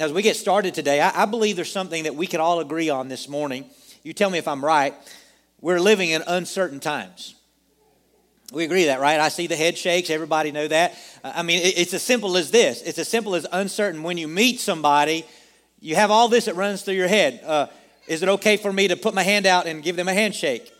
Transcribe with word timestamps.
Now, 0.00 0.06
as 0.06 0.14
we 0.14 0.22
get 0.22 0.36
started 0.36 0.72
today, 0.72 0.98
I, 0.98 1.24
I 1.24 1.26
believe 1.26 1.56
there's 1.56 1.70
something 1.70 2.04
that 2.04 2.16
we 2.16 2.26
can 2.26 2.40
all 2.40 2.60
agree 2.60 2.88
on 2.88 3.08
this 3.08 3.28
morning. 3.28 3.66
You 4.02 4.14
tell 4.14 4.30
me 4.30 4.38
if 4.38 4.48
I'm 4.48 4.64
right. 4.64 4.94
We're 5.60 5.78
living 5.78 6.08
in 6.08 6.22
uncertain 6.26 6.80
times. 6.80 7.34
We 8.50 8.64
agree 8.64 8.86
that, 8.86 8.98
right? 8.98 9.20
I 9.20 9.28
see 9.28 9.46
the 9.46 9.56
head 9.56 9.76
shakes. 9.76 10.08
Everybody 10.08 10.52
know 10.52 10.66
that. 10.68 10.96
I 11.22 11.42
mean, 11.42 11.60
it's 11.62 11.92
as 11.92 12.02
simple 12.02 12.38
as 12.38 12.50
this. 12.50 12.80
It's 12.80 12.98
as 12.98 13.08
simple 13.08 13.34
as 13.34 13.46
uncertain. 13.52 14.02
When 14.02 14.16
you 14.16 14.26
meet 14.26 14.58
somebody, 14.58 15.26
you 15.80 15.96
have 15.96 16.10
all 16.10 16.28
this 16.28 16.46
that 16.46 16.56
runs 16.56 16.80
through 16.80 16.94
your 16.94 17.06
head. 17.06 17.42
Uh, 17.44 17.66
is 18.06 18.22
it 18.22 18.30
okay 18.30 18.56
for 18.56 18.72
me 18.72 18.88
to 18.88 18.96
put 18.96 19.12
my 19.12 19.22
hand 19.22 19.44
out 19.44 19.66
and 19.66 19.82
give 19.82 19.96
them 19.96 20.08
a 20.08 20.14
handshake? 20.14 20.72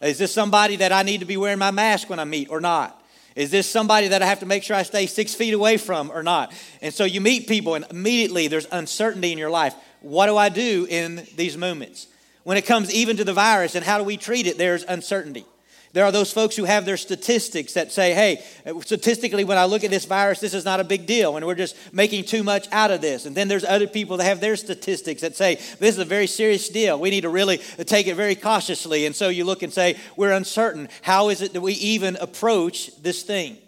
Is 0.00 0.16
this 0.16 0.32
somebody 0.32 0.76
that 0.76 0.92
I 0.92 1.02
need 1.02 1.18
to 1.18 1.26
be 1.26 1.36
wearing 1.36 1.58
my 1.58 1.72
mask 1.72 2.08
when 2.08 2.20
I 2.20 2.24
meet 2.24 2.48
or 2.50 2.60
not? 2.60 2.99
Is 3.40 3.50
this 3.50 3.66
somebody 3.66 4.08
that 4.08 4.20
I 4.20 4.26
have 4.26 4.40
to 4.40 4.46
make 4.46 4.62
sure 4.62 4.76
I 4.76 4.82
stay 4.82 5.06
six 5.06 5.34
feet 5.34 5.54
away 5.54 5.78
from 5.78 6.10
or 6.10 6.22
not? 6.22 6.52
And 6.82 6.92
so 6.92 7.04
you 7.04 7.22
meet 7.22 7.48
people, 7.48 7.74
and 7.74 7.86
immediately 7.88 8.48
there's 8.48 8.66
uncertainty 8.70 9.32
in 9.32 9.38
your 9.38 9.48
life. 9.48 9.74
What 10.02 10.26
do 10.26 10.36
I 10.36 10.50
do 10.50 10.86
in 10.90 11.26
these 11.36 11.56
moments? 11.56 12.06
When 12.42 12.58
it 12.58 12.66
comes 12.66 12.92
even 12.92 13.16
to 13.16 13.24
the 13.24 13.32
virus 13.32 13.74
and 13.74 13.82
how 13.82 13.96
do 13.96 14.04
we 14.04 14.18
treat 14.18 14.46
it, 14.46 14.58
there's 14.58 14.84
uncertainty. 14.84 15.46
There 15.92 16.04
are 16.04 16.12
those 16.12 16.32
folks 16.32 16.54
who 16.54 16.64
have 16.64 16.84
their 16.84 16.96
statistics 16.96 17.72
that 17.72 17.90
say, 17.90 18.14
hey, 18.14 18.44
statistically, 18.82 19.42
when 19.42 19.58
I 19.58 19.64
look 19.64 19.82
at 19.82 19.90
this 19.90 20.04
virus, 20.04 20.38
this 20.38 20.54
is 20.54 20.64
not 20.64 20.78
a 20.78 20.84
big 20.84 21.04
deal, 21.04 21.36
and 21.36 21.44
we're 21.44 21.56
just 21.56 21.76
making 21.92 22.24
too 22.24 22.44
much 22.44 22.68
out 22.70 22.92
of 22.92 23.00
this. 23.00 23.26
And 23.26 23.36
then 23.36 23.48
there's 23.48 23.64
other 23.64 23.88
people 23.88 24.16
that 24.18 24.24
have 24.24 24.38
their 24.40 24.54
statistics 24.54 25.22
that 25.22 25.34
say, 25.34 25.56
this 25.56 25.96
is 25.96 25.98
a 25.98 26.04
very 26.04 26.28
serious 26.28 26.68
deal. 26.68 27.00
We 27.00 27.10
need 27.10 27.22
to 27.22 27.28
really 27.28 27.58
take 27.86 28.06
it 28.06 28.14
very 28.14 28.36
cautiously. 28.36 29.04
And 29.06 29.16
so 29.16 29.30
you 29.30 29.44
look 29.44 29.64
and 29.64 29.72
say, 29.72 29.96
we're 30.16 30.30
uncertain. 30.30 30.88
How 31.02 31.28
is 31.28 31.42
it 31.42 31.54
that 31.54 31.60
we 31.60 31.72
even 31.72 32.16
approach 32.16 32.94
this 33.02 33.22
thing? 33.22 33.58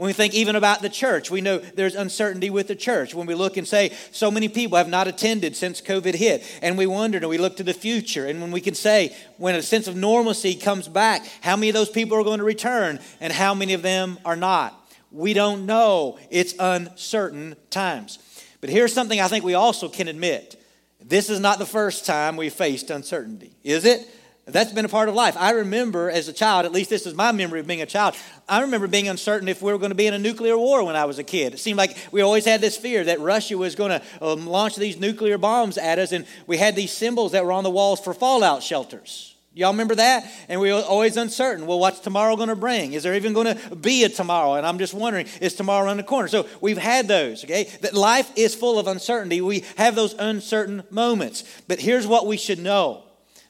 When 0.00 0.06
we 0.06 0.14
think 0.14 0.32
even 0.32 0.56
about 0.56 0.80
the 0.80 0.88
church, 0.88 1.30
we 1.30 1.42
know 1.42 1.58
there's 1.58 1.94
uncertainty 1.94 2.48
with 2.48 2.68
the 2.68 2.74
church. 2.74 3.14
When 3.14 3.26
we 3.26 3.34
look 3.34 3.58
and 3.58 3.68
say, 3.68 3.92
so 4.12 4.30
many 4.30 4.48
people 4.48 4.78
have 4.78 4.88
not 4.88 5.06
attended 5.08 5.54
since 5.54 5.82
COVID 5.82 6.14
hit, 6.14 6.42
and 6.62 6.78
we 6.78 6.86
wonder 6.86 7.18
and 7.18 7.28
we 7.28 7.36
look 7.36 7.58
to 7.58 7.62
the 7.62 7.74
future, 7.74 8.26
and 8.26 8.40
when 8.40 8.50
we 8.50 8.62
can 8.62 8.74
say, 8.74 9.14
when 9.36 9.54
a 9.54 9.60
sense 9.60 9.88
of 9.88 9.96
normalcy 9.96 10.54
comes 10.54 10.88
back, 10.88 11.26
how 11.42 11.54
many 11.54 11.68
of 11.68 11.74
those 11.74 11.90
people 11.90 12.16
are 12.16 12.24
going 12.24 12.38
to 12.38 12.44
return, 12.44 12.98
and 13.20 13.30
how 13.30 13.52
many 13.52 13.74
of 13.74 13.82
them 13.82 14.18
are 14.24 14.36
not? 14.36 14.74
We 15.12 15.34
don't 15.34 15.66
know. 15.66 16.18
It's 16.30 16.54
uncertain 16.58 17.56
times. 17.68 18.20
But 18.62 18.70
here's 18.70 18.94
something 18.94 19.20
I 19.20 19.28
think 19.28 19.44
we 19.44 19.52
also 19.52 19.90
can 19.90 20.08
admit 20.08 20.58
this 20.98 21.28
is 21.28 21.40
not 21.40 21.58
the 21.58 21.66
first 21.66 22.06
time 22.06 22.38
we 22.38 22.48
faced 22.48 22.88
uncertainty, 22.88 23.52
is 23.62 23.84
it? 23.84 24.08
That's 24.52 24.72
been 24.72 24.84
a 24.84 24.88
part 24.88 25.08
of 25.08 25.14
life. 25.14 25.36
I 25.36 25.50
remember 25.50 26.10
as 26.10 26.28
a 26.28 26.32
child, 26.32 26.66
at 26.66 26.72
least 26.72 26.90
this 26.90 27.06
is 27.06 27.14
my 27.14 27.32
memory 27.32 27.60
of 27.60 27.66
being 27.66 27.82
a 27.82 27.86
child, 27.86 28.14
I 28.48 28.62
remember 28.62 28.86
being 28.86 29.08
uncertain 29.08 29.48
if 29.48 29.62
we 29.62 29.72
were 29.72 29.78
going 29.78 29.90
to 29.90 29.96
be 29.96 30.06
in 30.06 30.14
a 30.14 30.18
nuclear 30.18 30.56
war 30.56 30.84
when 30.84 30.96
I 30.96 31.04
was 31.04 31.18
a 31.18 31.24
kid. 31.24 31.54
It 31.54 31.58
seemed 31.58 31.78
like 31.78 31.96
we 32.10 32.20
always 32.20 32.44
had 32.44 32.60
this 32.60 32.76
fear 32.76 33.04
that 33.04 33.20
Russia 33.20 33.56
was 33.56 33.74
going 33.74 33.90
to 33.90 34.02
um, 34.20 34.46
launch 34.46 34.76
these 34.76 34.98
nuclear 34.98 35.38
bombs 35.38 35.78
at 35.78 35.98
us, 35.98 36.12
and 36.12 36.26
we 36.46 36.56
had 36.56 36.76
these 36.76 36.92
symbols 36.92 37.32
that 37.32 37.44
were 37.44 37.52
on 37.52 37.64
the 37.64 37.70
walls 37.70 38.00
for 38.00 38.12
fallout 38.12 38.62
shelters. 38.62 39.30
Y'all 39.52 39.72
remember 39.72 39.96
that? 39.96 40.24
And 40.48 40.60
we 40.60 40.72
were 40.72 40.80
always 40.80 41.16
uncertain. 41.16 41.66
Well, 41.66 41.80
what's 41.80 41.98
tomorrow 41.98 42.36
going 42.36 42.50
to 42.50 42.56
bring? 42.56 42.92
Is 42.92 43.02
there 43.02 43.14
even 43.16 43.32
going 43.32 43.56
to 43.56 43.76
be 43.76 44.04
a 44.04 44.08
tomorrow? 44.08 44.54
And 44.54 44.64
I'm 44.64 44.78
just 44.78 44.94
wondering, 44.94 45.26
is 45.40 45.54
tomorrow 45.54 45.84
around 45.84 45.96
the 45.96 46.04
corner? 46.04 46.28
So 46.28 46.46
we've 46.60 46.78
had 46.78 47.08
those, 47.08 47.42
okay? 47.44 47.64
That 47.80 47.94
life 47.94 48.30
is 48.36 48.54
full 48.54 48.78
of 48.78 48.86
uncertainty. 48.86 49.40
We 49.40 49.64
have 49.76 49.96
those 49.96 50.14
uncertain 50.14 50.84
moments. 50.90 51.42
But 51.66 51.80
here's 51.80 52.06
what 52.06 52.26
we 52.26 52.36
should 52.36 52.60
know 52.60 53.02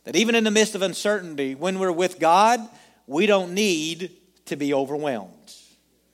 that 0.05 0.17
even 0.17 0.35
in 0.35 0.45
the 0.45 0.51
midst 0.51 0.75
of 0.75 0.83
uncertainty, 0.83 1.55
when 1.55 1.79
we're 1.79 1.93
with 1.93 2.19
God, 2.19 2.61
we 3.07 3.27
don't 3.27 3.53
need 3.53 4.13
to 4.47 4.57
be 4.57 4.73
overwhelmed. 4.73 5.33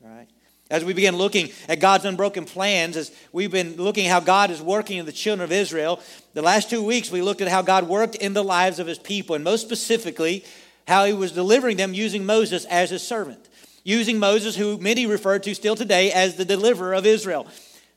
Right? 0.00 0.28
As 0.70 0.84
we 0.84 0.92
begin 0.92 1.16
looking 1.16 1.50
at 1.68 1.78
God's 1.78 2.04
unbroken 2.04 2.44
plans, 2.44 2.96
as 2.96 3.12
we've 3.32 3.50
been 3.50 3.76
looking 3.76 4.08
how 4.08 4.20
God 4.20 4.50
is 4.50 4.60
working 4.60 4.98
in 4.98 5.06
the 5.06 5.12
children 5.12 5.44
of 5.44 5.52
Israel, 5.52 6.00
the 6.34 6.42
last 6.42 6.68
two 6.68 6.82
weeks 6.82 7.10
we 7.10 7.22
looked 7.22 7.40
at 7.40 7.48
how 7.48 7.62
God 7.62 7.88
worked 7.88 8.16
in 8.16 8.32
the 8.32 8.42
lives 8.42 8.78
of 8.78 8.86
his 8.86 8.98
people, 8.98 9.34
and 9.34 9.44
most 9.44 9.62
specifically, 9.62 10.44
how 10.88 11.04
he 11.04 11.12
was 11.12 11.32
delivering 11.32 11.76
them 11.76 11.94
using 11.94 12.26
Moses 12.26 12.64
as 12.66 12.90
his 12.90 13.02
servant, 13.02 13.48
using 13.84 14.18
Moses, 14.18 14.56
who 14.56 14.78
many 14.78 15.06
refer 15.06 15.38
to 15.38 15.54
still 15.54 15.76
today 15.76 16.12
as 16.12 16.36
the 16.36 16.44
deliverer 16.44 16.94
of 16.94 17.06
Israel. 17.06 17.46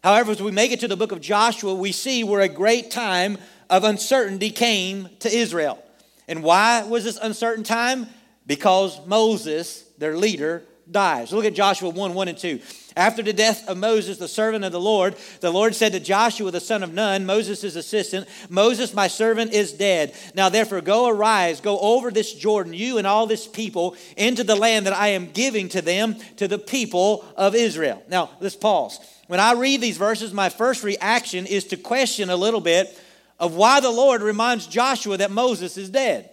However, 0.04 0.32
as 0.32 0.42
we 0.42 0.52
make 0.52 0.72
it 0.72 0.80
to 0.82 0.88
the 0.88 0.96
book 0.96 1.12
of 1.12 1.22
Joshua, 1.22 1.74
we 1.74 1.92
see 1.92 2.24
where 2.24 2.42
a 2.42 2.48
great 2.48 2.90
time 2.90 3.38
of 3.70 3.84
uncertainty 3.84 4.52
came 4.52 5.10
to 5.20 5.30
Israel. 5.30 5.84
And 6.28 6.44
why 6.44 6.84
was 6.84 7.04
this 7.04 7.18
uncertain 7.22 7.64
time? 7.64 8.08
Because 8.46 9.06
Moses, 9.06 9.84
their 9.98 10.18
leader, 10.18 10.64
dies. 10.92 11.32
Look 11.32 11.46
at 11.46 11.54
Joshua 11.54 11.90
1 11.90 12.14
1 12.14 12.28
and 12.28 12.38
2. 12.38 12.60
After 12.96 13.22
the 13.22 13.34
death 13.34 13.68
of 13.68 13.78
Moses, 13.78 14.18
the 14.18 14.28
servant 14.28 14.66
of 14.66 14.72
the 14.72 14.80
Lord, 14.80 15.16
the 15.40 15.52
Lord 15.52 15.76
said 15.76 15.94
to 15.94 16.00
Joshua, 16.00 16.52
the 16.52 16.60
son 16.60 16.84
of 16.84 16.94
Nun, 16.94 17.26
Moses' 17.26 17.76
assistant, 17.76 18.28
Moses, 18.50 18.94
my 18.94 19.08
servant, 19.08 19.54
is 19.54 19.72
dead. 19.72 20.14
Now 20.36 20.50
therefore, 20.50 20.82
go 20.82 21.08
arise, 21.08 21.62
go 21.62 21.80
over 21.80 22.12
this 22.12 22.34
Jordan, 22.34 22.74
you 22.74 22.98
and 22.98 23.08
all 23.08 23.28
this 23.28 23.48
people, 23.48 23.96
into 24.18 24.44
the 24.44 24.56
land 24.56 24.86
that 24.86 24.94
I 24.96 25.10
am 25.10 25.32
giving 25.32 25.70
to 25.70 25.82
them, 25.82 26.16
to 26.38 26.48
the 26.48 26.60
people 26.60 27.26
of 27.38 27.56
Israel. 27.56 28.04
Now, 28.10 28.32
let's 28.40 28.56
pause. 28.56 29.00
When 29.28 29.40
I 29.40 29.54
read 29.54 29.80
these 29.80 29.98
verses, 29.98 30.34
my 30.34 30.50
first 30.50 30.84
reaction 30.84 31.46
is 31.46 31.66
to 31.66 31.78
question 31.78 32.30
a 32.30 32.36
little 32.36 32.62
bit 32.62 33.00
of 33.40 33.56
why 33.56 33.80
the 33.80 33.90
Lord 33.90 34.22
reminds 34.22 34.68
Joshua 34.68 35.18
that 35.18 35.32
Moses 35.32 35.78
is 35.78 35.90
dead. 35.90 36.30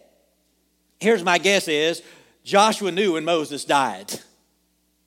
Here's 1.01 1.23
my 1.23 1.39
guess 1.39 1.69
is 1.69 2.03
Joshua 2.45 2.91
knew 2.91 3.13
when 3.13 3.25
Moses 3.25 3.65
died. 3.65 4.13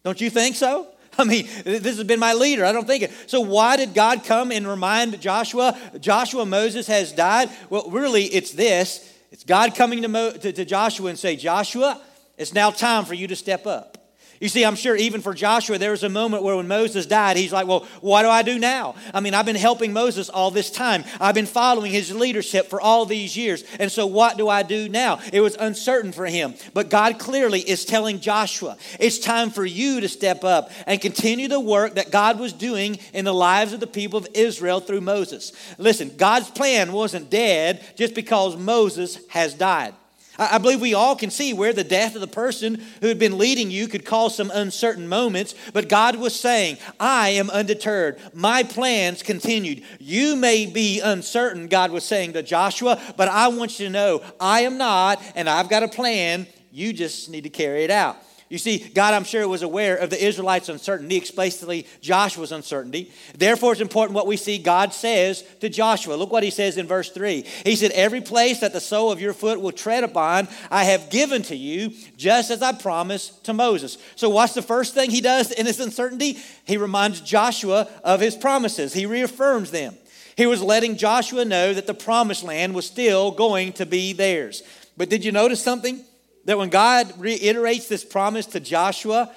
Don't 0.04 0.22
you 0.22 0.30
think 0.30 0.56
so? 0.56 0.88
I 1.18 1.26
mean, 1.26 1.48
this 1.66 1.98
has 1.98 2.04
been 2.06 2.20
my 2.20 2.34
leader. 2.34 2.64
I 2.66 2.72
don't 2.72 2.88
think 2.88 3.04
it. 3.04 3.12
So, 3.28 3.42
why 3.42 3.76
did 3.76 3.94
God 3.94 4.24
come 4.24 4.52
and 4.52 4.68
remind 4.68 5.20
Joshua, 5.20 5.78
Joshua, 6.00 6.46
Moses 6.46 6.88
has 6.88 7.12
died? 7.12 7.50
Well, 7.70 7.90
really, 7.90 8.26
it's 8.26 8.52
this 8.52 9.14
it's 9.32 9.44
God 9.44 9.76
coming 9.76 10.02
to, 10.02 10.08
Mo, 10.08 10.32
to, 10.32 10.52
to 10.52 10.66
Joshua 10.66 11.10
and 11.10 11.20
say, 11.20 11.36
Joshua, 11.36 12.02
it's 12.38 12.54
now 12.54 12.72
time 12.72 13.06
for 13.06 13.14
you 13.14 13.28
to 13.28 13.36
step 13.36 13.68
up. 13.68 13.98
You 14.40 14.48
see, 14.48 14.64
I'm 14.64 14.76
sure 14.76 14.96
even 14.96 15.20
for 15.20 15.34
Joshua, 15.34 15.78
there 15.78 15.92
was 15.92 16.04
a 16.04 16.10
moment 16.10 16.44
where 16.44 16.56
when 16.56 16.68
Moses 16.68 17.06
died, 17.06 17.36
he's 17.36 17.52
like, 17.52 17.68
Well, 17.68 17.86
what 18.00 18.24
do 18.24 18.30
I 18.30 18.42
do 18.42 18.58
now? 18.58 18.96
I 19.14 19.20
mean, 19.20 19.34
I've 19.34 19.46
been 19.46 19.58
helping 19.58 19.92
Moses 19.92 20.30
all 20.30 20.50
this 20.50 20.72
time. 20.72 21.04
I've 21.20 21.36
been 21.36 21.46
following 21.46 21.92
his 21.92 22.16
leadership 22.16 22.68
for 22.68 22.80
all 22.80 23.06
these 23.06 23.36
years. 23.36 23.66
And 23.80 23.92
so, 23.92 24.06
what 24.06 24.38
do 24.38 24.48
I 24.48 24.64
do 24.64 24.88
now? 24.88 25.20
It 25.34 25.42
was 25.42 25.56
uncertain 25.56 26.14
for 26.14 26.26
him. 26.26 26.54
But 26.74 26.90
God 26.90 27.20
clearly 27.20 27.60
is 27.60 27.84
telling 27.84 28.22
Joshua, 28.22 28.78
It's 28.98 29.20
time 29.20 29.50
for 29.50 29.66
you 29.66 30.00
to 30.00 30.08
step 30.08 30.46
up 30.46 30.72
and 30.88 31.02
continue 31.02 31.50
the 31.50 31.60
work 31.60 31.96
that 31.96 32.10
God 32.10 32.40
was 32.40 32.54
doing 32.54 33.00
in 33.14 33.26
the 33.26 33.34
lives 33.34 33.74
of 33.74 33.82
the 33.82 33.88
people 33.88 34.20
of 34.20 34.28
Israel 34.34 34.80
through 34.80 35.02
Moses. 35.02 35.52
Listen, 35.78 36.16
God's 36.16 36.50
plan 36.50 36.94
wasn't 36.94 37.30
dead 37.30 37.84
just 37.98 38.16
because 38.16 38.56
Moses 38.56 39.20
has 39.30 39.54
died. 39.54 39.96
I 40.40 40.58
believe 40.58 40.80
we 40.80 40.94
all 40.94 41.18
can 41.18 41.30
see 41.30 41.54
where 41.54 41.74
the 41.74 41.84
death 41.84 42.16
of 42.16 42.22
the 42.22 42.28
person 42.28 42.82
who 43.02 43.08
had 43.10 43.20
been 43.20 43.38
leading 43.38 43.70
you 43.70 43.90
could 43.90 44.06
cause 44.06 44.36
some 44.36 44.52
uncertain 44.54 45.08
moments, 45.08 45.54
but 45.74 45.90
God 45.90 46.16
was 46.16 46.40
saying, 46.40 46.78
I 47.00 47.30
am 47.30 47.50
undeterred. 47.50 48.20
My 48.34 48.64
plans 48.64 49.22
continued. 49.22 49.84
You 50.00 50.38
may 50.38 50.66
be 50.66 51.02
uncertain, 51.02 51.68
God 51.68 51.92
was 51.92 52.06
saying 52.06 52.34
to 52.34 52.42
Joshua, 52.42 53.02
but 53.18 53.28
I 53.28 53.50
want 53.50 53.80
you 53.80 53.88
to 53.88 53.92
know 53.92 54.24
I 54.40 54.62
am 54.62 54.78
not, 54.78 55.22
and 55.36 55.50
I've 55.50 55.70
got 55.70 55.84
a 55.84 55.90
plan. 55.90 56.48
You 56.72 56.94
just 56.94 57.30
need 57.30 57.44
to 57.44 57.50
carry 57.50 57.84
it 57.84 57.92
out. 57.92 58.16
You 58.50 58.58
see, 58.58 58.80
God, 58.80 59.14
I'm 59.14 59.26
sure, 59.26 59.48
was 59.48 59.62
aware 59.62 59.96
of 59.96 60.10
the 60.10 60.24
Israelites' 60.24 60.70
uncertainty, 60.70 61.20
especially 61.20 61.86
Joshua's 62.02 62.52
uncertainty. 62.52 63.12
Therefore, 63.38 63.74
it's 63.74 63.82
important 63.82 64.16
what 64.16 64.26
we 64.26 64.38
see 64.38 64.58
God 64.58 64.92
says 64.92 65.44
to 65.60 65.70
Joshua. 65.70 66.16
Look 66.16 66.32
what 66.32 66.42
he 66.42 66.50
says 66.50 66.76
in 66.78 66.88
verse 66.88 67.12
3. 67.12 67.46
He 67.64 67.76
said, 67.76 67.92
Every 67.92 68.22
place 68.22 68.62
that 68.62 68.74
the 68.74 68.80
sole 68.80 69.12
of 69.12 69.22
your 69.22 69.34
foot 69.34 69.62
will 69.62 69.72
tread 69.72 70.04
upon, 70.04 70.48
I 70.72 70.86
have 70.86 71.12
given 71.12 71.44
to 71.44 71.56
you, 71.56 71.92
just 72.18 72.50
as 72.50 72.64
I 72.64 72.72
promised 72.72 73.44
to 73.46 73.54
Moses. 73.54 74.00
So, 74.16 74.30
what's 74.30 74.56
the 74.56 74.64
first 74.64 74.96
thing 74.96 75.12
he 75.12 75.22
does 75.22 75.52
in 75.52 75.68
his 75.68 75.80
uncertainty? 75.80 76.40
He 76.66 76.78
reminds 76.78 77.22
Joshua 77.22 77.88
of 78.04 78.20
his 78.20 78.36
promises, 78.36 78.94
he 78.94 79.06
reaffirms 79.06 79.70
them. 79.70 79.96
He 80.36 80.48
was 80.48 80.64
letting 80.64 80.98
Joshua 80.98 81.46
know 81.46 81.74
that 81.74 81.86
the 81.86 81.94
promised 81.94 82.44
land 82.44 82.74
was 82.74 82.88
still 82.88 83.30
going 83.30 83.74
to 83.74 83.86
be 83.86 84.14
theirs. 84.14 84.64
But 84.98 85.10
did 85.10 85.24
you 85.24 85.32
notice 85.32 85.62
something? 85.62 86.04
That 86.46 86.58
when 86.58 86.70
God 86.70 87.14
reiterates 87.18 87.88
this 87.88 88.06
promise 88.06 88.46
to 88.48 88.60
Joshua, 88.60 89.32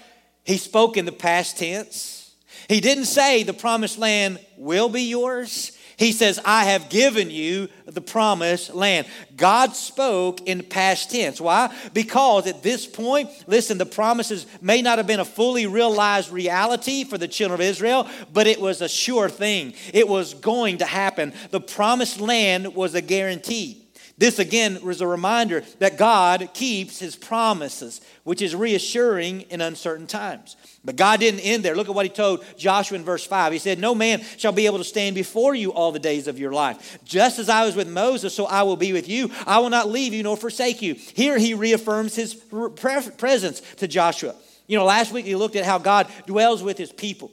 he 0.44 0.56
spoke 0.56 0.96
in 0.96 1.04
the 1.04 1.12
past 1.12 1.58
tense. 1.58 2.34
He 2.68 2.80
didn't 2.80 3.06
say 3.06 3.42
the 3.42 3.52
promised 3.52 3.98
land 3.98 4.38
will 4.56 4.88
be 4.88 5.02
yours. 5.02 5.76
He 5.96 6.12
says, 6.12 6.40
I 6.44 6.64
have 6.64 6.88
given 6.88 7.30
you 7.30 7.68
the 7.84 8.00
promised 8.00 8.74
land. 8.74 9.06
God 9.36 9.76
spoke 9.76 10.40
in 10.48 10.62
past 10.62 11.10
tense. 11.10 11.40
Why? 11.40 11.72
Because 11.92 12.46
at 12.46 12.62
this 12.62 12.86
point, 12.86 13.28
listen, 13.46 13.78
the 13.78 13.86
promises 13.86 14.46
may 14.60 14.82
not 14.82 14.98
have 14.98 15.06
been 15.06 15.20
a 15.20 15.24
fully 15.24 15.66
realized 15.66 16.32
reality 16.32 17.04
for 17.04 17.18
the 17.18 17.28
children 17.28 17.60
of 17.60 17.66
Israel, 17.66 18.08
but 18.32 18.46
it 18.46 18.60
was 18.60 18.80
a 18.80 18.88
sure 18.88 19.28
thing. 19.28 19.74
It 19.92 20.08
was 20.08 20.34
going 20.34 20.78
to 20.78 20.86
happen. 20.86 21.32
The 21.50 21.60
promised 21.60 22.20
land 22.20 22.74
was 22.74 22.94
a 22.94 23.02
guarantee. 23.02 23.81
This 24.18 24.38
again 24.38 24.84
was 24.84 25.00
a 25.00 25.06
reminder 25.06 25.64
that 25.78 25.96
God 25.96 26.50
keeps 26.52 26.98
his 26.98 27.16
promises, 27.16 28.00
which 28.24 28.42
is 28.42 28.54
reassuring 28.54 29.42
in 29.42 29.60
uncertain 29.60 30.06
times. 30.06 30.56
But 30.84 30.96
God 30.96 31.20
didn't 31.20 31.40
end 31.40 31.64
there. 31.64 31.74
Look 31.74 31.88
at 31.88 31.94
what 31.94 32.06
he 32.06 32.10
told 32.10 32.44
Joshua 32.56 32.98
in 32.98 33.04
verse 33.04 33.24
5. 33.26 33.52
He 33.52 33.58
said, 33.58 33.78
No 33.78 33.94
man 33.94 34.22
shall 34.36 34.52
be 34.52 34.66
able 34.66 34.78
to 34.78 34.84
stand 34.84 35.14
before 35.14 35.54
you 35.54 35.72
all 35.72 35.92
the 35.92 35.98
days 35.98 36.28
of 36.28 36.38
your 36.38 36.52
life. 36.52 36.98
Just 37.04 37.38
as 37.38 37.48
I 37.48 37.64
was 37.64 37.74
with 37.74 37.88
Moses, 37.88 38.34
so 38.34 38.46
I 38.46 38.62
will 38.62 38.76
be 38.76 38.92
with 38.92 39.08
you. 39.08 39.30
I 39.46 39.58
will 39.60 39.70
not 39.70 39.88
leave 39.88 40.12
you 40.12 40.22
nor 40.22 40.36
forsake 40.36 40.82
you. 40.82 40.94
Here 40.94 41.38
he 41.38 41.54
reaffirms 41.54 42.14
his 42.14 42.34
presence 42.34 43.60
to 43.76 43.88
Joshua. 43.88 44.34
You 44.66 44.78
know, 44.78 44.84
last 44.84 45.12
week 45.12 45.26
we 45.26 45.34
looked 45.34 45.56
at 45.56 45.64
how 45.64 45.78
God 45.78 46.08
dwells 46.26 46.62
with 46.62 46.78
his 46.78 46.92
people. 46.92 47.30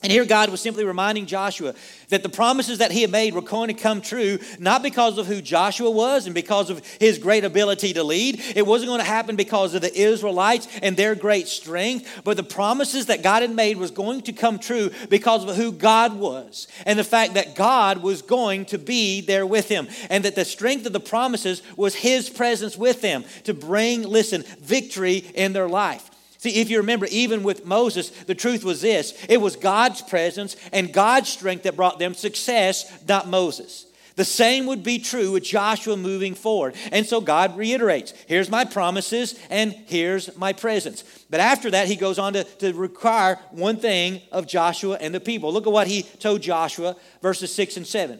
And 0.00 0.12
here 0.12 0.24
God 0.24 0.50
was 0.50 0.60
simply 0.60 0.84
reminding 0.84 1.26
Joshua 1.26 1.74
that 2.10 2.22
the 2.22 2.28
promises 2.28 2.78
that 2.78 2.92
he 2.92 3.02
had 3.02 3.10
made 3.10 3.34
were 3.34 3.42
going 3.42 3.66
to 3.66 3.74
come 3.74 4.00
true, 4.00 4.38
not 4.60 4.80
because 4.80 5.18
of 5.18 5.26
who 5.26 5.42
Joshua 5.42 5.90
was 5.90 6.26
and 6.26 6.34
because 6.36 6.70
of 6.70 6.86
his 7.00 7.18
great 7.18 7.42
ability 7.42 7.94
to 7.94 8.04
lead. 8.04 8.40
It 8.54 8.64
wasn't 8.64 8.90
going 8.90 9.00
to 9.00 9.04
happen 9.04 9.34
because 9.34 9.74
of 9.74 9.82
the 9.82 9.92
Israelites 9.92 10.68
and 10.82 10.96
their 10.96 11.16
great 11.16 11.48
strength, 11.48 12.20
but 12.22 12.36
the 12.36 12.44
promises 12.44 13.06
that 13.06 13.24
God 13.24 13.42
had 13.42 13.50
made 13.50 13.76
was 13.76 13.90
going 13.90 14.22
to 14.22 14.32
come 14.32 14.60
true 14.60 14.92
because 15.10 15.44
of 15.44 15.56
who 15.56 15.72
God 15.72 16.16
was 16.16 16.68
and 16.86 16.96
the 16.96 17.02
fact 17.02 17.34
that 17.34 17.56
God 17.56 18.00
was 18.00 18.22
going 18.22 18.66
to 18.66 18.78
be 18.78 19.20
there 19.20 19.46
with 19.46 19.68
him 19.68 19.88
and 20.10 20.24
that 20.24 20.36
the 20.36 20.44
strength 20.44 20.86
of 20.86 20.92
the 20.92 21.00
promises 21.00 21.60
was 21.76 21.96
his 21.96 22.30
presence 22.30 22.76
with 22.76 23.00
them 23.00 23.24
to 23.44 23.52
bring, 23.52 24.04
listen, 24.04 24.44
victory 24.60 25.24
in 25.34 25.52
their 25.54 25.68
life. 25.68 26.08
See, 26.38 26.60
if 26.60 26.70
you 26.70 26.78
remember, 26.78 27.06
even 27.10 27.42
with 27.42 27.66
Moses, 27.66 28.10
the 28.10 28.34
truth 28.34 28.64
was 28.64 28.80
this 28.80 29.12
it 29.28 29.40
was 29.40 29.56
God's 29.56 30.02
presence 30.02 30.56
and 30.72 30.92
God's 30.92 31.28
strength 31.28 31.64
that 31.64 31.76
brought 31.76 31.98
them 31.98 32.14
success, 32.14 33.04
not 33.06 33.28
Moses. 33.28 33.86
The 34.14 34.24
same 34.24 34.66
would 34.66 34.82
be 34.82 34.98
true 34.98 35.30
with 35.30 35.44
Joshua 35.44 35.96
moving 35.96 36.34
forward. 36.34 36.74
And 36.90 37.06
so 37.06 37.20
God 37.20 37.56
reiterates 37.56 38.12
here's 38.26 38.50
my 38.50 38.64
promises 38.64 39.38
and 39.48 39.72
here's 39.86 40.36
my 40.36 40.52
presence. 40.52 41.04
But 41.30 41.38
after 41.38 41.70
that, 41.70 41.86
he 41.86 41.94
goes 41.94 42.18
on 42.18 42.32
to, 42.32 42.42
to 42.42 42.72
require 42.72 43.38
one 43.52 43.76
thing 43.76 44.20
of 44.32 44.48
Joshua 44.48 44.98
and 45.00 45.14
the 45.14 45.20
people. 45.20 45.52
Look 45.52 45.68
at 45.68 45.72
what 45.72 45.86
he 45.86 46.02
told 46.02 46.42
Joshua, 46.42 46.96
verses 47.22 47.54
6 47.54 47.76
and 47.76 47.86
7. 47.86 48.18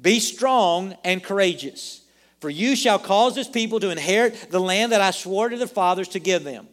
Be 0.00 0.18
strong 0.18 0.96
and 1.04 1.22
courageous, 1.22 2.02
for 2.40 2.48
you 2.48 2.74
shall 2.74 2.98
cause 2.98 3.34
this 3.34 3.48
people 3.48 3.80
to 3.80 3.90
inherit 3.90 4.50
the 4.50 4.60
land 4.60 4.92
that 4.92 5.02
I 5.02 5.10
swore 5.10 5.50
to 5.50 5.58
their 5.58 5.66
fathers 5.66 6.08
to 6.08 6.20
give 6.20 6.44
them. 6.44 6.68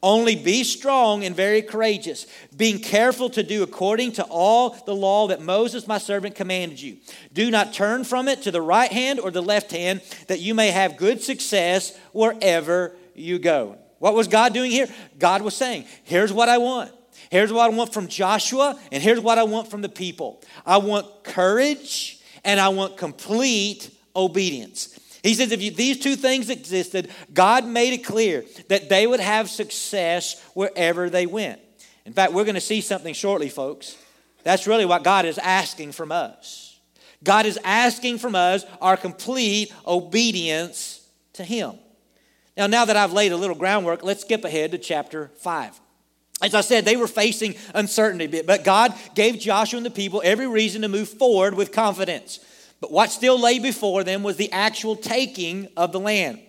Only 0.00 0.36
be 0.36 0.62
strong 0.62 1.24
and 1.24 1.34
very 1.34 1.60
courageous, 1.60 2.26
being 2.56 2.78
careful 2.78 3.28
to 3.30 3.42
do 3.42 3.64
according 3.64 4.12
to 4.12 4.24
all 4.24 4.70
the 4.70 4.94
law 4.94 5.26
that 5.28 5.42
Moses, 5.42 5.88
my 5.88 5.98
servant, 5.98 6.36
commanded 6.36 6.80
you. 6.80 6.98
Do 7.32 7.50
not 7.50 7.72
turn 7.72 8.04
from 8.04 8.28
it 8.28 8.42
to 8.42 8.52
the 8.52 8.62
right 8.62 8.92
hand 8.92 9.18
or 9.18 9.32
the 9.32 9.42
left 9.42 9.72
hand, 9.72 10.02
that 10.28 10.38
you 10.38 10.54
may 10.54 10.70
have 10.70 10.96
good 10.96 11.20
success 11.20 11.98
wherever 12.12 12.94
you 13.14 13.40
go. 13.40 13.76
What 13.98 14.14
was 14.14 14.28
God 14.28 14.54
doing 14.54 14.70
here? 14.70 14.86
God 15.18 15.42
was 15.42 15.56
saying, 15.56 15.84
Here's 16.04 16.32
what 16.32 16.48
I 16.48 16.58
want. 16.58 16.92
Here's 17.30 17.52
what 17.52 17.70
I 17.70 17.74
want 17.74 17.92
from 17.92 18.06
Joshua, 18.06 18.78
and 18.92 19.02
here's 19.02 19.20
what 19.20 19.38
I 19.38 19.42
want 19.42 19.68
from 19.68 19.82
the 19.82 19.88
people. 19.88 20.42
I 20.64 20.78
want 20.78 21.24
courage 21.24 22.20
and 22.44 22.60
I 22.60 22.68
want 22.68 22.96
complete 22.96 23.90
obedience. 24.14 24.97
He 25.22 25.34
says 25.34 25.52
if 25.52 25.60
you, 25.60 25.70
these 25.70 25.98
two 25.98 26.16
things 26.16 26.50
existed, 26.50 27.10
God 27.32 27.66
made 27.66 27.92
it 27.92 28.04
clear 28.04 28.44
that 28.68 28.88
they 28.88 29.06
would 29.06 29.20
have 29.20 29.50
success 29.50 30.40
wherever 30.54 31.10
they 31.10 31.26
went. 31.26 31.60
In 32.04 32.12
fact, 32.12 32.32
we're 32.32 32.44
going 32.44 32.54
to 32.54 32.60
see 32.60 32.80
something 32.80 33.14
shortly, 33.14 33.48
folks. 33.48 33.96
That's 34.44 34.66
really 34.66 34.86
what 34.86 35.04
God 35.04 35.26
is 35.26 35.38
asking 35.38 35.92
from 35.92 36.12
us. 36.12 36.78
God 37.24 37.46
is 37.46 37.58
asking 37.64 38.18
from 38.18 38.34
us 38.34 38.64
our 38.80 38.96
complete 38.96 39.72
obedience 39.86 41.06
to 41.34 41.44
Him. 41.44 41.74
Now, 42.56 42.66
now 42.66 42.84
that 42.84 42.96
I've 42.96 43.12
laid 43.12 43.32
a 43.32 43.36
little 43.36 43.56
groundwork, 43.56 44.02
let's 44.02 44.22
skip 44.22 44.44
ahead 44.44 44.72
to 44.72 44.78
chapter 44.78 45.30
5. 45.38 45.80
As 46.40 46.54
I 46.54 46.60
said, 46.60 46.84
they 46.84 46.96
were 46.96 47.08
facing 47.08 47.56
uncertainty, 47.74 48.42
but 48.42 48.62
God 48.62 48.94
gave 49.14 49.38
Joshua 49.38 49.78
and 49.78 49.86
the 49.86 49.90
people 49.90 50.22
every 50.24 50.46
reason 50.46 50.82
to 50.82 50.88
move 50.88 51.08
forward 51.08 51.54
with 51.54 51.72
confidence. 51.72 52.38
But 52.80 52.92
what 52.92 53.10
still 53.10 53.40
lay 53.40 53.58
before 53.58 54.04
them 54.04 54.22
was 54.22 54.36
the 54.36 54.52
actual 54.52 54.96
taking 54.96 55.68
of 55.76 55.92
the 55.92 56.00
land. 56.00 56.40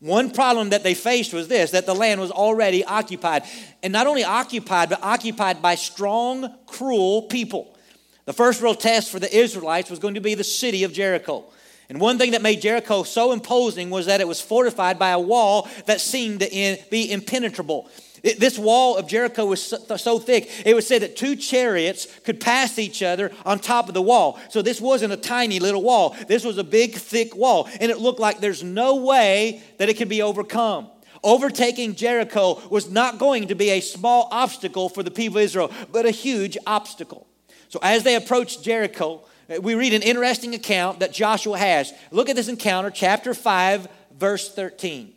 One 0.00 0.30
problem 0.30 0.70
that 0.70 0.84
they 0.84 0.94
faced 0.94 1.32
was 1.32 1.48
this 1.48 1.72
that 1.72 1.86
the 1.86 1.94
land 1.94 2.20
was 2.20 2.30
already 2.30 2.84
occupied. 2.84 3.44
And 3.82 3.92
not 3.92 4.06
only 4.06 4.24
occupied, 4.24 4.90
but 4.90 5.02
occupied 5.02 5.60
by 5.60 5.74
strong, 5.74 6.54
cruel 6.66 7.22
people. 7.22 7.76
The 8.24 8.32
first 8.32 8.60
real 8.60 8.74
test 8.74 9.10
for 9.10 9.18
the 9.18 9.34
Israelites 9.34 9.90
was 9.90 9.98
going 9.98 10.14
to 10.14 10.20
be 10.20 10.34
the 10.34 10.44
city 10.44 10.84
of 10.84 10.92
Jericho. 10.92 11.46
And 11.88 12.00
one 12.00 12.18
thing 12.18 12.32
that 12.32 12.42
made 12.42 12.60
Jericho 12.60 13.02
so 13.02 13.32
imposing 13.32 13.88
was 13.88 14.06
that 14.06 14.20
it 14.20 14.28
was 14.28 14.40
fortified 14.40 14.98
by 14.98 15.10
a 15.10 15.18
wall 15.18 15.68
that 15.86 16.00
seemed 16.00 16.40
to 16.40 16.78
be 16.90 17.10
impenetrable. 17.10 17.88
This 18.22 18.58
wall 18.58 18.96
of 18.96 19.06
Jericho 19.06 19.46
was 19.46 19.62
so, 19.62 20.18
thick, 20.18 20.50
it 20.66 20.74
was 20.74 20.86
said 20.86 21.02
that 21.02 21.16
two 21.16 21.36
chariots 21.36 22.06
could 22.24 22.40
pass 22.40 22.78
each 22.78 23.02
other 23.02 23.30
on 23.46 23.58
top 23.58 23.88
of 23.88 23.94
the 23.94 24.02
wall. 24.02 24.38
So 24.50 24.60
this 24.60 24.80
wasn't 24.80 25.12
a 25.12 25.16
tiny 25.16 25.60
little 25.60 25.82
wall. 25.82 26.16
This 26.26 26.44
was 26.44 26.58
a 26.58 26.64
big, 26.64 26.94
thick 26.94 27.34
wall. 27.36 27.68
And 27.80 27.90
it 27.90 28.00
looked 28.00 28.20
like 28.20 28.40
there's 28.40 28.64
no 28.64 28.96
way 28.96 29.62
that 29.78 29.88
it 29.88 29.96
could 29.96 30.08
be 30.08 30.20
overcome. 30.20 30.90
Overtaking 31.22 31.94
Jericho 31.94 32.60
was 32.68 32.90
not 32.90 33.18
going 33.18 33.48
to 33.48 33.54
be 33.54 33.70
a 33.70 33.80
small 33.80 34.28
obstacle 34.30 34.88
for 34.88 35.02
the 35.02 35.10
people 35.10 35.38
of 35.38 35.44
Israel, 35.44 35.70
but 35.90 36.04
a 36.04 36.10
huge 36.10 36.58
obstacle. 36.66 37.26
So 37.68 37.78
as 37.82 38.02
they 38.02 38.14
approached 38.16 38.62
Jericho, 38.62 39.22
Uh, 39.48 39.60
we 39.60 39.74
read 39.74 39.94
an 39.94 40.02
interesting 40.02 40.54
account 40.54 41.00
that 41.00 41.12
Joshua 41.12 41.58
has. 41.58 41.92
Look 42.10 42.28
at 42.28 42.36
this 42.36 42.48
encounter, 42.48 42.90
chapter 42.90 43.34
5, 43.34 43.88
verse 44.16 44.52
13. 44.52 45.12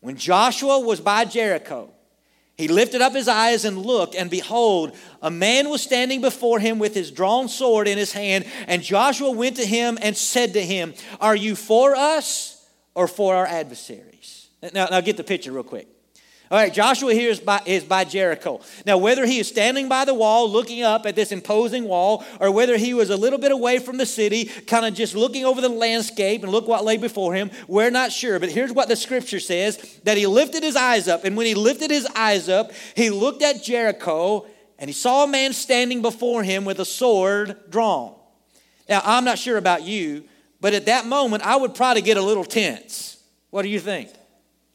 When 0.00 0.16
Joshua 0.16 0.80
was 0.80 1.00
by 1.00 1.24
Jericho, 1.24 1.90
he 2.56 2.68
lifted 2.68 3.00
up 3.00 3.14
his 3.14 3.26
eyes 3.26 3.64
and 3.64 3.78
looked, 3.78 4.14
and 4.14 4.30
behold, 4.30 4.96
a 5.20 5.30
man 5.30 5.70
was 5.70 5.82
standing 5.82 6.20
before 6.20 6.60
him 6.60 6.78
with 6.78 6.94
his 6.94 7.10
drawn 7.10 7.48
sword 7.48 7.88
in 7.88 7.98
his 7.98 8.12
hand. 8.12 8.44
And 8.68 8.82
Joshua 8.82 9.30
went 9.30 9.56
to 9.56 9.66
him 9.66 9.98
and 10.00 10.16
said 10.16 10.52
to 10.52 10.62
him, 10.64 10.94
Are 11.20 11.34
you 11.34 11.56
for 11.56 11.96
us 11.96 12.64
or 12.94 13.08
for 13.08 13.34
our 13.34 13.46
adversaries? 13.46 14.48
Now, 14.72 14.86
now 14.90 15.00
get 15.00 15.16
the 15.16 15.24
picture 15.24 15.50
real 15.50 15.64
quick. 15.64 15.88
All 16.54 16.60
right, 16.60 16.72
Joshua 16.72 17.12
here 17.12 17.30
is 17.30 17.40
by, 17.40 17.60
is 17.66 17.82
by 17.82 18.04
Jericho. 18.04 18.60
Now, 18.86 18.96
whether 18.96 19.26
he 19.26 19.40
is 19.40 19.48
standing 19.48 19.88
by 19.88 20.04
the 20.04 20.14
wall 20.14 20.48
looking 20.48 20.84
up 20.84 21.04
at 21.04 21.16
this 21.16 21.32
imposing 21.32 21.82
wall, 21.82 22.24
or 22.38 22.52
whether 22.52 22.76
he 22.76 22.94
was 22.94 23.10
a 23.10 23.16
little 23.16 23.40
bit 23.40 23.50
away 23.50 23.80
from 23.80 23.96
the 23.96 24.06
city, 24.06 24.44
kind 24.44 24.86
of 24.86 24.94
just 24.94 25.16
looking 25.16 25.44
over 25.44 25.60
the 25.60 25.68
landscape 25.68 26.44
and 26.44 26.52
look 26.52 26.68
what 26.68 26.84
lay 26.84 26.96
before 26.96 27.34
him, 27.34 27.50
we're 27.66 27.90
not 27.90 28.12
sure. 28.12 28.38
But 28.38 28.50
here's 28.50 28.70
what 28.72 28.86
the 28.86 28.94
scripture 28.94 29.40
says 29.40 29.98
that 30.04 30.16
he 30.16 30.28
lifted 30.28 30.62
his 30.62 30.76
eyes 30.76 31.08
up. 31.08 31.24
And 31.24 31.36
when 31.36 31.46
he 31.46 31.56
lifted 31.56 31.90
his 31.90 32.06
eyes 32.14 32.48
up, 32.48 32.70
he 32.94 33.10
looked 33.10 33.42
at 33.42 33.64
Jericho 33.64 34.46
and 34.78 34.88
he 34.88 34.94
saw 34.94 35.24
a 35.24 35.26
man 35.26 35.54
standing 35.54 36.02
before 36.02 36.44
him 36.44 36.64
with 36.64 36.78
a 36.78 36.84
sword 36.84 37.68
drawn. 37.68 38.14
Now, 38.88 39.00
I'm 39.02 39.24
not 39.24 39.40
sure 39.40 39.56
about 39.56 39.82
you, 39.82 40.22
but 40.60 40.72
at 40.72 40.86
that 40.86 41.04
moment, 41.04 41.42
I 41.42 41.56
would 41.56 41.74
probably 41.74 42.02
get 42.02 42.16
a 42.16 42.22
little 42.22 42.44
tense. 42.44 43.20
What 43.50 43.62
do 43.62 43.68
you 43.68 43.80
think? 43.80 44.10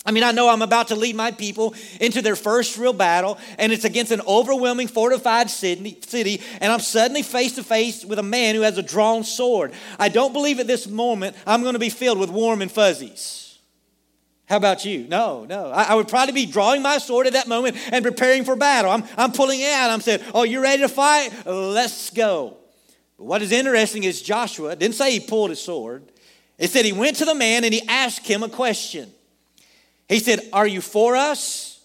I 0.05 0.11
mean, 0.11 0.23
I 0.23 0.31
know 0.31 0.47
I'm 0.47 0.61
about 0.61 0.87
to 0.87 0.95
lead 0.95 1.15
my 1.15 1.31
people 1.31 1.75
into 1.99 2.21
their 2.21 2.37
first 2.37 2.77
real 2.77 2.93
battle, 2.93 3.37
and 3.57 3.73
it's 3.73 3.83
against 3.83 4.13
an 4.13 4.21
overwhelming 4.25 4.87
fortified 4.87 5.49
city, 5.49 6.41
and 6.61 6.71
I'm 6.71 6.79
suddenly 6.79 7.21
face 7.21 7.55
to 7.55 7.63
face 7.63 8.05
with 8.05 8.17
a 8.17 8.23
man 8.23 8.55
who 8.55 8.61
has 8.61 8.77
a 8.77 8.83
drawn 8.83 9.25
sword. 9.25 9.73
I 9.99 10.07
don't 10.07 10.31
believe 10.31 10.59
at 10.59 10.67
this 10.67 10.87
moment 10.87 11.35
I'm 11.45 11.61
going 11.61 11.73
to 11.73 11.79
be 11.79 11.89
filled 11.89 12.17
with 12.17 12.29
warm 12.29 12.61
and 12.61 12.71
fuzzies. 12.71 13.49
How 14.49 14.57
about 14.57 14.83
you? 14.83 15.05
No, 15.07 15.45
no. 15.45 15.69
I, 15.69 15.83
I, 15.83 15.95
would 15.95 16.07
probably 16.07 16.33
be 16.33 16.47
drawing 16.47 16.81
my 16.81 16.97
sword 16.97 17.27
at 17.27 17.33
that 17.33 17.47
moment 17.47 17.77
and 17.91 18.03
preparing 18.03 18.43
for 18.43 18.55
battle. 18.55 18.89
I'm, 18.89 19.03
I'm 19.15 19.31
pulling 19.31 19.59
it 19.59 19.69
out. 19.69 19.91
I'm 19.91 20.01
saying, 20.01 20.21
Oh, 20.33 20.41
you 20.41 20.59
ready 20.59 20.81
to 20.81 20.89
fight? 20.89 21.29
Let's 21.45 22.09
go. 22.09 22.57
But 23.15 23.25
what 23.25 23.41
is 23.43 23.51
interesting 23.51 24.05
is 24.05 24.23
Joshua 24.23 24.75
didn't 24.75 24.95
say 24.95 25.11
he 25.11 25.19
pulled 25.19 25.51
his 25.51 25.61
sword, 25.61 26.11
it 26.57 26.71
said 26.71 26.83
he 26.83 26.93
went 26.93 27.17
to 27.17 27.25
the 27.25 27.35
man 27.35 27.63
and 27.63 27.71
he 27.71 27.87
asked 27.87 28.25
him 28.25 28.41
a 28.41 28.49
question. 28.49 29.13
He 30.09 30.19
said, 30.19 30.41
Are 30.51 30.67
you 30.67 30.81
for 30.81 31.15
us 31.15 31.79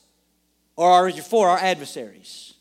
or 0.75 0.91
are 0.91 1.09
you 1.09 1.23
for 1.23 1.49
our 1.49 1.59
adversaries? 1.59 2.55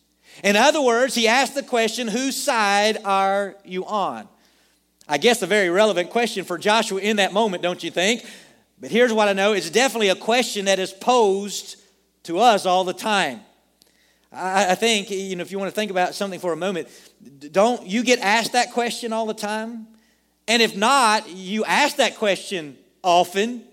In 0.44 0.56
other 0.56 0.82
words, 0.82 1.16
he 1.16 1.28
asked 1.28 1.56
the 1.56 1.64
question, 1.64 2.08
Whose 2.08 2.36
side 2.36 3.00
are 3.04 3.56
you 3.64 3.86
on? 3.86 4.28
I 5.08 5.18
guess 5.18 5.42
a 5.42 5.48
very 5.48 5.70
relevant 5.70 6.12
question 6.12 6.46
for 6.46 6.58
Joshua 6.58 7.00
in 7.00 7.16
that 7.18 7.34
moment, 7.34 7.64
don't 7.64 7.84
you 7.84 7.92
think? 7.92 8.26
But 8.80 8.92
here's 8.92 9.14
what 9.14 9.28
I 9.28 9.34
know 9.34 9.54
it's 9.54 9.70
definitely 9.70 10.10
a 10.10 10.16
question 10.16 10.66
that 10.66 10.80
is 10.80 10.92
posed 10.92 11.78
to 12.24 12.40
us 12.40 12.66
all 12.66 12.84
the 12.84 12.94
time. 12.94 13.42
I, 14.36 14.74
think, 14.74 15.12
you 15.12 15.36
know, 15.36 15.44
if 15.44 15.52
you 15.52 15.60
want 15.60 15.70
to 15.70 15.76
think 15.76 15.92
about 15.92 16.16
something 16.16 16.40
for 16.40 16.54
a 16.54 16.58
moment, 16.58 16.88
don't 17.52 17.86
you 17.86 18.04
get 18.04 18.18
asked 18.20 18.54
that 18.54 18.72
question 18.72 19.14
all 19.14 19.28
the 19.28 19.34
time? 19.36 19.86
And 20.48 20.60
if 20.60 20.76
not, 20.76 21.30
you 21.30 21.64
ask 21.66 21.98
that 21.98 22.16
question 22.18 22.76
often, 23.04 23.64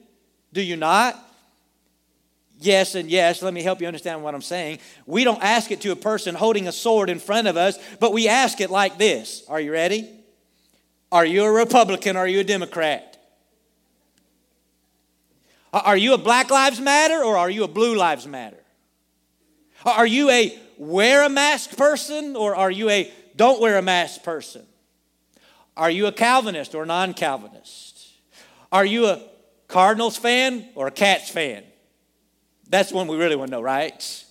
do 0.52 0.60
you 0.60 0.76
not? 0.76 1.18
Yes 2.60 2.94
and 2.94 3.10
yes. 3.10 3.42
Let 3.42 3.54
me 3.54 3.62
help 3.62 3.80
you 3.80 3.86
understand 3.86 4.22
what 4.22 4.34
I'm 4.34 4.42
saying. 4.42 4.78
We 5.06 5.24
don't 5.24 5.42
ask 5.42 5.70
it 5.70 5.80
to 5.82 5.92
a 5.92 5.96
person 5.96 6.34
holding 6.34 6.68
a 6.68 6.72
sword 6.72 7.10
in 7.10 7.18
front 7.18 7.48
of 7.48 7.56
us, 7.56 7.78
but 7.98 8.12
we 8.12 8.28
ask 8.28 8.60
it 8.60 8.70
like 8.70 8.98
this 8.98 9.42
Are 9.48 9.60
you 9.60 9.72
ready? 9.72 10.08
Are 11.12 11.26
you 11.26 11.44
a 11.44 11.50
Republican? 11.50 12.16
Are 12.16 12.28
you 12.28 12.40
a 12.40 12.44
Democrat? 12.44 13.10
Are 15.72 15.96
you 15.96 16.14
a 16.14 16.18
Black 16.18 16.50
Lives 16.50 16.80
Matter 16.80 17.22
or 17.22 17.36
are 17.36 17.50
you 17.50 17.64
a 17.64 17.68
Blue 17.68 17.96
Lives 17.96 18.26
Matter? 18.26 18.56
Are 19.84 20.06
you 20.06 20.28
a 20.30 20.58
wear 20.78 21.24
a 21.24 21.28
mask 21.28 21.76
person 21.76 22.36
or 22.36 22.54
are 22.54 22.70
you 22.70 22.90
a 22.90 23.10
don't 23.36 23.60
wear 23.60 23.78
a 23.78 23.82
mask 23.82 24.22
person? 24.22 24.66
Are 25.76 25.90
you 25.90 26.06
a 26.06 26.12
Calvinist 26.12 26.74
or 26.74 26.84
non 26.84 27.14
Calvinist? 27.14 28.08
Are 28.72 28.84
you 28.84 29.06
a 29.06 29.22
Cardinals 29.68 30.16
fan 30.16 30.68
or 30.74 30.88
a 30.88 30.90
Cats 30.90 31.30
fan? 31.30 31.64
That's 32.70 32.92
one 32.92 33.08
we 33.08 33.16
really 33.16 33.36
want 33.36 33.50
to 33.50 33.56
know, 33.56 33.62
right? 33.62 34.24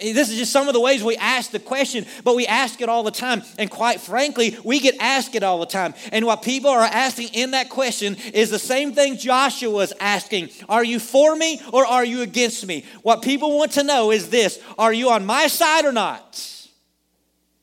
This 0.00 0.30
is 0.30 0.38
just 0.38 0.52
some 0.52 0.68
of 0.68 0.74
the 0.74 0.80
ways 0.80 1.04
we 1.04 1.18
ask 1.18 1.50
the 1.50 1.58
question, 1.58 2.06
but 2.24 2.34
we 2.34 2.46
ask 2.46 2.80
it 2.80 2.88
all 2.88 3.02
the 3.02 3.10
time. 3.10 3.42
And 3.58 3.70
quite 3.70 4.00
frankly, 4.00 4.56
we 4.64 4.80
get 4.80 4.96
asked 4.98 5.34
it 5.34 5.42
all 5.42 5.60
the 5.60 5.66
time. 5.66 5.92
And 6.12 6.24
what 6.24 6.40
people 6.40 6.70
are 6.70 6.80
asking 6.80 7.28
in 7.34 7.50
that 7.50 7.68
question 7.68 8.16
is 8.32 8.48
the 8.48 8.58
same 8.58 8.94
thing 8.94 9.18
Joshua 9.18 9.70
was 9.70 9.92
asking 10.00 10.48
Are 10.66 10.82
you 10.82 10.98
for 10.98 11.36
me 11.36 11.60
or 11.74 11.84
are 11.84 12.06
you 12.06 12.22
against 12.22 12.66
me? 12.66 12.86
What 13.02 13.20
people 13.20 13.58
want 13.58 13.72
to 13.72 13.82
know 13.82 14.10
is 14.12 14.30
this 14.30 14.58
Are 14.78 14.94
you 14.94 15.10
on 15.10 15.26
my 15.26 15.46
side 15.46 15.84
or 15.84 15.92
not? 15.92 16.40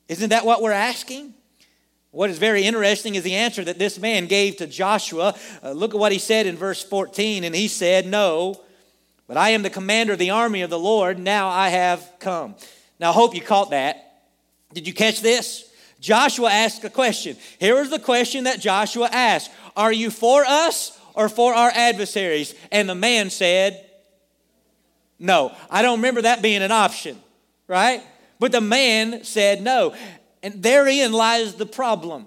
Isn't 0.08 0.29
that 0.29 0.46
what 0.46 0.62
we're 0.62 0.72
asking? 0.72 1.34
What 2.12 2.29
is 2.29 2.38
very 2.38 2.63
interesting 2.63 3.15
is 3.15 3.24
the 3.24 3.36
answer 3.36 3.63
that 3.63 3.79
this 3.79 4.00
man 4.00 4.27
gave 4.27 4.58
to 4.58 4.67
Joshua. 4.67 5.36
Uh, 5.63 5.72
look 5.72 5.96
at 5.96 6.00
what 6.00 6.12
he 6.12 6.19
said 6.19 6.46
in 6.46 6.58
verse 6.58 6.84
14. 6.84 7.43
And 7.43 7.55
he 7.55 7.67
said, 7.67 8.05
No, 8.05 8.62
but 9.29 9.38
I 9.38 9.51
am 9.51 9.62
the 9.62 9.69
commander 9.69 10.13
of 10.13 10.19
the 10.19 10.31
army 10.31 10.63
of 10.63 10.71
the 10.71 10.79
Lord. 10.79 11.19
Now 11.19 11.50
I 11.50 11.69
have 11.69 12.13
come. 12.17 12.55
Now, 13.00 13.12
I 13.12 13.13
hope 13.13 13.36
you 13.36 13.41
caught 13.41 13.69
that. 13.69 14.24
Did 14.74 14.88
you 14.88 14.93
catch 14.93 15.21
this? 15.21 15.71
Joshua 16.00 16.50
asked 16.50 16.83
a 16.83 16.89
question. 16.89 17.38
Here 17.59 17.77
is 17.77 17.91
the 17.91 18.00
question 18.00 18.45
that 18.45 18.59
Joshua 18.59 19.07
asked 19.12 19.51
Are 19.77 19.93
you 19.93 20.09
for 20.09 20.43
us 20.45 21.00
or 21.13 21.29
for 21.29 21.53
our 21.53 21.69
adversaries? 21.69 22.55
And 22.71 22.89
the 22.89 22.95
man 22.95 23.29
said, 23.29 23.86
No. 25.19 25.55
I 25.69 25.83
don't 25.83 26.00
remember 26.00 26.24
that 26.24 26.41
being 26.41 26.63
an 26.63 26.71
option, 26.71 27.15
right? 27.67 28.01
But 28.39 28.51
the 28.51 28.62
man 28.62 29.24
said 29.25 29.62
no. 29.62 29.93
And 30.41 30.63
therein 30.63 31.12
lies 31.12 31.53
the 31.53 31.67
problem. 31.67 32.25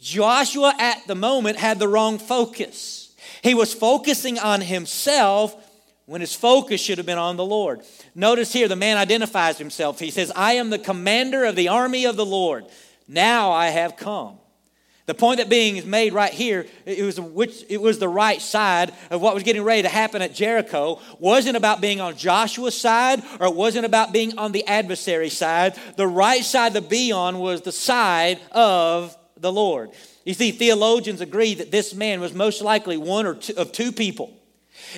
Joshua 0.00 0.72
at 0.78 1.04
the 1.08 1.16
moment 1.16 1.56
had 1.56 1.80
the 1.80 1.88
wrong 1.88 2.20
focus. 2.20 3.12
He 3.42 3.54
was 3.54 3.74
focusing 3.74 4.38
on 4.38 4.60
himself 4.60 5.64
when 6.08 6.22
his 6.22 6.34
focus 6.34 6.80
should 6.80 6.96
have 6.96 7.06
been 7.06 7.18
on 7.18 7.36
the 7.36 7.44
Lord. 7.44 7.82
Notice 8.14 8.50
here 8.50 8.66
the 8.66 8.74
man 8.74 8.96
identifies 8.96 9.58
himself. 9.58 10.00
He 10.00 10.10
says, 10.10 10.32
I 10.34 10.54
am 10.54 10.70
the 10.70 10.78
commander 10.78 11.44
of 11.44 11.54
the 11.54 11.68
army 11.68 12.06
of 12.06 12.16
the 12.16 12.24
Lord. 12.24 12.64
Now 13.06 13.52
I 13.52 13.68
have 13.68 13.98
come. 13.98 14.38
The 15.04 15.12
point 15.12 15.36
that 15.36 15.50
being 15.50 15.76
is 15.76 15.84
made 15.84 16.14
right 16.14 16.32
here, 16.32 16.64
it 16.86 17.04
was, 17.04 17.20
which, 17.20 17.62
it 17.68 17.82
was 17.82 17.98
the 17.98 18.08
right 18.08 18.40
side 18.40 18.94
of 19.10 19.20
what 19.20 19.34
was 19.34 19.42
getting 19.42 19.62
ready 19.62 19.82
to 19.82 19.88
happen 19.90 20.22
at 20.22 20.34
Jericho, 20.34 20.98
wasn't 21.18 21.58
about 21.58 21.82
being 21.82 22.00
on 22.00 22.16
Joshua's 22.16 22.78
side 22.78 23.22
or 23.38 23.48
it 23.48 23.54
wasn't 23.54 23.84
about 23.84 24.10
being 24.10 24.38
on 24.38 24.52
the 24.52 24.66
adversary 24.66 25.28
side. 25.28 25.78
The 25.96 26.06
right 26.06 26.42
side 26.42 26.72
to 26.72 26.80
be 26.80 27.12
on 27.12 27.38
was 27.38 27.60
the 27.60 27.72
side 27.72 28.40
of 28.52 29.14
the 29.36 29.52
Lord. 29.52 29.90
You 30.24 30.32
see, 30.32 30.52
theologians 30.52 31.20
agree 31.20 31.52
that 31.56 31.70
this 31.70 31.92
man 31.92 32.22
was 32.22 32.32
most 32.32 32.62
likely 32.62 32.96
one 32.96 33.26
or 33.26 33.34
two 33.34 33.54
of 33.58 33.72
two 33.72 33.92
people. 33.92 34.32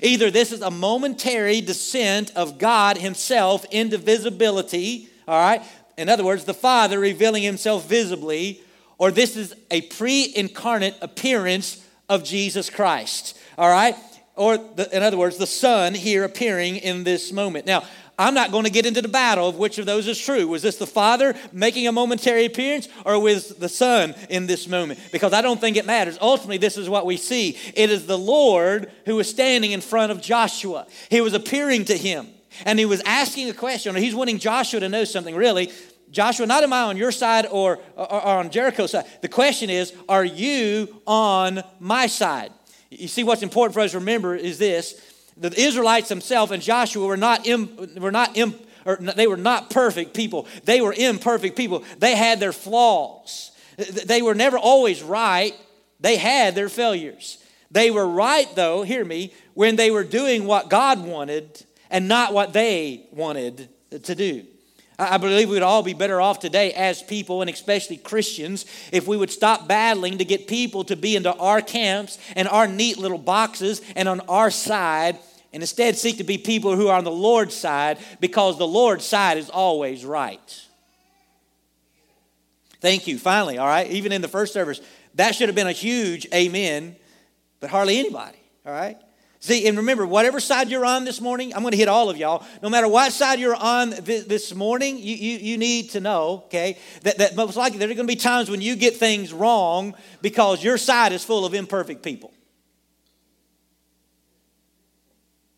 Either 0.03 0.31
this 0.31 0.53
is 0.53 0.61
a 0.61 0.71
momentary 0.71 1.61
descent 1.61 2.33
of 2.37 2.59
God 2.59 2.99
Himself 2.99 3.65
into 3.71 3.99
visibility, 3.99 5.09
all 5.27 5.41
right? 5.41 5.63
In 5.97 6.09
other 6.09 6.25
words, 6.25 6.45
the 6.45 6.55
Father 6.55 6.99
revealing 6.99 7.43
Himself 7.43 7.87
visibly 7.87 8.63
or 9.01 9.11
this 9.11 9.35
is 9.35 9.55
a 9.71 9.81
pre 9.81 10.31
incarnate 10.37 10.95
appearance 11.01 11.83
of 12.11 12.23
Jesus 12.23 12.69
Christ. 12.69 13.35
All 13.57 13.71
right? 13.71 13.97
Or, 14.37 14.59
the, 14.59 14.95
in 14.95 15.03
other 15.03 15.17
words, 15.17 15.39
the 15.39 15.47
Son 15.47 15.95
here 15.95 16.23
appearing 16.23 16.77
in 16.77 17.03
this 17.05 17.33
moment. 17.33 17.65
Now, 17.65 17.85
I'm 18.21 18.35
not 18.35 18.53
going 18.53 18.65
to 18.65 18.71
get 18.71 18.85
into 18.85 19.01
the 19.01 19.09
battle 19.09 19.49
of 19.49 19.57
which 19.57 19.79
of 19.79 19.87
those 19.87 20.07
is 20.07 20.19
true. 20.19 20.47
Was 20.47 20.61
this 20.61 20.77
the 20.77 20.87
Father 20.87 21.35
making 21.53 21.89
a 21.89 21.93
momentary 21.93 22.45
appearance 22.45 22.87
or 23.07 23.19
was 23.19 23.49
the 23.49 23.69
Son 23.69 24.15
in 24.29 24.47
this 24.47 24.69
moment? 24.69 25.01
Because 25.11 25.33
I 25.33 25.41
don't 25.41 25.59
think 25.59 25.79
it 25.79 25.87
matters. 25.87 26.19
Ultimately, 26.21 26.59
this 26.59 26.77
is 26.77 26.87
what 26.87 27.07
we 27.07 27.17
see 27.17 27.57
it 27.75 27.89
is 27.91 28.07
the 28.07 28.19
Lord 28.19 28.93
who 29.07 29.17
was 29.17 29.31
standing 29.31 29.73
in 29.73 29.81
front 29.81 30.13
of 30.13 30.21
Joshua, 30.21 30.87
he 31.09 31.23
was 31.23 31.33
appearing 31.33 31.87
to 31.87 31.97
him. 31.97 32.29
And 32.67 32.79
he 32.79 32.85
was 32.85 33.01
asking 33.07 33.49
a 33.49 33.55
question, 33.55 33.97
or 33.97 33.99
he's 34.01 34.15
wanting 34.15 34.39
Joshua 34.39 34.81
to 34.81 34.89
know 34.91 35.05
something 35.05 35.35
really. 35.35 35.73
Joshua, 36.11 36.45
not 36.45 36.63
am 36.63 36.75
I 36.75 36.83
on 36.83 36.99
your 36.99 37.13
side 37.13 37.47
or, 37.51 37.79
or, 37.97 38.13
or 38.13 38.39
on 38.39 38.51
Jericho's 38.51 38.91
side. 38.91 39.07
The 39.23 39.29
question 39.29 39.71
is, 39.71 39.95
are 40.11 40.25
you 40.25 41.01
on 41.07 41.63
my 41.79 42.07
side? 42.07 42.53
You 42.91 43.09
see, 43.09 43.25
what's 43.25 43.43
important 43.43 43.73
for 43.73 43.81
us 43.81 43.93
to 43.93 43.99
remember 43.99 44.35
is 44.35 44.59
this 44.59 45.01
the 45.41 45.59
Israelites 45.59 46.09
themselves 46.09 46.53
and 46.53 46.63
Joshua 46.63 47.07
were 47.07 47.17
not, 47.17 47.47
Im, 47.47 47.77
were 47.97 48.13
not 48.13 48.37
Im, 48.37 48.55
or 48.85 48.97
they 48.97 49.27
were 49.27 49.37
not 49.37 49.71
perfect 49.71 50.15
people. 50.15 50.47
They 50.65 50.81
were 50.81 50.93
imperfect 50.93 51.57
people. 51.57 51.85
They 51.99 52.15
had 52.15 52.41
their 52.41 52.53
flaws. 52.53 53.53
They 53.77 54.23
were 54.23 54.35
never 54.35 54.59
always 54.59 55.03
right. 55.03 55.55
They 55.99 56.17
had 56.17 56.55
their 56.55 56.69
failures. 56.69 57.39
They 57.71 57.91
were 57.91 58.07
right, 58.07 58.49
though, 58.55 58.83
hear 58.83 59.05
me, 59.05 59.33
when 59.55 59.77
they 59.77 59.91
were 59.91 60.05
doing 60.05 60.45
what 60.45 60.69
God 60.69 61.05
wanted 61.05 61.65
and 61.91 62.09
not 62.09 62.33
what 62.33 62.53
they 62.53 63.07
wanted 63.13 63.69
to 64.05 64.15
do. 64.15 64.45
I 64.99 65.17
believe 65.17 65.49
we'd 65.49 65.63
all 65.63 65.83
be 65.83 65.95
better 65.95 66.21
off 66.21 66.41
today 66.41 66.75
as 66.75 67.03
people, 67.03 67.41
and 67.41 67.49
especially 67.49 67.97
Christians, 67.97 68.67
if 68.93 69.07
we 69.07 69.17
would 69.17 69.31
stop 69.31 69.67
battling 69.67 70.19
to 70.19 70.27
get 70.27 70.47
people 70.47 70.85
to 70.85 70.97
be 70.97 71.17
into 71.17 71.35
our 71.35 71.63
camps 71.63 72.19
and 72.37 72.47
our 72.47 72.67
neat 72.67 72.99
little 72.99 73.19
boxes 73.19 73.81
and 73.97 74.09
on 74.09 74.21
our 74.21 74.51
side, 74.51 75.19
and 75.53 75.63
instead 75.63 75.97
seek 75.97 76.19
to 76.19 76.25
be 76.25 76.39
people 76.39 76.77
who 76.77 76.89
are 76.89 76.97
on 76.97 77.05
the 77.05 77.11
Lord's 77.11 77.55
side 77.55 77.99
because 78.21 78.59
the 78.59 78.67
Lord's 78.67 79.05
side 79.05 79.39
is 79.39 79.51
always 79.51 80.05
right. 80.05 80.67
Thank 82.81 83.07
you. 83.07 83.19
Finally, 83.19 83.59
all 83.59 83.67
right, 83.67 83.91
even 83.91 84.13
in 84.13 84.23
the 84.23 84.29
first 84.29 84.53
service, 84.53 84.81
that 85.15 85.35
should 85.35 85.49
have 85.49 85.57
been 85.57 85.67
a 85.67 85.73
huge 85.73 86.27
amen, 86.33 86.97
but 87.59 87.71
hardly 87.71 87.99
anybody, 87.99 88.39
all 88.65 88.73
right? 88.73 88.97
See, 89.43 89.67
and 89.67 89.79
remember, 89.79 90.07
whatever 90.07 90.39
side 90.39 90.69
you're 90.69 90.85
on 90.85 91.07
this 91.07 91.19
morning, 91.19 91.55
I'm 91.55 91.63
going 91.63 91.73
to 91.73 91.79
hit 91.79 91.89
all 91.89 92.11
of 92.11 92.19
y'all. 92.19 92.45
No 92.63 92.69
matter 92.69 92.87
what 92.87 93.11
side 93.11 93.41
you're 93.41 93.55
on 93.55 93.89
this 94.05 94.55
morning, 94.55 94.99
you, 94.99 95.17
you, 95.17 95.39
you 95.39 95.59
need 95.59 95.91
to 95.91 96.01
know, 96.01 96.43
okay, 96.45 96.77
that, 97.03 97.17
that 97.19 97.37
most 97.37 97.57
likely 97.57 97.79
there 97.79 97.91
are 97.91 97.95
going 97.95 98.07
to 98.07 98.13
be 98.13 98.21
times 98.21 98.51
when 98.51 98.61
you 98.61 98.77
get 98.77 98.99
things 98.99 99.33
wrong 99.33 99.95
because 100.21 100.63
your 100.63 100.77
side 100.77 101.13
is 101.13 101.25
full 101.25 101.47
of 101.47 101.55
imperfect 101.55 102.03
people. 102.03 102.35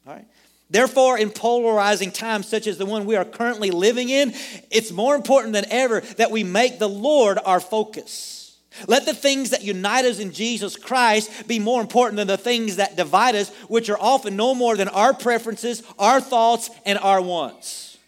All 0.07 0.15
right? 0.15 0.27
Therefore, 0.73 1.19
in 1.19 1.29
polarizing 1.29 2.11
times 2.11 2.49
such 2.49 2.67
as 2.67 2.79
the 2.79 2.87
one 2.87 3.05
we 3.05 3.15
are 3.15 3.27
currently 3.27 3.71
living 3.71 4.09
in, 4.09 4.33
it's 4.71 4.91
more 4.91 5.15
important 5.15 5.53
than 5.53 5.67
ever 5.69 6.01
that 6.17 6.31
we 6.31 6.45
make 6.45 6.79
the 6.79 6.89
Lord 6.89 7.39
our 7.45 7.61
focus. 7.61 8.57
Let 8.89 9.05
the 9.05 9.13
things 9.13 9.51
that 9.51 9.63
unite 9.63 10.07
us 10.07 10.19
in 10.19 10.33
Jesus 10.33 10.77
Christ 10.77 11.47
be 11.47 11.59
more 11.59 11.83
important 11.83 12.17
than 12.17 12.27
the 12.27 12.39
things 12.39 12.77
that 12.77 12.97
divide 12.97 13.35
us, 13.35 13.51
which 13.69 13.91
are 13.91 13.99
often 14.01 14.35
no 14.35 14.55
more 14.55 14.75
than 14.75 14.89
our 14.89 15.13
preferences, 15.13 15.83
our 15.99 16.23
thoughts, 16.23 16.71
and 16.87 16.99
our 16.99 17.21
wants. 17.21 17.99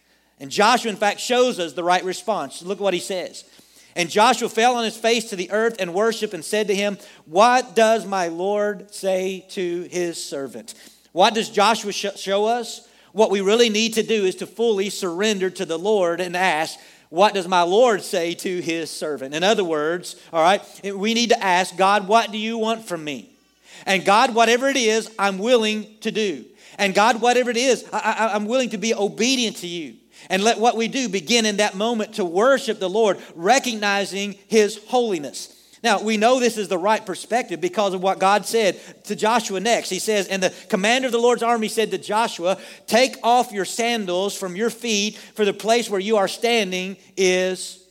And 0.41 0.51
Joshua, 0.51 0.91
in 0.91 0.97
fact, 0.97 1.21
shows 1.21 1.59
us 1.59 1.75
the 1.75 1.85
right 1.85 2.03
response. 2.03 2.63
Look 2.63 2.79
at 2.79 2.83
what 2.83 2.95
he 2.95 3.01
says. 3.01 3.45
And 3.95 4.09
Joshua 4.09 4.49
fell 4.49 4.77
on 4.77 4.85
his 4.85 4.97
face 4.97 5.29
to 5.29 5.37
the 5.37 5.51
earth 5.51 5.77
and 5.79 5.93
worshiped 5.93 6.33
and 6.33 6.43
said 6.43 6.69
to 6.69 6.75
him, 6.75 6.97
What 7.27 7.77
does 7.77 8.07
my 8.07 8.29
Lord 8.29 8.93
say 8.93 9.45
to 9.51 9.83
his 9.91 10.23
servant? 10.23 10.73
What 11.15 11.33
does 11.33 11.49
Joshua 11.49 11.93
show 11.93 12.45
us? 12.47 12.89
What 13.13 13.31
we 13.31 13.41
really 13.41 13.69
need 13.69 13.95
to 13.95 14.03
do 14.03 14.25
is 14.25 14.35
to 14.37 14.49
fully 14.49 14.91
surrender 14.91 15.49
to 15.49 15.65
the 15.65 15.79
Lord 15.79 16.21
and 16.21 16.37
ask, 16.37 16.77
what 17.09 17.35
does 17.35 17.47
my 17.47 17.63
Lord 17.63 18.03
say 18.03 18.35
to 18.35 18.61
his 18.61 18.91
servant? 18.91 19.33
In 19.33 19.45
other 19.45 19.63
words, 19.63 20.17
all 20.33 20.43
right, 20.43 20.61
we 20.93 21.15
need 21.15 21.29
to 21.29 21.41
ask 21.41 21.77
God, 21.77 22.09
what 22.09 22.33
do 22.33 22.39
you 22.39 22.59
want 22.59 22.85
from 22.85 23.05
me? 23.05 23.31
And 23.87 24.05
God, 24.05 24.35
whatever 24.35 24.69
it 24.69 24.77
is, 24.77 25.09
I'm 25.17 25.39
willing 25.39 25.87
to 26.01 26.11
do. 26.11 26.47
And 26.79 26.97
God, 26.97 27.21
whatever 27.21 27.49
it 27.49 27.59
is, 27.59 27.89
I, 27.93 28.35
am 28.35 28.47
willing 28.47 28.71
to 28.71 28.79
be 28.79 28.93
obedient 28.93 29.59
to 29.59 29.69
you. 29.69 29.95
And 30.29 30.43
let 30.43 30.59
what 30.59 30.77
we 30.77 30.89
do 30.89 31.09
begin 31.09 31.47
in 31.47 31.59
that 31.59 31.77
moment 31.77 32.15
to 32.15 32.25
worship 32.25 32.81
the 32.81 32.91
Lord, 32.91 33.19
recognizing 33.37 34.33
his 34.49 34.83
holiness. 34.89 35.54
Now, 35.85 36.01
we 36.01 36.17
know 36.17 36.41
this 36.41 36.57
is 36.57 36.69
the 36.69 36.79
right 36.79 37.05
perspective 37.05 37.61
because 37.61 37.93
of 37.93 38.03
what 38.03 38.19
God 38.19 38.47
said 38.47 38.81
to 39.05 39.15
Joshua 39.15 39.61
next. 39.61 39.91
He 39.91 39.99
says, 39.99 40.29
And 40.29 40.43
the 40.43 40.55
commander 40.71 41.07
of 41.07 41.13
the 41.13 41.19
Lord's 41.19 41.43
army 41.43 41.69
said 41.69 41.91
to 41.91 41.99
Joshua, 41.99 42.57
Take 42.87 43.17
off 43.23 43.53
your 43.53 43.67
sandals 43.67 44.35
from 44.35 44.57
your 44.57 44.71
feet, 44.71 45.19
for 45.19 45.45
the 45.45 45.53
place 45.53 45.91
where 45.91 46.01
you 46.01 46.17
are 46.17 46.27
standing 46.27 46.97
is 47.19 47.87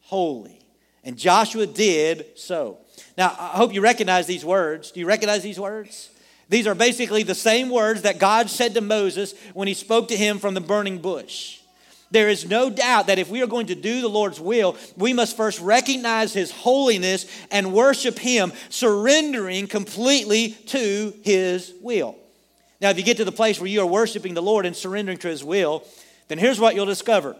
holy. 0.00 0.60
And 1.04 1.16
Joshua 1.16 1.66
did 1.66 2.26
so. 2.38 2.76
Now, 3.16 3.28
I 3.28 3.56
hope 3.56 3.72
you 3.72 3.80
recognize 3.80 4.26
these 4.26 4.44
words. 4.44 4.90
Do 4.90 5.00
you 5.00 5.06
recognize 5.06 5.42
these 5.42 5.58
words? 5.58 6.10
These 6.50 6.66
are 6.66 6.74
basically 6.74 7.22
the 7.22 7.34
same 7.34 7.70
words 7.70 8.02
that 8.02 8.18
God 8.18 8.50
said 8.50 8.74
to 8.74 8.82
Moses 8.82 9.34
when 9.54 9.68
he 9.68 9.74
spoke 9.74 10.08
to 10.08 10.16
him 10.18 10.38
from 10.38 10.52
the 10.52 10.60
burning 10.60 10.98
bush. 10.98 11.61
There 12.12 12.28
is 12.28 12.46
no 12.46 12.68
doubt 12.68 13.06
that 13.06 13.18
if 13.18 13.30
we 13.30 13.42
are 13.42 13.46
going 13.46 13.68
to 13.68 13.74
do 13.74 14.02
the 14.02 14.08
Lord's 14.08 14.38
will, 14.38 14.76
we 14.96 15.14
must 15.14 15.34
first 15.34 15.60
recognize 15.60 16.34
His 16.34 16.50
holiness 16.50 17.26
and 17.50 17.72
worship 17.72 18.18
Him, 18.18 18.52
surrendering 18.68 19.66
completely 19.66 20.50
to 20.66 21.14
His 21.22 21.72
will. 21.80 22.16
Now, 22.82 22.90
if 22.90 22.98
you 22.98 23.02
get 23.02 23.16
to 23.16 23.24
the 23.24 23.32
place 23.32 23.58
where 23.58 23.68
you 23.68 23.80
are 23.80 23.86
worshiping 23.86 24.34
the 24.34 24.42
Lord 24.42 24.66
and 24.66 24.76
surrendering 24.76 25.18
to 25.18 25.28
His 25.28 25.42
will, 25.42 25.86
then 26.28 26.36
here's 26.36 26.60
what 26.60 26.74
you'll 26.74 26.86
discover 26.86 27.34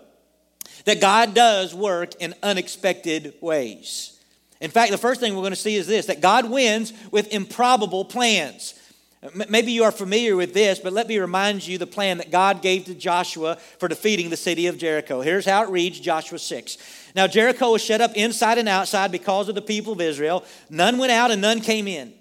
that 0.86 1.00
God 1.00 1.34
does 1.34 1.74
work 1.74 2.14
in 2.20 2.34
unexpected 2.42 3.34
ways. 3.40 4.18
In 4.60 4.70
fact, 4.70 4.90
the 4.90 4.98
first 4.98 5.20
thing 5.20 5.34
we're 5.34 5.42
going 5.42 5.52
to 5.52 5.56
see 5.56 5.74
is 5.74 5.86
this 5.86 6.06
that 6.06 6.22
God 6.22 6.50
wins 6.50 6.94
with 7.10 7.32
improbable 7.32 8.06
plans. 8.06 8.74
Maybe 9.48 9.70
you 9.70 9.84
are 9.84 9.92
familiar 9.92 10.34
with 10.34 10.52
this, 10.52 10.80
but 10.80 10.92
let 10.92 11.06
me 11.06 11.16
remind 11.18 11.64
you 11.64 11.78
the 11.78 11.86
plan 11.86 12.18
that 12.18 12.32
God 12.32 12.60
gave 12.60 12.86
to 12.86 12.94
Joshua 12.94 13.56
for 13.78 13.86
defeating 13.86 14.30
the 14.30 14.36
city 14.36 14.66
of 14.66 14.78
Jericho. 14.78 15.20
Here's 15.20 15.46
how 15.46 15.62
it 15.62 15.70
reads 15.70 16.00
Joshua 16.00 16.40
6. 16.40 16.78
Now, 17.14 17.28
Jericho 17.28 17.70
was 17.70 17.84
shut 17.84 18.00
up 18.00 18.14
inside 18.14 18.58
and 18.58 18.68
outside 18.68 19.12
because 19.12 19.48
of 19.48 19.54
the 19.54 19.62
people 19.62 19.92
of 19.92 20.00
Israel. 20.00 20.44
None 20.70 20.98
went 20.98 21.12
out 21.12 21.30
and 21.30 21.40
none 21.40 21.60
came 21.60 21.86
in. 21.86 22.12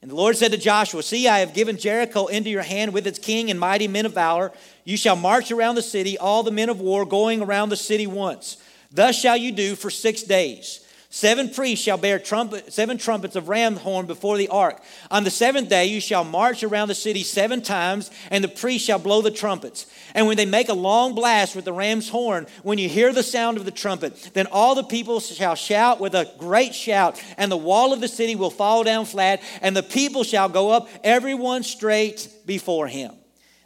And 0.00 0.10
the 0.10 0.14
Lord 0.14 0.34
said 0.36 0.52
to 0.52 0.56
Joshua, 0.56 1.02
See, 1.02 1.28
I 1.28 1.40
have 1.40 1.52
given 1.52 1.76
Jericho 1.76 2.26
into 2.26 2.48
your 2.48 2.62
hand 2.62 2.94
with 2.94 3.06
its 3.06 3.18
king 3.18 3.50
and 3.50 3.60
mighty 3.60 3.86
men 3.86 4.06
of 4.06 4.14
valor. 4.14 4.50
You 4.84 4.96
shall 4.96 5.16
march 5.16 5.50
around 5.50 5.74
the 5.74 5.82
city, 5.82 6.16
all 6.16 6.42
the 6.42 6.50
men 6.50 6.70
of 6.70 6.80
war 6.80 7.04
going 7.04 7.42
around 7.42 7.68
the 7.68 7.76
city 7.76 8.06
once. 8.06 8.56
Thus 8.90 9.18
shall 9.18 9.36
you 9.36 9.52
do 9.52 9.74
for 9.74 9.90
six 9.90 10.22
days. 10.22 10.85
Seven 11.16 11.48
priests 11.48 11.82
shall 11.82 11.96
bear 11.96 12.18
trumpet, 12.18 12.74
seven 12.74 12.98
trumpets 12.98 13.36
of 13.36 13.48
ram's 13.48 13.78
horn 13.78 14.04
before 14.04 14.36
the 14.36 14.48
ark. 14.48 14.82
On 15.10 15.24
the 15.24 15.30
seventh 15.30 15.70
day 15.70 15.86
you 15.86 15.98
shall 15.98 16.24
march 16.24 16.62
around 16.62 16.88
the 16.88 16.94
city 16.94 17.22
seven 17.22 17.62
times, 17.62 18.10
and 18.30 18.44
the 18.44 18.48
priests 18.48 18.86
shall 18.86 18.98
blow 18.98 19.22
the 19.22 19.30
trumpets. 19.30 19.86
And 20.14 20.26
when 20.26 20.36
they 20.36 20.44
make 20.44 20.68
a 20.68 20.74
long 20.74 21.14
blast 21.14 21.56
with 21.56 21.64
the 21.64 21.72
ram's 21.72 22.10
horn, 22.10 22.46
when 22.64 22.76
you 22.76 22.90
hear 22.90 23.14
the 23.14 23.22
sound 23.22 23.56
of 23.56 23.64
the 23.64 23.70
trumpet, 23.70 24.32
then 24.34 24.46
all 24.52 24.74
the 24.74 24.84
people 24.84 25.20
shall 25.20 25.54
shout 25.54 26.00
with 26.00 26.14
a 26.14 26.30
great 26.36 26.74
shout, 26.74 27.18
and 27.38 27.50
the 27.50 27.56
wall 27.56 27.94
of 27.94 28.02
the 28.02 28.08
city 28.08 28.36
will 28.36 28.50
fall 28.50 28.84
down 28.84 29.06
flat, 29.06 29.40
and 29.62 29.74
the 29.74 29.82
people 29.82 30.22
shall 30.22 30.50
go 30.50 30.70
up, 30.70 30.86
everyone 31.02 31.62
straight 31.62 32.28
before 32.44 32.88
him. 32.88 33.14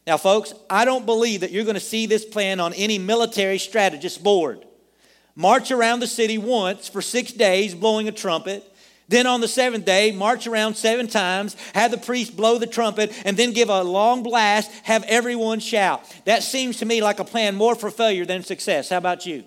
Now, 0.07 0.19
folks, 0.19 0.55
I 0.71 0.85
don't 0.85 1.05
believe 1.05 1.41
that 1.41 1.51
you're 1.51 1.65
going 1.65 1.75
to 1.75 1.81
see 1.81 2.07
this 2.07 2.25
plan 2.25 2.61
on 2.61 2.75
any 2.75 3.01
military 3.01 3.59
strategist 3.59 4.23
board 4.23 4.65
march 5.35 5.71
around 5.71 6.01
the 6.01 6.07
city 6.07 6.39
once 6.39 6.89
for 6.89 7.03
six 7.03 7.33
days, 7.33 7.75
blowing 7.75 8.09
a 8.09 8.13
trumpet. 8.13 8.65
Then 9.09 9.27
on 9.27 9.41
the 9.41 9.49
seventh 9.49 9.85
day, 9.85 10.13
march 10.13 10.47
around 10.47 10.77
seven 10.77 11.09
times, 11.09 11.57
have 11.75 11.91
the 11.91 11.99
priest 11.99 12.37
blow 12.37 12.59
the 12.59 12.67
trumpet, 12.67 13.13
and 13.25 13.37
then 13.37 13.53
give 13.53 13.69
a 13.69 13.83
long 13.83 14.23
blast, 14.23 14.71
have 14.85 15.03
everyone 15.05 15.59
shout. 15.59 16.03
That 16.27 16.45
seems 16.45 16.77
to 16.79 16.85
me 16.85 17.03
like 17.03 17.19
a 17.19 17.25
plan 17.25 17.57
more 17.57 17.75
for 17.75 17.91
failure 17.91 18.25
than 18.25 18.45
success. 18.45 18.91
How 18.91 18.99
about 18.99 19.27
you? 19.27 19.43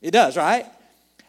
It 0.00 0.10
does, 0.10 0.36
right? 0.36 0.66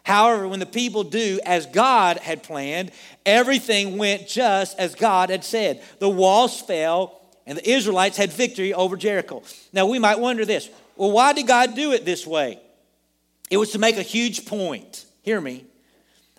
However, 0.03 0.47
when 0.47 0.59
the 0.59 0.65
people 0.65 1.03
do 1.03 1.39
as 1.45 1.67
God 1.67 2.17
had 2.17 2.41
planned, 2.41 2.91
everything 3.23 3.99
went 3.99 4.27
just 4.27 4.79
as 4.79 4.95
God 4.95 5.29
had 5.29 5.43
said. 5.43 5.83
The 5.99 6.09
walls 6.09 6.59
fell, 6.59 7.21
and 7.45 7.57
the 7.57 7.69
Israelites 7.69 8.17
had 8.17 8.31
victory 8.33 8.73
over 8.73 8.97
Jericho. 8.97 9.43
Now, 9.71 9.85
we 9.85 9.99
might 9.99 10.19
wonder 10.19 10.45
this 10.45 10.69
well, 10.95 11.11
why 11.11 11.33
did 11.33 11.45
God 11.45 11.75
do 11.75 11.91
it 11.91 12.03
this 12.03 12.25
way? 12.25 12.59
It 13.49 13.57
was 13.57 13.71
to 13.71 13.79
make 13.79 13.97
a 13.97 14.03
huge 14.03 14.45
point. 14.45 15.05
Hear 15.21 15.41
me. 15.41 15.65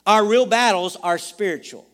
Our 0.07 0.25
real 0.25 0.47
battles 0.47 0.97
are 0.97 1.19
spiritual. 1.19 1.87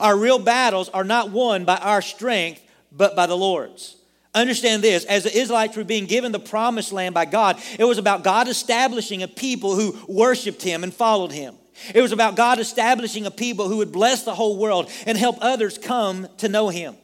Our 0.00 0.16
real 0.16 0.38
battles 0.38 0.88
are 0.88 1.04
not 1.04 1.30
won 1.30 1.64
by 1.64 1.76
our 1.76 2.02
strength, 2.02 2.60
but 2.90 3.14
by 3.14 3.26
the 3.26 3.36
Lord's. 3.36 3.96
Understand 4.34 4.82
this 4.82 5.04
as 5.04 5.22
the 5.22 5.36
Israelites 5.36 5.76
were 5.76 5.84
being 5.84 6.06
given 6.06 6.32
the 6.32 6.40
promised 6.40 6.92
land 6.92 7.14
by 7.14 7.24
God, 7.24 7.60
it 7.78 7.84
was 7.84 7.98
about 7.98 8.24
God 8.24 8.48
establishing 8.48 9.22
a 9.22 9.28
people 9.28 9.76
who 9.76 9.96
worshiped 10.08 10.62
Him 10.62 10.82
and 10.82 10.92
followed 10.92 11.30
Him. 11.30 11.54
It 11.94 12.02
was 12.02 12.12
about 12.12 12.36
God 12.36 12.58
establishing 12.58 13.26
a 13.26 13.30
people 13.30 13.68
who 13.68 13.76
would 13.78 13.92
bless 13.92 14.24
the 14.24 14.34
whole 14.34 14.58
world 14.58 14.90
and 15.06 15.16
help 15.16 15.36
others 15.40 15.78
come 15.78 16.26
to 16.38 16.48
know 16.48 16.68
Him. 16.68 16.96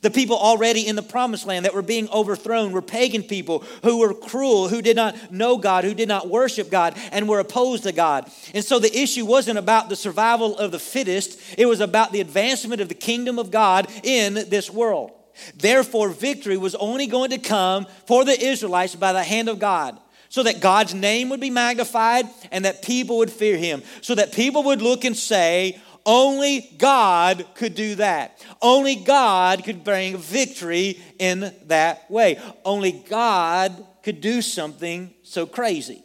The 0.00 0.10
people 0.10 0.36
already 0.36 0.86
in 0.86 0.96
the 0.96 1.02
promised 1.02 1.46
land 1.46 1.64
that 1.64 1.74
were 1.74 1.82
being 1.82 2.08
overthrown 2.10 2.72
were 2.72 2.82
pagan 2.82 3.22
people 3.22 3.64
who 3.82 3.98
were 3.98 4.14
cruel, 4.14 4.68
who 4.68 4.82
did 4.82 4.96
not 4.96 5.32
know 5.32 5.56
God, 5.56 5.84
who 5.84 5.94
did 5.94 6.08
not 6.08 6.28
worship 6.28 6.70
God, 6.70 6.96
and 7.12 7.28
were 7.28 7.40
opposed 7.40 7.84
to 7.84 7.92
God. 7.92 8.30
And 8.54 8.64
so 8.64 8.78
the 8.78 8.96
issue 8.96 9.24
wasn't 9.24 9.58
about 9.58 9.88
the 9.88 9.96
survival 9.96 10.56
of 10.58 10.72
the 10.72 10.78
fittest, 10.78 11.40
it 11.56 11.66
was 11.66 11.80
about 11.80 12.12
the 12.12 12.20
advancement 12.20 12.80
of 12.80 12.88
the 12.88 12.94
kingdom 12.94 13.38
of 13.38 13.50
God 13.50 13.88
in 14.02 14.34
this 14.34 14.70
world. 14.70 15.12
Therefore, 15.56 16.08
victory 16.08 16.56
was 16.56 16.74
only 16.74 17.06
going 17.06 17.30
to 17.30 17.38
come 17.38 17.86
for 18.06 18.24
the 18.24 18.38
Israelites 18.38 18.94
by 18.94 19.12
the 19.12 19.22
hand 19.22 19.48
of 19.48 19.58
God 19.58 19.98
so 20.28 20.42
that 20.42 20.60
God's 20.60 20.94
name 20.94 21.30
would 21.30 21.40
be 21.40 21.50
magnified 21.50 22.26
and 22.50 22.64
that 22.64 22.82
people 22.82 23.18
would 23.18 23.30
fear 23.30 23.56
him, 23.56 23.82
so 24.02 24.14
that 24.14 24.32
people 24.32 24.64
would 24.64 24.82
look 24.82 25.04
and 25.04 25.16
say, 25.16 25.80
only 26.08 26.70
God 26.78 27.44
could 27.54 27.74
do 27.74 27.96
that. 27.96 28.42
Only 28.62 28.96
God 28.96 29.62
could 29.62 29.84
bring 29.84 30.16
victory 30.16 30.98
in 31.18 31.54
that 31.66 32.10
way. 32.10 32.40
Only 32.64 32.92
God 32.92 33.86
could 34.02 34.22
do 34.22 34.40
something 34.40 35.12
so 35.22 35.44
crazy. 35.44 36.02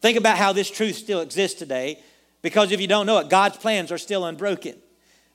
Think 0.00 0.16
about 0.16 0.38
how 0.38 0.54
this 0.54 0.70
truth 0.70 0.96
still 0.96 1.20
exists 1.20 1.58
today 1.58 2.02
because 2.40 2.72
if 2.72 2.80
you 2.80 2.86
don't 2.86 3.04
know 3.04 3.18
it, 3.18 3.28
God's 3.28 3.58
plans 3.58 3.92
are 3.92 3.98
still 3.98 4.24
unbroken. 4.24 4.76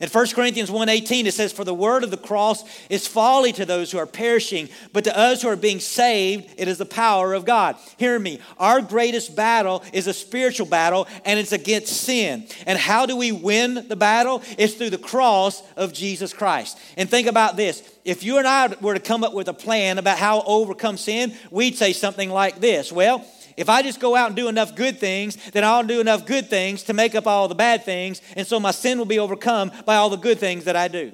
In 0.02 0.08
1 0.08 0.28
Corinthians 0.28 0.70
1:18 0.70 1.26
it 1.26 1.34
says 1.34 1.52
for 1.52 1.66
the 1.66 1.74
word 1.74 2.06
of 2.06 2.12
the 2.12 2.16
cross 2.16 2.64
is 2.90 3.06
folly 3.06 3.52
to 3.52 3.66
those 3.66 3.92
who 3.92 3.98
are 3.98 4.06
perishing 4.06 4.70
but 4.94 5.04
to 5.04 5.18
us 5.18 5.42
who 5.42 5.50
are 5.50 5.58
being 5.58 5.82
saved 5.82 6.50
it 6.58 6.70
is 6.70 6.78
the 6.78 6.86
power 6.86 7.34
of 7.34 7.44
God. 7.44 7.76
Hear 7.98 8.18
me. 8.18 8.40
Our 8.58 8.82
greatest 8.82 9.36
battle 9.36 9.84
is 9.92 10.08
a 10.08 10.14
spiritual 10.14 10.68
battle 10.68 11.06
and 11.26 11.38
it's 11.38 11.52
against 11.52 11.98
sin. 11.98 12.48
And 12.66 12.80
how 12.80 13.06
do 13.06 13.18
we 13.18 13.34
win 13.34 13.88
the 13.90 13.98
battle? 13.98 14.42
It's 14.58 14.76
through 14.76 14.92
the 14.92 14.98
cross 14.98 15.62
of 15.76 15.92
Jesus 15.92 16.32
Christ. 16.32 16.78
And 16.96 17.10
think 17.10 17.28
about 17.28 17.58
this. 17.58 17.84
If 18.06 18.24
you 18.24 18.38
and 18.38 18.48
I 18.48 18.74
were 18.80 18.94
to 18.94 19.02
come 19.02 19.26
up 19.26 19.34
with 19.34 19.50
a 19.50 19.54
plan 19.54 19.98
about 19.98 20.18
how 20.18 20.40
to 20.40 20.48
overcome 20.48 20.96
sin, 20.96 21.34
we'd 21.52 21.78
say 21.78 21.92
something 21.92 22.30
like 22.30 22.62
this. 22.62 22.90
Well, 22.90 23.26
if 23.60 23.70
I 23.70 23.82
just 23.82 24.00
go 24.00 24.16
out 24.16 24.28
and 24.28 24.36
do 24.36 24.48
enough 24.48 24.76
good 24.76 25.00
things, 25.00 25.36
then 25.52 25.66
I'll 25.66 25.84
do 25.84 26.00
enough 26.00 26.26
good 26.26 26.50
things 26.50 26.84
to 26.84 26.94
make 26.94 27.14
up 27.14 27.28
all 27.28 27.48
the 27.48 27.56
bad 27.56 27.84
things, 27.84 28.22
and 28.38 28.48
so 28.48 28.60
my 28.60 28.72
sin 28.72 28.98
will 28.98 29.06
be 29.06 29.20
overcome 29.20 29.72
by 29.86 29.98
all 29.98 30.10
the 30.10 30.16
good 30.16 30.40
things 30.40 30.64
that 30.64 30.76
I 30.78 30.88
do. 30.88 31.12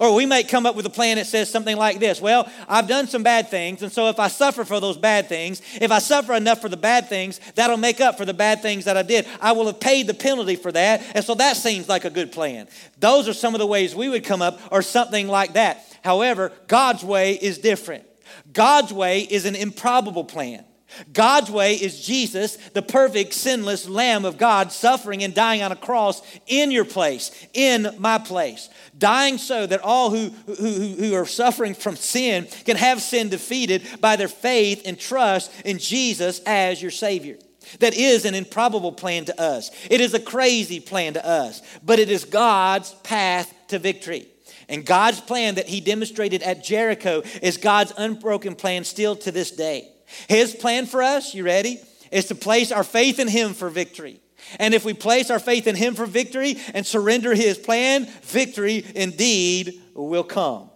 Or 0.00 0.14
we 0.14 0.26
might 0.26 0.48
come 0.48 0.64
up 0.64 0.76
with 0.76 0.86
a 0.86 0.90
plan 0.90 1.16
that 1.16 1.26
says 1.26 1.50
something 1.50 1.76
like 1.76 1.98
this 1.98 2.20
Well, 2.20 2.50
I've 2.68 2.88
done 2.88 3.06
some 3.06 3.22
bad 3.22 3.48
things, 3.48 3.82
and 3.82 3.92
so 3.92 4.08
if 4.08 4.18
I 4.18 4.28
suffer 4.28 4.64
for 4.64 4.80
those 4.80 4.96
bad 4.96 5.28
things, 5.28 5.62
if 5.80 5.92
I 5.92 6.00
suffer 6.00 6.34
enough 6.34 6.60
for 6.60 6.68
the 6.68 6.76
bad 6.76 7.08
things, 7.08 7.40
that'll 7.54 7.76
make 7.76 8.00
up 8.00 8.16
for 8.16 8.24
the 8.24 8.34
bad 8.34 8.60
things 8.60 8.84
that 8.86 8.96
I 8.96 9.02
did. 9.02 9.26
I 9.40 9.52
will 9.52 9.66
have 9.66 9.80
paid 9.80 10.08
the 10.08 10.14
penalty 10.14 10.56
for 10.56 10.72
that, 10.72 11.02
and 11.14 11.24
so 11.24 11.34
that 11.36 11.56
seems 11.56 11.88
like 11.88 12.04
a 12.04 12.10
good 12.10 12.32
plan. 12.32 12.68
Those 12.98 13.28
are 13.28 13.34
some 13.34 13.54
of 13.54 13.60
the 13.60 13.66
ways 13.66 13.94
we 13.94 14.08
would 14.08 14.24
come 14.24 14.42
up, 14.42 14.60
or 14.72 14.82
something 14.82 15.28
like 15.28 15.52
that. 15.52 15.84
However, 16.02 16.50
God's 16.66 17.04
way 17.04 17.34
is 17.34 17.58
different. 17.58 18.04
God's 18.52 18.92
way 18.92 19.20
is 19.20 19.44
an 19.44 19.54
improbable 19.54 20.24
plan. 20.24 20.64
God's 21.12 21.50
way 21.50 21.74
is 21.74 22.04
Jesus, 22.04 22.56
the 22.74 22.82
perfect, 22.82 23.34
sinless 23.34 23.88
Lamb 23.88 24.24
of 24.24 24.38
God, 24.38 24.72
suffering 24.72 25.22
and 25.22 25.34
dying 25.34 25.62
on 25.62 25.72
a 25.72 25.76
cross 25.76 26.22
in 26.46 26.70
your 26.70 26.84
place, 26.84 27.30
in 27.52 27.94
my 27.98 28.18
place. 28.18 28.68
Dying 28.96 29.38
so 29.38 29.66
that 29.66 29.80
all 29.80 30.10
who, 30.10 30.28
who, 30.46 30.94
who 30.94 31.14
are 31.14 31.26
suffering 31.26 31.74
from 31.74 31.96
sin 31.96 32.46
can 32.64 32.76
have 32.76 33.00
sin 33.00 33.28
defeated 33.28 33.82
by 34.00 34.16
their 34.16 34.28
faith 34.28 34.82
and 34.84 34.98
trust 34.98 35.50
in 35.64 35.78
Jesus 35.78 36.40
as 36.46 36.80
your 36.80 36.90
Savior. 36.90 37.36
That 37.78 37.94
is 37.94 38.24
an 38.24 38.34
improbable 38.34 38.92
plan 38.92 39.24
to 39.26 39.40
us. 39.40 39.70
It 39.90 40.00
is 40.00 40.14
a 40.14 40.20
crazy 40.20 40.80
plan 40.80 41.14
to 41.14 41.26
us, 41.26 41.62
but 41.82 41.98
it 41.98 42.10
is 42.10 42.24
God's 42.24 42.92
path 43.02 43.52
to 43.68 43.78
victory. 43.78 44.26
And 44.68 44.86
God's 44.86 45.20
plan 45.20 45.56
that 45.56 45.68
He 45.68 45.80
demonstrated 45.80 46.42
at 46.42 46.64
Jericho 46.64 47.22
is 47.42 47.56
God's 47.56 47.92
unbroken 47.96 48.54
plan 48.54 48.84
still 48.84 49.16
to 49.16 49.30
this 49.30 49.50
day. 49.50 49.88
His 50.28 50.54
plan 50.54 50.86
for 50.86 51.02
us, 51.02 51.34
you 51.34 51.44
ready, 51.44 51.80
is 52.10 52.26
to 52.26 52.34
place 52.34 52.70
our 52.72 52.84
faith 52.84 53.18
in 53.18 53.28
Him 53.28 53.54
for 53.54 53.70
victory. 53.70 54.20
And 54.58 54.74
if 54.74 54.84
we 54.84 54.92
place 54.92 55.30
our 55.30 55.38
faith 55.38 55.66
in 55.66 55.76
Him 55.76 55.94
for 55.94 56.06
victory 56.06 56.56
and 56.74 56.86
surrender 56.86 57.34
His 57.34 57.58
plan, 57.58 58.06
victory 58.22 58.84
indeed 58.94 59.80
will 59.94 60.24
come. 60.24 60.70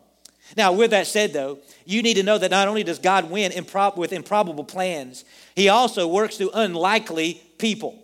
Now, 0.56 0.72
with 0.72 0.92
that 0.92 1.06
said, 1.06 1.32
though, 1.32 1.58
you 1.84 2.02
need 2.02 2.14
to 2.14 2.22
know 2.22 2.38
that 2.38 2.50
not 2.50 2.68
only 2.68 2.84
does 2.84 2.98
God 2.98 3.30
win 3.30 3.52
improb- 3.52 3.96
with 3.96 4.12
improbable 4.12 4.64
plans, 4.64 5.24
He 5.54 5.68
also 5.68 6.06
works 6.06 6.36
through 6.36 6.50
unlikely 6.54 7.42
people. 7.58 8.02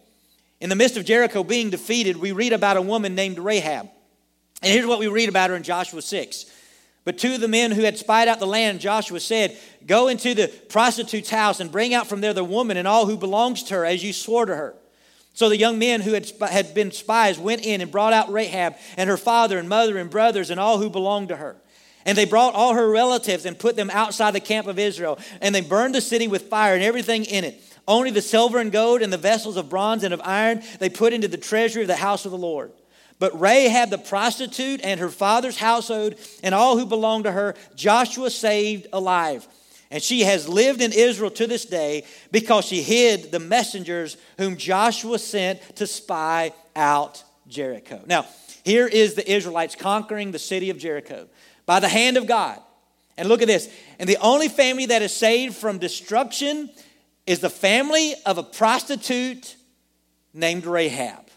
In 0.61 0.69
the 0.69 0.77
midst 0.77 0.97
of 0.97 1.05
Jericho 1.05 1.43
being 1.43 1.71
defeated, 1.71 2.17
we 2.17 2.33
read 2.33 2.53
about 2.53 2.77
a 2.77 2.83
woman 2.83 3.15
named 3.15 3.39
Rahab. 3.39 3.89
And 4.63 4.73
here's 4.73 4.87
what 4.87 5.01
we 5.01 5.09
read 5.09 5.29
about 5.29 5.51
her 5.51 5.57
in 5.57 5.65
Joshua 5.65 6.01
6. 6.01 6.47
But 7.05 7.19
two 7.19 7.35
of 7.35 7.41
the 7.41 7.49
men 7.49 7.73
who 7.73 7.83
had 7.83 7.99
spied 7.99 8.29
out 8.29 8.39
the 8.39 8.47
land, 8.47 8.81
Joshua 8.81 9.19
said, 9.19 9.57
Go 9.87 10.09
into 10.09 10.35
the 10.35 10.49
prostitute's 10.69 11.31
house 11.31 11.59
and 11.59 11.73
bring 11.73 11.95
out 11.95 12.07
from 12.07 12.21
there 12.21 12.33
the 12.33 12.45
woman 12.45 12.77
and 12.77 12.87
all 12.87 13.07
who 13.07 13.17
belongs 13.17 13.65
to 13.65 13.75
her, 13.75 13.85
as 13.85 14.05
you 14.05 14.13
swore 14.13 14.47
to 14.47 14.55
her. 14.55 14.75
So 15.35 15.49
the 15.49 15.57
young 15.57 15.79
men 15.79 16.03
who 16.03 16.13
had, 16.13 16.31
had 16.49 16.75
been 16.75 16.93
spies 16.93 17.39
went 17.39 17.65
in 17.65 17.81
and 17.81 17.91
brought 17.91 18.13
out 18.13 18.31
Rahab 18.31 18.77
and 18.97 19.09
her 19.09 19.17
father 19.17 19.59
and 19.59 19.69
mother 19.69 19.99
and 19.99 20.11
brothers 20.11 20.51
and 20.51 20.61
all 20.61 20.79
who 20.79 20.91
belonged 20.91 21.29
to 21.29 21.37
her. 21.37 21.57
And 22.05 22.19
they 22.19 22.25
brought 22.25 22.55
all 22.55 22.75
her 22.75 22.89
relatives 22.89 23.47
and 23.47 23.59
put 23.59 23.77
them 23.77 23.91
outside 23.91 24.33
the 24.33 24.41
camp 24.41 24.67
of 24.67 24.79
Israel. 24.79 25.19
And 25.41 25.55
they 25.55 25.61
burned 25.61 25.95
the 25.95 26.01
city 26.01 26.29
with 26.29 26.49
fire 26.49 26.75
and 26.75 26.83
everything 26.83 27.25
in 27.25 27.45
it. 27.45 27.63
Only 27.89 28.11
the 28.11 28.23
silver 28.23 28.59
and 28.59 28.71
gold 28.71 29.03
and 29.03 29.13
the 29.13 29.19
vessels 29.19 29.57
of 29.57 29.69
bronze 29.69 30.05
and 30.05 30.13
of 30.13 30.21
iron 30.23 30.63
they 30.79 30.89
put 30.89 31.13
into 31.13 31.29
the 31.29 31.37
treasury 31.37 31.83
of 31.83 31.89
the 31.89 31.97
house 31.97 32.25
of 32.25 32.31
the 32.31 32.39
Lord. 32.39 32.73
But 33.23 33.41
Rahab 33.41 33.91
the 33.91 33.99
prostitute 33.99 34.81
and 34.83 34.99
her 34.99 35.09
father's 35.09 35.57
household 35.57 36.17
and 36.43 36.57
all 36.57 36.77
who 36.77 36.85
belonged 36.85 37.23
to 37.23 37.31
her, 37.31 37.55
Joshua 37.77 38.31
saved 38.31 38.89
alive. 38.93 39.47
And 39.93 40.03
she 40.03 40.23
has 40.23 40.49
lived 40.49 40.83
in 40.83 40.91
Israel 40.93 41.31
to 41.31 41.47
this 41.47 41.65
day 41.65 42.03
because 42.33 42.65
she 42.65 42.83
hid 42.83 43.31
the 43.31 43.39
messengers 43.39 44.17
whom 44.39 44.57
Joshua 44.57 45.21
sent 45.21 45.61
to 45.77 45.87
spy 45.87 46.53
out 46.75 47.23
Jericho. 47.47 48.03
Now, 48.07 48.27
here 48.65 48.89
is 48.89 49.15
the 49.15 49.33
Israelites 49.33 49.77
conquering 49.77 50.33
the 50.33 50.41
city 50.41 50.71
of 50.71 50.79
Jericho 50.79 51.29
by 51.65 51.79
the 51.79 51.89
hand 51.89 52.17
of 52.17 52.27
God. 52.27 52.59
And 53.17 53.29
look 53.29 53.41
at 53.41 53.47
this. 53.47 53.73
And 54.01 54.09
the 54.09 54.17
only 54.17 54.49
family 54.49 54.87
that 54.87 55.01
is 55.01 55.15
saved 55.15 55.55
from 55.55 55.79
destruction 55.79 56.71
is 57.25 57.39
the 57.39 57.51
family 57.51 58.17
of 58.27 58.39
a 58.39 58.43
prostitute 58.43 59.55
named 60.35 60.67
Rahab. 60.67 61.29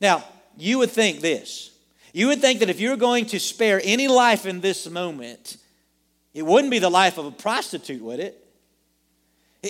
Now, 0.00 0.22
you 0.56 0.78
would 0.78 0.90
think 0.90 1.20
this. 1.20 1.70
You 2.12 2.28
would 2.28 2.40
think 2.40 2.60
that 2.60 2.70
if 2.70 2.80
you're 2.80 2.96
going 2.96 3.26
to 3.26 3.40
spare 3.40 3.80
any 3.82 4.08
life 4.08 4.46
in 4.46 4.60
this 4.60 4.88
moment, 4.88 5.56
it 6.32 6.46
wouldn't 6.46 6.70
be 6.70 6.78
the 6.78 6.90
life 6.90 7.18
of 7.18 7.26
a 7.26 7.30
prostitute, 7.30 8.02
would 8.02 8.20
it? 8.20 8.40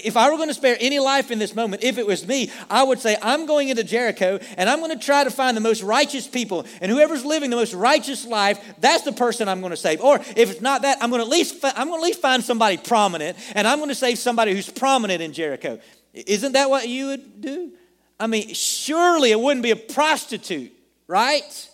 If 0.02 0.16
I 0.16 0.28
were 0.28 0.36
going 0.36 0.48
to 0.48 0.54
spare 0.54 0.76
any 0.80 0.98
life 0.98 1.30
in 1.30 1.38
this 1.38 1.54
moment, 1.54 1.84
if 1.84 1.98
it 1.98 2.06
was 2.06 2.26
me, 2.26 2.50
I 2.68 2.82
would 2.82 2.98
say, 2.98 3.16
I'm 3.22 3.46
going 3.46 3.68
into 3.68 3.84
Jericho 3.84 4.40
and 4.56 4.68
I'm 4.68 4.80
going 4.80 4.90
to 4.90 5.04
try 5.04 5.22
to 5.22 5.30
find 5.30 5.56
the 5.56 5.60
most 5.60 5.82
righteous 5.82 6.26
people. 6.26 6.66
And 6.80 6.90
whoever's 6.90 7.24
living 7.24 7.50
the 7.50 7.56
most 7.56 7.74
righteous 7.74 8.26
life, 8.26 8.60
that's 8.80 9.04
the 9.04 9.12
person 9.12 9.48
I'm 9.48 9.60
going 9.60 9.70
to 9.70 9.76
save. 9.76 10.00
Or 10.00 10.16
if 10.16 10.50
it's 10.50 10.60
not 10.60 10.82
that, 10.82 10.98
I'm 11.00 11.10
going 11.10 11.20
to 11.20 11.26
at 11.26 11.30
least, 11.30 11.64
I'm 11.64 11.88
going 11.88 12.00
to 12.00 12.04
at 12.04 12.08
least 12.08 12.20
find 12.20 12.42
somebody 12.42 12.76
prominent 12.76 13.38
and 13.54 13.68
I'm 13.68 13.78
going 13.78 13.88
to 13.88 13.94
save 13.94 14.18
somebody 14.18 14.52
who's 14.52 14.68
prominent 14.68 15.22
in 15.22 15.32
Jericho. 15.32 15.78
Isn't 16.12 16.52
that 16.52 16.70
what 16.70 16.88
you 16.88 17.06
would 17.06 17.40
do? 17.40 17.72
I 18.18 18.26
mean, 18.26 18.54
surely 18.54 19.30
it 19.30 19.40
wouldn't 19.40 19.62
be 19.62 19.70
a 19.70 19.76
prostitute, 19.76 20.72
right? 21.06 21.70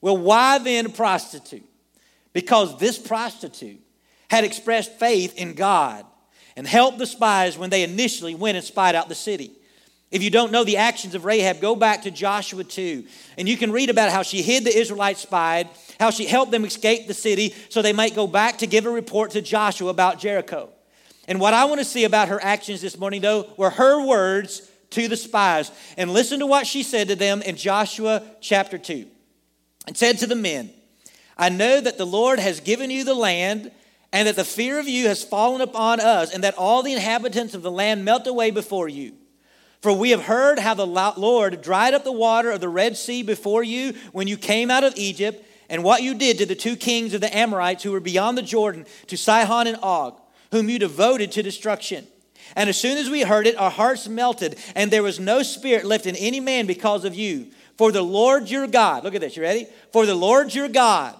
Well, 0.00 0.16
why 0.16 0.58
then 0.58 0.86
a 0.86 0.88
prostitute? 0.90 1.64
Because 2.32 2.78
this 2.78 2.98
prostitute 2.98 3.80
had 4.30 4.44
expressed 4.44 4.92
faith 4.92 5.36
in 5.36 5.54
God 5.54 6.06
and 6.56 6.66
helped 6.66 6.98
the 6.98 7.06
spies 7.06 7.58
when 7.58 7.70
they 7.70 7.82
initially 7.82 8.34
went 8.34 8.56
and 8.56 8.64
spied 8.64 8.94
out 8.94 9.08
the 9.08 9.14
city. 9.14 9.52
If 10.10 10.22
you 10.22 10.30
don't 10.30 10.50
know 10.50 10.64
the 10.64 10.78
actions 10.78 11.14
of 11.14 11.24
Rahab, 11.24 11.60
go 11.60 11.76
back 11.76 12.02
to 12.02 12.10
Joshua 12.10 12.64
2, 12.64 13.04
and 13.38 13.48
you 13.48 13.56
can 13.56 13.70
read 13.70 13.90
about 13.90 14.10
how 14.10 14.22
she 14.22 14.42
hid 14.42 14.64
the 14.64 14.76
Israelites 14.76 15.20
spied, 15.20 15.68
how 16.00 16.10
she 16.10 16.26
helped 16.26 16.50
them 16.50 16.64
escape 16.64 17.06
the 17.06 17.14
city 17.14 17.54
so 17.68 17.80
they 17.80 17.92
might 17.92 18.16
go 18.16 18.26
back 18.26 18.58
to 18.58 18.66
give 18.66 18.86
a 18.86 18.90
report 18.90 19.32
to 19.32 19.42
Joshua 19.42 19.88
about 19.88 20.18
Jericho. 20.18 20.70
And 21.28 21.38
what 21.38 21.54
I 21.54 21.66
want 21.66 21.78
to 21.78 21.84
see 21.84 22.04
about 22.04 22.28
her 22.28 22.42
actions 22.42 22.80
this 22.80 22.98
morning, 22.98 23.20
though, 23.20 23.52
were 23.56 23.70
her 23.70 24.04
words 24.04 24.68
to 24.90 25.08
the 25.08 25.16
spies. 25.16 25.70
And 25.96 26.12
listen 26.12 26.40
to 26.40 26.46
what 26.46 26.66
she 26.66 26.82
said 26.82 27.08
to 27.08 27.16
them 27.16 27.42
in 27.42 27.56
Joshua 27.56 28.22
chapter 28.40 28.78
2. 28.78 29.06
And 29.86 29.96
said 29.96 30.18
to 30.18 30.26
the 30.26 30.36
men, 30.36 30.70
I 31.38 31.48
know 31.48 31.80
that 31.80 31.98
the 31.98 32.06
Lord 32.06 32.38
has 32.38 32.60
given 32.60 32.90
you 32.90 33.04
the 33.04 33.14
land 33.14 33.70
and 34.12 34.28
that 34.28 34.36
the 34.36 34.44
fear 34.44 34.78
of 34.78 34.88
you 34.88 35.06
has 35.08 35.22
fallen 35.22 35.60
upon 35.60 36.00
us, 36.00 36.34
and 36.34 36.42
that 36.42 36.58
all 36.58 36.82
the 36.82 36.92
inhabitants 36.92 37.54
of 37.54 37.62
the 37.62 37.70
land 37.70 38.04
melt 38.04 38.26
away 38.26 38.50
before 38.50 38.88
you. 38.88 39.12
For 39.82 39.92
we 39.92 40.10
have 40.10 40.24
heard 40.24 40.58
how 40.58 40.74
the 40.74 40.86
Lord 40.86 41.62
dried 41.62 41.94
up 41.94 42.04
the 42.04 42.12
water 42.12 42.50
of 42.50 42.60
the 42.60 42.68
Red 42.68 42.96
Sea 42.96 43.22
before 43.22 43.62
you 43.62 43.94
when 44.12 44.26
you 44.26 44.36
came 44.36 44.70
out 44.70 44.84
of 44.84 44.94
Egypt, 44.96 45.46
and 45.68 45.84
what 45.84 46.02
you 46.02 46.14
did 46.14 46.38
to 46.38 46.46
the 46.46 46.56
two 46.56 46.74
kings 46.74 47.14
of 47.14 47.20
the 47.20 47.34
Amorites 47.34 47.84
who 47.84 47.92
were 47.92 48.00
beyond 48.00 48.36
the 48.36 48.42
Jordan, 48.42 48.84
to 49.06 49.16
Sihon 49.16 49.68
and 49.68 49.78
Og, 49.80 50.20
whom 50.50 50.68
you 50.68 50.80
devoted 50.80 51.30
to 51.32 51.42
destruction. 51.42 52.04
And 52.56 52.68
as 52.68 52.78
soon 52.80 52.98
as 52.98 53.08
we 53.08 53.22
heard 53.22 53.46
it, 53.46 53.56
our 53.56 53.70
hearts 53.70 54.08
melted, 54.08 54.58
and 54.74 54.90
there 54.90 55.02
was 55.02 55.20
no 55.20 55.42
spirit 55.42 55.84
left 55.84 56.06
in 56.06 56.16
any 56.16 56.40
man 56.40 56.66
because 56.66 57.04
of 57.04 57.14
you. 57.14 57.48
For 57.76 57.92
the 57.92 58.02
Lord 58.02 58.50
your 58.50 58.66
God, 58.66 59.04
look 59.04 59.14
at 59.14 59.20
this, 59.20 59.36
you 59.36 59.42
ready? 59.42 59.66
For 59.92 60.04
the 60.04 60.14
Lord 60.14 60.54
your 60.54 60.68
God, 60.68 61.14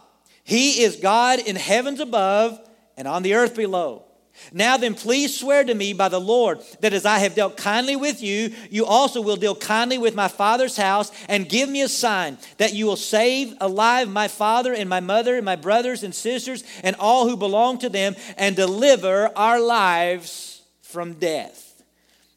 He 0.44 0.82
is 0.82 0.96
God 0.96 1.38
in 1.38 1.56
heavens 1.56 2.00
above 2.00 2.60
and 2.96 3.08
on 3.08 3.22
the 3.22 3.34
earth 3.34 3.56
below. 3.56 4.04
Now 4.52 4.76
then, 4.76 4.94
please 4.94 5.38
swear 5.38 5.64
to 5.64 5.74
me 5.74 5.92
by 5.92 6.08
the 6.08 6.20
Lord 6.20 6.60
that 6.80 6.92
as 6.92 7.04
I 7.04 7.18
have 7.18 7.34
dealt 7.34 7.56
kindly 7.56 7.94
with 7.94 8.22
you, 8.22 8.54
you 8.70 8.86
also 8.86 9.20
will 9.20 9.36
deal 9.36 9.54
kindly 9.54 9.98
with 9.98 10.14
my 10.14 10.28
father's 10.28 10.76
house, 10.76 11.12
and 11.28 11.48
give 11.48 11.68
me 11.68 11.82
a 11.82 11.88
sign 11.88 12.38
that 12.56 12.72
you 12.72 12.86
will 12.86 12.96
save 12.96 13.54
alive 13.60 14.08
my 14.08 14.28
father 14.28 14.72
and 14.72 14.88
my 14.88 15.00
mother 15.00 15.36
and 15.36 15.44
my 15.44 15.56
brothers 15.56 16.02
and 16.02 16.14
sisters 16.14 16.64
and 16.82 16.96
all 16.96 17.28
who 17.28 17.36
belong 17.36 17.78
to 17.78 17.88
them, 17.88 18.16
and 18.38 18.56
deliver 18.56 19.30
our 19.36 19.60
lives 19.60 20.49
from 20.90 21.14
death. 21.14 21.82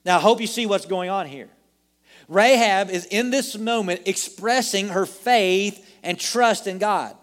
Now, 0.06 0.18
I 0.18 0.22
hope 0.22 0.42
you 0.42 0.48
see 0.48 0.66
what's 0.66 0.86
going 0.86 1.10
on 1.10 1.28
here. 1.28 1.50
Rahab 2.28 2.90
is 2.90 3.06
in 3.06 3.30
this 3.30 3.58
moment 3.58 4.02
expressing 4.06 4.90
her 4.90 5.06
faith 5.06 5.90
and 6.04 6.20
trust 6.20 6.68
in 6.68 6.78
God. 6.78 7.16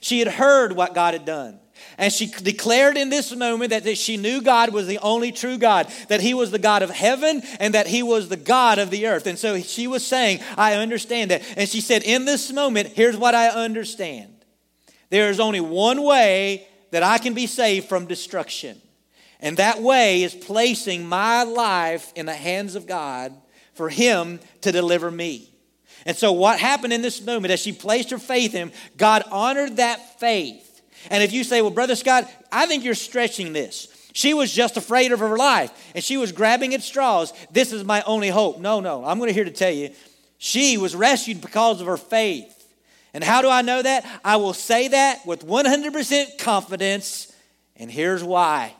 She 0.00 0.18
had 0.18 0.28
heard 0.28 0.72
what 0.72 0.94
God 0.94 1.14
had 1.14 1.24
done. 1.24 1.58
And 1.98 2.12
she 2.12 2.26
declared 2.26 2.96
in 2.96 3.10
this 3.10 3.34
moment 3.34 3.70
that, 3.70 3.98
she 3.98 4.16
knew 4.16 4.40
God 4.40 4.72
was 4.72 4.86
the 4.86 4.98
only 4.98 5.32
true 5.32 5.58
God, 5.58 5.92
that 6.08 6.20
He 6.20 6.32
was 6.32 6.50
the 6.50 6.58
God 6.58 6.82
of 6.82 6.90
heaven 6.90 7.42
and 7.58 7.74
that 7.74 7.86
He 7.86 8.02
was 8.02 8.28
the 8.28 8.36
God 8.36 8.78
of 8.78 8.90
the 8.90 9.06
earth. 9.06 9.26
And 9.26 9.38
so 9.38 9.58
she 9.60 9.86
was 9.86 10.06
saying, 10.06 10.40
I 10.56 10.74
understand 10.74 11.30
that. 11.30 11.42
And 11.56 11.68
she 11.68 11.80
said, 11.80 12.02
In 12.02 12.24
this 12.24 12.52
moment, 12.52 12.88
here's 12.88 13.16
what 13.16 13.34
I 13.34 13.48
understand 13.48 14.32
there 15.10 15.28
is 15.28 15.40
only 15.40 15.60
one 15.60 16.02
way 16.02 16.66
that 16.90 17.02
I 17.02 17.18
can 17.18 17.34
be 17.34 17.46
saved 17.46 17.88
from 17.88 18.06
destruction. 18.06 18.80
And 19.42 19.58
that 19.58 19.82
way 19.82 20.22
is 20.22 20.34
placing 20.34 21.06
my 21.06 21.42
life 21.42 22.12
in 22.14 22.24
the 22.26 22.34
hands 22.34 22.76
of 22.76 22.86
God 22.86 23.34
for 23.74 23.90
Him 23.90 24.40
to 24.62 24.72
deliver 24.72 25.10
me. 25.10 25.50
And 26.06 26.16
so, 26.16 26.32
what 26.32 26.58
happened 26.58 26.92
in 26.92 27.02
this 27.02 27.20
moment 27.20 27.52
as 27.52 27.60
she 27.60 27.72
placed 27.72 28.10
her 28.10 28.18
faith 28.18 28.54
in 28.54 28.68
Him, 28.68 28.72
God 28.96 29.22
honored 29.30 29.76
that 29.76 30.18
faith 30.18 30.72
and 31.10 31.22
if 31.22 31.32
you 31.32 31.44
say, 31.44 31.62
well, 31.62 31.70
Brother 31.70 31.96
Scott, 31.96 32.30
I 32.50 32.66
think 32.66 32.84
you're 32.84 32.94
stretching 32.94 33.52
this. 33.52 33.88
She 34.14 34.34
was 34.34 34.52
just 34.52 34.76
afraid 34.76 35.12
of 35.12 35.20
her 35.20 35.36
life 35.36 35.70
and 35.94 36.04
she 36.04 36.16
was 36.16 36.32
grabbing 36.32 36.74
at 36.74 36.82
straws. 36.82 37.32
This 37.50 37.72
is 37.72 37.84
my 37.84 38.02
only 38.02 38.28
hope. 38.28 38.60
No, 38.60 38.80
no, 38.80 39.04
I'm 39.04 39.18
going 39.18 39.28
to 39.28 39.34
here 39.34 39.44
to 39.44 39.50
tell 39.50 39.70
you, 39.70 39.90
she 40.38 40.76
was 40.76 40.94
rescued 40.94 41.40
because 41.40 41.80
of 41.80 41.86
her 41.86 41.96
faith. 41.96 42.58
And 43.14 43.22
how 43.22 43.42
do 43.42 43.48
I 43.48 43.62
know 43.62 43.82
that? 43.82 44.06
I 44.24 44.36
will 44.36 44.54
say 44.54 44.88
that 44.88 45.26
with 45.26 45.46
100% 45.46 46.38
confidence. 46.38 47.32
And 47.76 47.90
here's 47.90 48.24
why. 48.24 48.74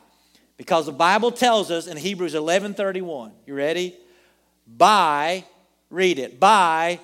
Because 0.63 0.85
the 0.85 0.93
Bible 0.93 1.29
tells 1.29 1.69
us 1.71 1.87
in 1.87 1.97
Hebrews 1.97 2.35
11:31. 2.35 3.33
You 3.45 3.53
ready? 3.53 3.97
By 4.65 5.43
read 5.89 6.19
it. 6.19 6.39
By 6.39 7.01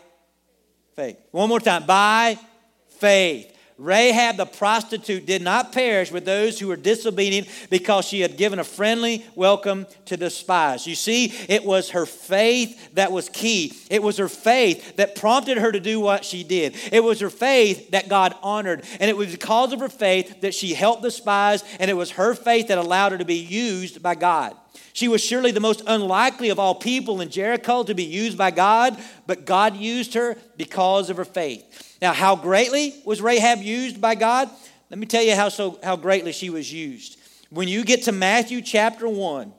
faith. 0.96 1.18
One 1.32 1.50
more 1.50 1.60
time. 1.60 1.86
By 1.86 2.40
faith. 2.88 3.54
Rahab 3.80 4.36
the 4.36 4.46
prostitute 4.46 5.26
did 5.26 5.42
not 5.42 5.72
perish 5.72 6.12
with 6.12 6.26
those 6.26 6.60
who 6.60 6.68
were 6.68 6.76
disobedient 6.76 7.48
because 7.70 8.06
she 8.06 8.20
had 8.20 8.36
given 8.36 8.60
a 8.60 8.64
friendly 8.66 9.26
welcome 9.36 9.88
to 10.06 10.18
the 10.18 10.30
spies. 10.30 10.86
You 10.86 10.96
see, 10.96 11.34
it 11.48 11.64
was 11.64 11.92
her 11.92 12.06
faith 12.06 12.94
that 12.96 13.14
was 13.14 13.30
key. 13.30 13.74
It 13.90 14.04
was 14.04 14.18
her 14.18 14.28
faith 14.28 14.98
that 14.98 15.16
prompted 15.16 15.58
her 15.58 15.72
to 15.72 15.80
do 15.80 16.02
what 16.02 16.26
she 16.26 16.44
did. 16.44 16.76
It 16.92 17.02
was 17.02 17.22
her 17.22 17.30
faith 17.30 17.92
that 17.92 18.10
God 18.10 18.36
honored. 18.44 18.84
And 19.00 19.10
it 19.10 19.16
was 19.16 19.32
because 19.32 19.72
of 19.72 19.80
her 19.80 19.88
faith 19.88 20.42
that 20.42 20.54
she 20.54 20.74
helped 20.74 21.02
the 21.02 21.10
spies, 21.10 21.64
and 21.80 21.90
it 21.90 21.96
was 21.96 22.12
her 22.12 22.34
faith 22.34 22.68
that 22.68 22.78
allowed 22.78 23.14
her 23.14 23.18
to 23.18 23.26
be 23.26 23.36
used 23.36 24.04
by 24.04 24.16
God. 24.16 24.58
She 24.94 25.08
was 25.08 25.24
surely 25.24 25.52
the 25.52 25.60
most 25.60 25.84
unlikely 25.88 26.50
of 26.50 26.60
all 26.60 26.76
people 26.76 27.22
in 27.22 27.30
Jericho 27.30 27.84
to 27.84 27.94
be 27.94 28.04
used 28.04 28.38
by 28.38 28.52
God, 28.52 28.98
but 29.28 29.46
God 29.46 29.76
used 29.76 30.14
her 30.16 30.36
because 30.58 31.10
of 31.10 31.18
her 31.18 31.26
faith. 31.26 31.98
Now, 32.02 32.14
how 32.14 32.36
greatly 32.36 32.96
was 33.06 33.22
Rahab 33.22 33.60
used 33.62 34.02
by 34.02 34.16
God? 34.16 34.50
Let 34.90 35.00
me 35.00 35.06
tell 35.06 35.24
you 35.24 35.36
how, 35.36 35.50
so, 35.50 35.80
how 35.84 35.96
greatly 35.96 36.32
she 36.32 36.50
was 36.50 36.72
used. 36.72 37.18
When 37.50 37.68
you 37.68 37.84
get 37.84 38.04
to 38.04 38.12
Matthew 38.12 38.62
chapter 38.62 39.08
1, 39.08 39.54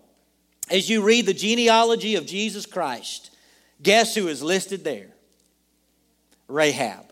as 0.70 0.88
you 0.88 1.02
read 1.02 1.26
the 1.26 1.34
genealogy 1.34 2.14
of 2.16 2.26
Jesus 2.26 2.66
Christ, 2.66 3.30
guess 3.82 4.14
who 4.14 4.28
is 4.28 4.42
listed 4.42 4.84
there? 4.84 5.08
Rahab. 6.48 7.09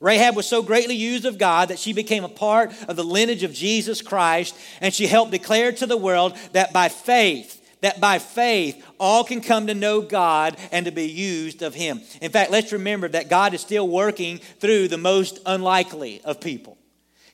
Rahab 0.00 0.34
was 0.34 0.48
so 0.48 0.62
greatly 0.62 0.94
used 0.94 1.26
of 1.26 1.36
God 1.36 1.68
that 1.68 1.78
she 1.78 1.92
became 1.92 2.24
a 2.24 2.28
part 2.28 2.72
of 2.88 2.96
the 2.96 3.04
lineage 3.04 3.42
of 3.42 3.52
Jesus 3.52 4.00
Christ, 4.00 4.56
and 4.80 4.94
she 4.94 5.06
helped 5.06 5.30
declare 5.30 5.72
to 5.72 5.86
the 5.86 5.96
world 5.96 6.36
that 6.52 6.72
by 6.72 6.88
faith, 6.88 7.58
that 7.82 8.00
by 8.00 8.18
faith 8.18 8.82
all 8.98 9.24
can 9.24 9.42
come 9.42 9.66
to 9.66 9.74
know 9.74 10.00
God 10.00 10.56
and 10.72 10.86
to 10.86 10.92
be 10.92 11.06
used 11.06 11.60
of 11.60 11.74
Him. 11.74 12.00
In 12.22 12.30
fact, 12.30 12.50
let's 12.50 12.72
remember 12.72 13.08
that 13.08 13.28
God 13.28 13.52
is 13.52 13.60
still 13.60 13.86
working 13.86 14.38
through 14.38 14.88
the 14.88 14.98
most 14.98 15.38
unlikely 15.44 16.22
of 16.24 16.40
people. 16.40 16.78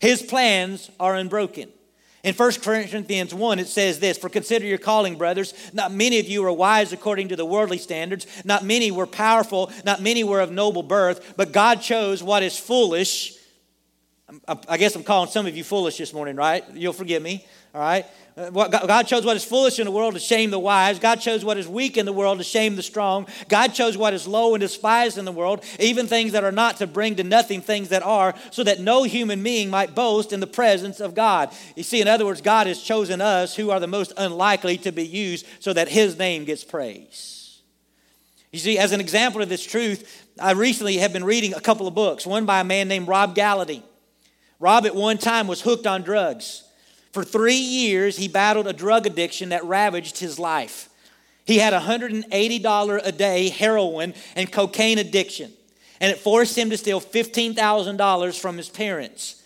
His 0.00 0.20
plans 0.20 0.90
are 0.98 1.14
unbroken. 1.14 1.70
In 2.26 2.34
1 2.34 2.52
Corinthians 2.54 3.32
1, 3.32 3.60
it 3.60 3.68
says 3.68 4.00
this 4.00 4.18
For 4.18 4.28
consider 4.28 4.66
your 4.66 4.78
calling, 4.78 5.16
brothers. 5.16 5.54
Not 5.72 5.92
many 5.92 6.18
of 6.18 6.26
you 6.26 6.44
are 6.44 6.52
wise 6.52 6.92
according 6.92 7.28
to 7.28 7.36
the 7.36 7.46
worldly 7.46 7.78
standards. 7.78 8.26
Not 8.44 8.64
many 8.64 8.90
were 8.90 9.06
powerful. 9.06 9.70
Not 9.84 10.02
many 10.02 10.24
were 10.24 10.40
of 10.40 10.50
noble 10.50 10.82
birth. 10.82 11.34
But 11.36 11.52
God 11.52 11.80
chose 11.80 12.24
what 12.24 12.42
is 12.42 12.58
foolish 12.58 13.36
I 14.68 14.76
guess 14.76 14.96
I'm 14.96 15.04
calling 15.04 15.30
some 15.30 15.46
of 15.46 15.56
you 15.56 15.62
foolish 15.62 15.98
this 15.98 16.12
morning, 16.12 16.34
right? 16.34 16.64
You'll 16.74 16.92
forgive 16.92 17.22
me, 17.22 17.46
all 17.76 17.82
right? 17.82 18.06
Uh, 18.38 18.50
God 18.50 19.02
chose 19.02 19.26
what 19.26 19.36
is 19.36 19.44
foolish 19.44 19.78
in 19.78 19.84
the 19.84 19.90
world 19.90 20.14
to 20.14 20.20
shame 20.20 20.50
the 20.50 20.58
wise. 20.58 20.98
God 20.98 21.16
chose 21.16 21.44
what 21.44 21.58
is 21.58 21.68
weak 21.68 21.98
in 21.98 22.06
the 22.06 22.12
world 22.12 22.38
to 22.38 22.44
shame 22.44 22.74
the 22.74 22.82
strong. 22.82 23.26
God 23.48 23.74
chose 23.74 23.98
what 23.98 24.14
is 24.14 24.26
low 24.26 24.54
and 24.54 24.62
despised 24.62 25.18
in 25.18 25.26
the 25.26 25.32
world, 25.32 25.62
even 25.78 26.06
things 26.06 26.32
that 26.32 26.42
are 26.42 26.52
not, 26.52 26.78
to 26.78 26.86
bring 26.86 27.16
to 27.16 27.22
nothing 27.22 27.60
things 27.60 27.90
that 27.90 28.02
are, 28.02 28.34
so 28.50 28.64
that 28.64 28.80
no 28.80 29.02
human 29.02 29.42
being 29.42 29.68
might 29.68 29.94
boast 29.94 30.32
in 30.32 30.40
the 30.40 30.46
presence 30.46 31.00
of 31.00 31.14
God. 31.14 31.50
You 31.74 31.82
see, 31.82 32.00
in 32.00 32.08
other 32.08 32.24
words, 32.24 32.40
God 32.40 32.66
has 32.66 32.80
chosen 32.80 33.20
us 33.20 33.54
who 33.54 33.70
are 33.70 33.80
the 33.80 33.86
most 33.86 34.14
unlikely 34.16 34.78
to 34.78 34.92
be 34.92 35.06
used 35.06 35.46
so 35.60 35.74
that 35.74 35.88
His 35.88 36.16
name 36.16 36.46
gets 36.46 36.64
praise. 36.64 37.60
You 38.52 38.58
see, 38.58 38.78
as 38.78 38.92
an 38.92 39.02
example 39.02 39.42
of 39.42 39.50
this 39.50 39.64
truth, 39.64 40.26
I 40.40 40.52
recently 40.52 40.96
have 40.96 41.12
been 41.12 41.24
reading 41.24 41.52
a 41.52 41.60
couple 41.60 41.86
of 41.86 41.94
books, 41.94 42.26
one 42.26 42.46
by 42.46 42.60
a 42.60 42.64
man 42.64 42.88
named 42.88 43.06
Rob 43.06 43.36
Gallaty. 43.36 43.82
Rob, 44.58 44.86
at 44.86 44.94
one 44.94 45.18
time, 45.18 45.46
was 45.46 45.60
hooked 45.60 45.86
on 45.86 46.00
drugs. 46.00 46.62
For 47.16 47.24
three 47.24 47.54
years, 47.54 48.18
he 48.18 48.28
battled 48.28 48.66
a 48.66 48.74
drug 48.74 49.06
addiction 49.06 49.48
that 49.48 49.64
ravaged 49.64 50.18
his 50.18 50.38
life. 50.38 50.90
He 51.46 51.56
had 51.56 51.72
$180 51.72 53.00
a 53.02 53.12
day 53.12 53.48
heroin 53.48 54.12
and 54.34 54.52
cocaine 54.52 54.98
addiction, 54.98 55.50
and 55.98 56.12
it 56.12 56.18
forced 56.18 56.58
him 56.58 56.68
to 56.68 56.76
steal 56.76 57.00
$15,000 57.00 58.38
from 58.38 58.58
his 58.58 58.68
parents. 58.68 59.42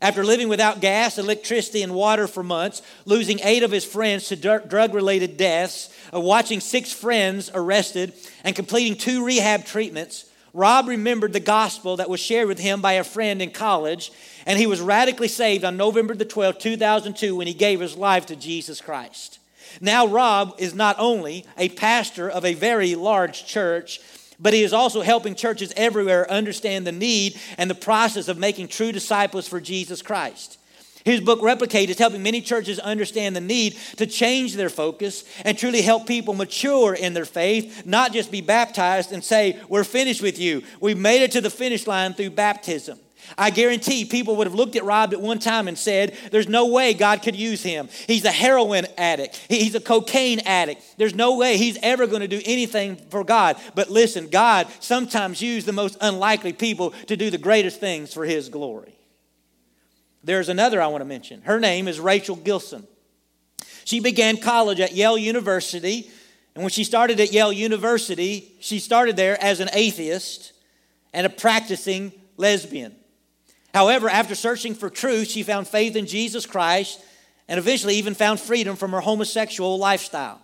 After 0.00 0.24
living 0.24 0.48
without 0.48 0.80
gas, 0.80 1.18
electricity, 1.18 1.82
and 1.82 1.94
water 1.94 2.26
for 2.26 2.42
months, 2.42 2.80
losing 3.04 3.38
eight 3.42 3.64
of 3.64 3.70
his 3.70 3.84
friends 3.84 4.28
to 4.28 4.36
drug 4.36 4.94
related 4.94 5.36
deaths, 5.36 5.94
uh, 6.14 6.20
watching 6.20 6.58
six 6.58 6.90
friends 6.90 7.50
arrested, 7.52 8.14
and 8.44 8.56
completing 8.56 8.96
two 8.96 9.22
rehab 9.26 9.66
treatments, 9.66 10.24
Rob 10.52 10.88
remembered 10.88 11.32
the 11.32 11.40
gospel 11.40 11.96
that 11.96 12.10
was 12.10 12.20
shared 12.20 12.48
with 12.48 12.58
him 12.58 12.80
by 12.80 12.94
a 12.94 13.04
friend 13.04 13.40
in 13.40 13.50
college, 13.50 14.12
and 14.46 14.58
he 14.58 14.66
was 14.66 14.80
radically 14.80 15.28
saved 15.28 15.64
on 15.64 15.76
November 15.76 16.14
the 16.14 16.24
12th, 16.24 16.58
2002, 16.58 17.36
when 17.36 17.46
he 17.46 17.54
gave 17.54 17.80
his 17.80 17.96
life 17.96 18.26
to 18.26 18.36
Jesus 18.36 18.80
Christ. 18.80 19.38
Now, 19.80 20.06
Rob 20.06 20.54
is 20.58 20.74
not 20.74 20.96
only 20.98 21.46
a 21.56 21.68
pastor 21.68 22.28
of 22.28 22.44
a 22.44 22.54
very 22.54 22.94
large 22.94 23.46
church, 23.46 24.00
but 24.40 24.54
he 24.54 24.62
is 24.62 24.72
also 24.72 25.02
helping 25.02 25.34
churches 25.34 25.72
everywhere 25.76 26.30
understand 26.30 26.86
the 26.86 26.92
need 26.92 27.38
and 27.58 27.70
the 27.70 27.74
process 27.74 28.26
of 28.26 28.38
making 28.38 28.68
true 28.68 28.90
disciples 28.90 29.46
for 29.46 29.60
Jesus 29.60 30.02
Christ. 30.02 30.58
His 31.04 31.20
book, 31.20 31.42
Replicate, 31.42 31.90
is 31.90 31.98
helping 31.98 32.22
many 32.22 32.40
churches 32.40 32.78
understand 32.78 33.34
the 33.34 33.40
need 33.40 33.76
to 33.96 34.06
change 34.06 34.54
their 34.54 34.68
focus 34.68 35.24
and 35.44 35.56
truly 35.58 35.82
help 35.82 36.06
people 36.06 36.34
mature 36.34 36.94
in 36.94 37.14
their 37.14 37.24
faith, 37.24 37.86
not 37.86 38.12
just 38.12 38.30
be 38.30 38.40
baptized 38.40 39.12
and 39.12 39.24
say, 39.24 39.60
We're 39.68 39.84
finished 39.84 40.22
with 40.22 40.38
you. 40.38 40.62
We 40.80 40.94
made 40.94 41.22
it 41.22 41.32
to 41.32 41.40
the 41.40 41.50
finish 41.50 41.86
line 41.86 42.14
through 42.14 42.30
baptism. 42.30 42.98
I 43.38 43.50
guarantee 43.50 44.04
people 44.04 44.36
would 44.36 44.46
have 44.46 44.54
looked 44.54 44.76
at 44.76 44.84
Rob 44.84 45.12
at 45.12 45.20
one 45.20 45.38
time 45.38 45.68
and 45.68 45.78
said, 45.78 46.16
There's 46.30 46.48
no 46.48 46.66
way 46.66 46.94
God 46.94 47.22
could 47.22 47.36
use 47.36 47.62
him. 47.62 47.88
He's 48.06 48.24
a 48.24 48.30
heroin 48.30 48.86
addict, 48.98 49.36
he's 49.48 49.74
a 49.74 49.80
cocaine 49.80 50.40
addict. 50.40 50.82
There's 50.98 51.14
no 51.14 51.36
way 51.36 51.56
he's 51.56 51.78
ever 51.82 52.06
going 52.06 52.22
to 52.22 52.28
do 52.28 52.42
anything 52.44 52.96
for 53.10 53.24
God. 53.24 53.56
But 53.74 53.90
listen, 53.90 54.28
God 54.28 54.66
sometimes 54.80 55.40
used 55.40 55.66
the 55.66 55.72
most 55.72 55.96
unlikely 56.00 56.52
people 56.52 56.90
to 57.06 57.16
do 57.16 57.30
the 57.30 57.38
greatest 57.38 57.80
things 57.80 58.12
for 58.12 58.24
his 58.24 58.48
glory. 58.48 58.99
There's 60.22 60.48
another 60.48 60.82
I 60.82 60.86
want 60.88 61.02
to 61.02 61.06
mention. 61.06 61.42
Her 61.42 61.58
name 61.58 61.88
is 61.88 61.98
Rachel 61.98 62.36
Gilson. 62.36 62.86
She 63.84 64.00
began 64.00 64.36
college 64.36 64.80
at 64.80 64.94
Yale 64.94 65.18
University, 65.18 66.10
and 66.54 66.62
when 66.62 66.70
she 66.70 66.84
started 66.84 67.20
at 67.20 67.32
Yale 67.32 67.52
University, 67.52 68.54
she 68.60 68.78
started 68.78 69.16
there 69.16 69.42
as 69.42 69.60
an 69.60 69.70
atheist 69.72 70.52
and 71.12 71.26
a 71.26 71.30
practicing 71.30 72.12
lesbian. 72.36 72.94
However, 73.72 74.08
after 74.08 74.34
searching 74.34 74.74
for 74.74 74.90
truth, 74.90 75.28
she 75.28 75.42
found 75.42 75.68
faith 75.68 75.96
in 75.96 76.06
Jesus 76.06 76.44
Christ 76.44 77.00
and 77.48 77.58
eventually 77.58 77.96
even 77.96 78.14
found 78.14 78.40
freedom 78.40 78.76
from 78.76 78.92
her 78.92 79.00
homosexual 79.00 79.78
lifestyle. 79.78 80.40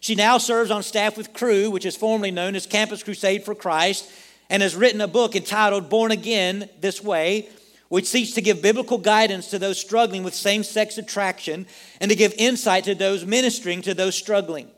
She 0.00 0.14
now 0.14 0.38
serves 0.38 0.70
on 0.70 0.82
staff 0.82 1.16
with 1.16 1.32
Cru, 1.32 1.70
which 1.70 1.84
is 1.84 1.96
formerly 1.96 2.30
known 2.30 2.54
as 2.54 2.66
Campus 2.66 3.02
Crusade 3.02 3.44
for 3.44 3.54
Christ, 3.54 4.10
and 4.48 4.62
has 4.62 4.76
written 4.76 5.00
a 5.00 5.08
book 5.08 5.34
entitled 5.34 5.90
Born 5.90 6.10
Again 6.10 6.68
This 6.80 7.02
Way, 7.02 7.48
which 7.88 8.06
seeks 8.06 8.32
to 8.32 8.40
give 8.40 8.62
biblical 8.62 8.98
guidance 8.98 9.48
to 9.50 9.58
those 9.58 9.78
struggling 9.78 10.22
with 10.22 10.34
same 10.34 10.62
sex 10.62 10.98
attraction 10.98 11.66
and 12.00 12.10
to 12.10 12.16
give 12.16 12.34
insight 12.36 12.84
to 12.84 12.94
those 12.94 13.24
ministering 13.24 13.82
to 13.82 13.94
those 13.94 14.14
struggling. 14.14 14.70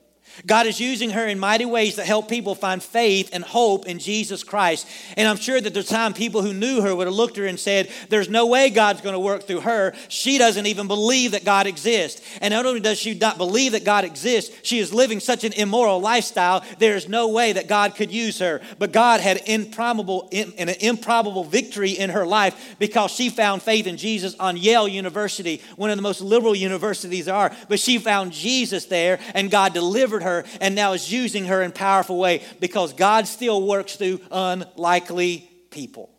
God 0.46 0.66
is 0.66 0.80
using 0.80 1.10
her 1.10 1.26
in 1.26 1.38
mighty 1.38 1.64
ways 1.64 1.96
to 1.96 2.04
help 2.04 2.28
people 2.28 2.54
find 2.54 2.82
faith 2.82 3.30
and 3.32 3.44
hope 3.44 3.86
in 3.86 3.98
Jesus 3.98 4.42
Christ. 4.42 4.86
And 5.16 5.28
I'm 5.28 5.36
sure 5.36 5.60
that 5.60 5.74
there's 5.74 5.88
time 5.88 6.14
people 6.14 6.42
who 6.42 6.54
knew 6.54 6.80
her 6.80 6.94
would 6.94 7.06
have 7.06 7.14
looked 7.14 7.36
at 7.36 7.42
her 7.42 7.46
and 7.46 7.60
said, 7.60 7.90
There's 8.08 8.28
no 8.28 8.46
way 8.46 8.70
God's 8.70 9.00
going 9.00 9.12
to 9.14 9.20
work 9.20 9.44
through 9.44 9.60
her. 9.60 9.94
She 10.08 10.38
doesn't 10.38 10.66
even 10.66 10.86
believe 10.86 11.32
that 11.32 11.44
God 11.44 11.66
exists. 11.66 12.22
And 12.40 12.52
not 12.52 12.66
only 12.66 12.80
does 12.80 12.98
she 12.98 13.14
not 13.14 13.38
believe 13.38 13.72
that 13.72 13.84
God 13.84 14.04
exists, 14.04 14.56
she 14.62 14.78
is 14.78 14.94
living 14.94 15.20
such 15.20 15.44
an 15.44 15.52
immoral 15.52 16.00
lifestyle, 16.00 16.64
there's 16.78 17.08
no 17.08 17.28
way 17.28 17.52
that 17.52 17.68
God 17.68 17.94
could 17.94 18.10
use 18.10 18.38
her. 18.38 18.60
But 18.78 18.92
God 18.92 19.20
had 19.20 19.42
improbable, 19.46 20.28
an 20.32 20.70
improbable 20.80 21.44
victory 21.44 21.90
in 21.90 22.10
her 22.10 22.26
life 22.26 22.76
because 22.78 23.10
she 23.10 23.28
found 23.28 23.62
faith 23.62 23.86
in 23.86 23.96
Jesus 23.96 24.34
on 24.38 24.56
Yale 24.56 24.88
University, 24.88 25.60
one 25.76 25.90
of 25.90 25.96
the 25.96 26.02
most 26.02 26.20
liberal 26.20 26.54
universities 26.54 27.26
there 27.26 27.34
are. 27.34 27.54
But 27.68 27.80
she 27.80 27.98
found 27.98 28.32
Jesus 28.32 28.86
there, 28.86 29.20
and 29.34 29.50
God 29.50 29.74
delivered 29.74 30.22
her 30.22 30.29
her 30.30 30.44
and 30.60 30.74
now 30.74 30.92
is 30.92 31.12
using 31.12 31.46
her 31.46 31.62
in 31.62 31.72
powerful 31.72 32.18
way 32.18 32.42
because 32.58 32.92
God 32.92 33.26
still 33.26 33.66
works 33.66 33.96
through 33.96 34.20
unlikely 34.30 35.50
people. 35.70 36.10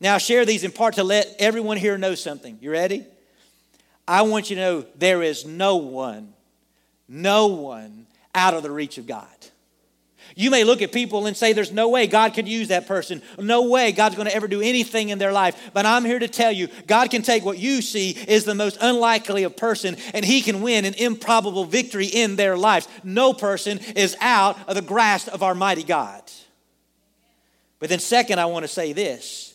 Now, 0.00 0.16
I 0.16 0.18
share 0.18 0.44
these 0.44 0.64
in 0.64 0.72
part 0.72 0.94
to 0.94 1.04
let 1.04 1.36
everyone 1.38 1.76
here 1.76 1.96
know 1.96 2.14
something. 2.14 2.58
You 2.60 2.72
ready? 2.72 3.06
I 4.06 4.22
want 4.22 4.50
you 4.50 4.56
to 4.56 4.62
know 4.62 4.84
there 4.96 5.22
is 5.22 5.46
no 5.46 5.76
one, 5.76 6.34
no 7.08 7.46
one 7.46 8.06
out 8.34 8.54
of 8.54 8.62
the 8.62 8.70
reach 8.70 8.98
of 8.98 9.06
God. 9.06 9.28
You 10.34 10.50
may 10.50 10.64
look 10.64 10.82
at 10.82 10.92
people 10.92 11.26
and 11.26 11.36
say, 11.36 11.52
There's 11.52 11.72
no 11.72 11.88
way 11.88 12.06
God 12.06 12.34
could 12.34 12.48
use 12.48 12.68
that 12.68 12.86
person. 12.86 13.22
No 13.38 13.68
way 13.68 13.92
God's 13.92 14.14
going 14.14 14.28
to 14.28 14.34
ever 14.34 14.48
do 14.48 14.60
anything 14.60 15.10
in 15.10 15.18
their 15.18 15.32
life. 15.32 15.70
But 15.72 15.86
I'm 15.86 16.04
here 16.04 16.18
to 16.18 16.28
tell 16.28 16.52
you, 16.52 16.68
God 16.86 17.10
can 17.10 17.22
take 17.22 17.44
what 17.44 17.58
you 17.58 17.82
see 17.82 18.10
is 18.10 18.44
the 18.44 18.54
most 18.54 18.78
unlikely 18.80 19.42
of 19.42 19.56
person 19.56 19.96
and 20.14 20.24
He 20.24 20.42
can 20.42 20.62
win 20.62 20.84
an 20.84 20.94
improbable 20.94 21.64
victory 21.64 22.06
in 22.06 22.36
their 22.36 22.56
lives. 22.56 22.88
No 23.04 23.32
person 23.32 23.78
is 23.96 24.16
out 24.20 24.58
of 24.68 24.74
the 24.74 24.82
grasp 24.82 25.28
of 25.28 25.42
our 25.42 25.54
mighty 25.54 25.82
God. 25.82 26.22
But 27.78 27.88
then, 27.88 27.98
second, 27.98 28.38
I 28.38 28.46
want 28.46 28.62
to 28.64 28.68
say 28.68 28.92
this. 28.92 29.54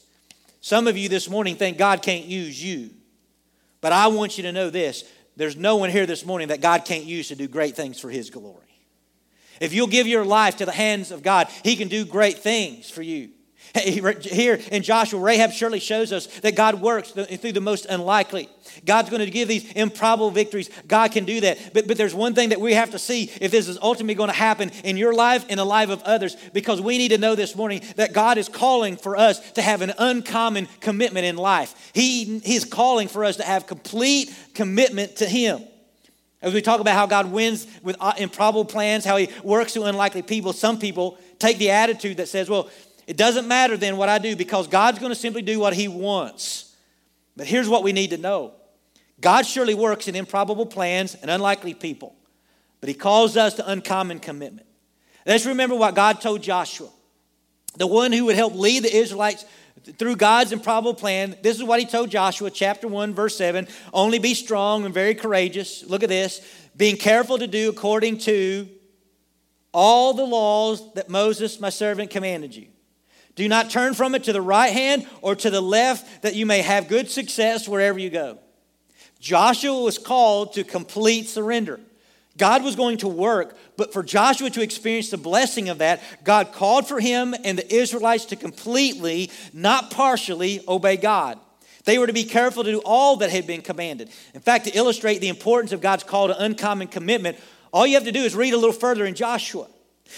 Some 0.61 0.87
of 0.87 0.97
you 0.97 1.07
this 1.07 1.29
morning 1.29 1.55
think 1.55 1.77
God 1.77 2.01
can't 2.01 2.25
use 2.25 2.61
you. 2.61 2.89
But 3.79 3.93
I 3.93 4.07
want 4.07 4.37
you 4.37 4.43
to 4.43 4.51
know 4.51 4.69
this 4.69 5.05
there's 5.37 5.55
no 5.55 5.77
one 5.77 5.91
here 5.91 6.05
this 6.05 6.25
morning 6.25 6.49
that 6.49 6.61
God 6.61 6.83
can't 6.83 7.05
use 7.05 7.29
to 7.29 7.35
do 7.35 7.47
great 7.47 7.75
things 7.75 7.99
for 7.99 8.09
His 8.09 8.29
glory. 8.29 8.66
If 9.59 9.73
you'll 9.73 9.87
give 9.87 10.07
your 10.07 10.25
life 10.25 10.57
to 10.57 10.65
the 10.65 10.71
hands 10.71 11.11
of 11.11 11.23
God, 11.23 11.47
He 11.63 11.75
can 11.75 11.87
do 11.87 12.05
great 12.05 12.39
things 12.39 12.89
for 12.89 13.01
you. 13.01 13.29
Here 13.75 14.59
in 14.71 14.81
Joshua, 14.81 15.19
Rahab 15.19 15.51
surely 15.51 15.79
shows 15.79 16.13
us 16.13 16.27
that 16.39 16.55
God 16.55 16.81
works 16.81 17.11
through 17.11 17.51
the 17.51 17.61
most 17.61 17.85
unlikely. 17.85 18.49
God's 18.85 19.09
going 19.09 19.23
to 19.23 19.29
give 19.29 19.47
these 19.47 19.71
improbable 19.73 20.31
victories. 20.31 20.69
God 20.87 21.11
can 21.11 21.25
do 21.25 21.41
that. 21.41 21.73
But, 21.73 21.87
but 21.87 21.97
there's 21.97 22.15
one 22.15 22.33
thing 22.33 22.49
that 22.49 22.61
we 22.61 22.73
have 22.73 22.91
to 22.91 22.99
see 22.99 23.29
if 23.41 23.51
this 23.51 23.67
is 23.67 23.77
ultimately 23.81 24.15
going 24.15 24.29
to 24.29 24.35
happen 24.35 24.71
in 24.83 24.97
your 24.97 25.13
life 25.13 25.45
and 25.49 25.59
the 25.59 25.65
life 25.65 25.89
of 25.89 26.01
others, 26.03 26.35
because 26.53 26.81
we 26.81 26.97
need 26.97 27.09
to 27.09 27.17
know 27.17 27.35
this 27.35 27.55
morning 27.55 27.81
that 27.97 28.13
God 28.13 28.37
is 28.37 28.49
calling 28.49 28.95
for 28.95 29.17
us 29.17 29.39
to 29.51 29.61
have 29.61 29.81
an 29.81 29.93
uncommon 29.97 30.67
commitment 30.79 31.25
in 31.25 31.35
life. 31.35 31.91
He, 31.93 32.39
he's 32.39 32.65
calling 32.65 33.09
for 33.09 33.25
us 33.25 33.35
to 33.35 33.43
have 33.43 33.67
complete 33.67 34.33
commitment 34.53 35.17
to 35.17 35.25
Him. 35.25 35.61
As 36.47 36.53
we 36.53 36.61
talk 36.61 36.79
about 36.79 36.95
how 36.95 37.05
God 37.05 37.29
wins 37.29 37.67
with 37.83 37.97
uh, 37.99 38.13
improbable 38.17 38.63
plans, 38.63 39.03
how 39.03 39.17
He 39.17 39.27
works 39.43 39.73
through 39.73 39.83
unlikely 39.83 40.21
people, 40.21 40.53
some 40.53 40.79
people 40.79 41.17
take 41.39 41.57
the 41.57 41.71
attitude 41.71 42.17
that 42.17 42.29
says, 42.29 42.49
well, 42.49 42.69
it 43.05 43.17
doesn't 43.17 43.49
matter 43.49 43.75
then 43.75 43.97
what 43.97 44.07
I 44.07 44.17
do 44.17 44.33
because 44.33 44.69
God's 44.69 44.97
going 44.97 45.11
to 45.11 45.15
simply 45.15 45.41
do 45.41 45.59
what 45.59 45.73
He 45.73 45.89
wants. 45.89 46.73
But 47.35 47.47
here's 47.47 47.67
what 47.67 47.83
we 47.83 47.91
need 47.91 48.11
to 48.11 48.17
know 48.17 48.53
God 49.19 49.45
surely 49.45 49.73
works 49.73 50.07
in 50.07 50.15
improbable 50.15 50.65
plans 50.65 51.15
and 51.15 51.29
unlikely 51.29 51.73
people, 51.73 52.15
but 52.79 52.87
He 52.87 52.95
calls 52.95 53.35
us 53.35 53.55
to 53.55 53.69
uncommon 53.69 54.19
commitment. 54.19 54.67
Let's 55.25 55.45
remember 55.45 55.75
what 55.75 55.95
God 55.95 56.21
told 56.21 56.41
Joshua, 56.41 56.87
the 57.75 57.87
one 57.87 58.13
who 58.13 58.23
would 58.23 58.37
help 58.37 58.55
lead 58.55 58.83
the 58.83 58.95
Israelites 58.95 59.43
through 59.97 60.15
God's 60.15 60.51
improbable 60.51 60.93
plan, 60.93 61.35
this 61.41 61.57
is 61.57 61.63
what 61.63 61.79
he 61.79 61.85
told 61.85 62.09
Joshua, 62.09 62.49
chapter 62.49 62.87
1, 62.87 63.13
verse 63.13 63.37
7 63.37 63.67
only 63.93 64.19
be 64.19 64.33
strong 64.33 64.85
and 64.85 64.93
very 64.93 65.15
courageous. 65.15 65.83
Look 65.85 66.03
at 66.03 66.09
this 66.09 66.41
being 66.75 66.97
careful 66.97 67.37
to 67.37 67.47
do 67.47 67.69
according 67.69 68.19
to 68.19 68.67
all 69.73 70.13
the 70.13 70.25
laws 70.25 70.93
that 70.93 71.09
Moses, 71.09 71.59
my 71.59 71.69
servant, 71.69 72.09
commanded 72.09 72.55
you. 72.55 72.67
Do 73.35 73.47
not 73.47 73.69
turn 73.69 73.93
from 73.93 74.15
it 74.15 74.23
to 74.23 74.33
the 74.33 74.41
right 74.41 74.73
hand 74.73 75.07
or 75.21 75.35
to 75.35 75.49
the 75.49 75.61
left, 75.61 76.23
that 76.23 76.35
you 76.35 76.45
may 76.45 76.61
have 76.61 76.87
good 76.87 77.09
success 77.09 77.67
wherever 77.67 77.99
you 77.99 78.09
go. 78.09 78.39
Joshua 79.19 79.79
was 79.79 79.97
called 79.97 80.53
to 80.53 80.63
complete 80.63 81.27
surrender. 81.27 81.79
God 82.37 82.63
was 82.63 82.75
going 82.75 82.97
to 82.99 83.07
work, 83.07 83.57
but 83.75 83.93
for 83.93 84.03
Joshua 84.03 84.49
to 84.51 84.61
experience 84.61 85.09
the 85.09 85.17
blessing 85.17 85.69
of 85.69 85.79
that, 85.79 86.01
God 86.23 86.51
called 86.51 86.87
for 86.87 86.99
him 86.99 87.35
and 87.43 87.57
the 87.57 87.75
Israelites 87.75 88.25
to 88.25 88.35
completely, 88.35 89.31
not 89.53 89.91
partially, 89.91 90.61
obey 90.67 90.97
God. 90.97 91.39
They 91.85 91.97
were 91.97 92.07
to 92.07 92.13
be 92.13 92.25
careful 92.25 92.63
to 92.63 92.71
do 92.71 92.81
all 92.83 93.17
that 93.17 93.29
had 93.29 93.47
been 93.47 93.61
commanded. 93.61 94.09
In 94.33 94.41
fact, 94.41 94.65
to 94.65 94.71
illustrate 94.71 95.19
the 95.19 95.29
importance 95.29 95.71
of 95.71 95.81
God's 95.81 96.03
call 96.03 96.27
to 96.27 96.43
uncommon 96.43 96.87
commitment, 96.89 97.37
all 97.71 97.87
you 97.87 97.95
have 97.95 98.03
to 98.03 98.11
do 98.11 98.23
is 98.23 98.35
read 98.35 98.53
a 98.53 98.57
little 98.57 98.73
further 98.73 99.05
in 99.05 99.15
Joshua. 99.15 99.67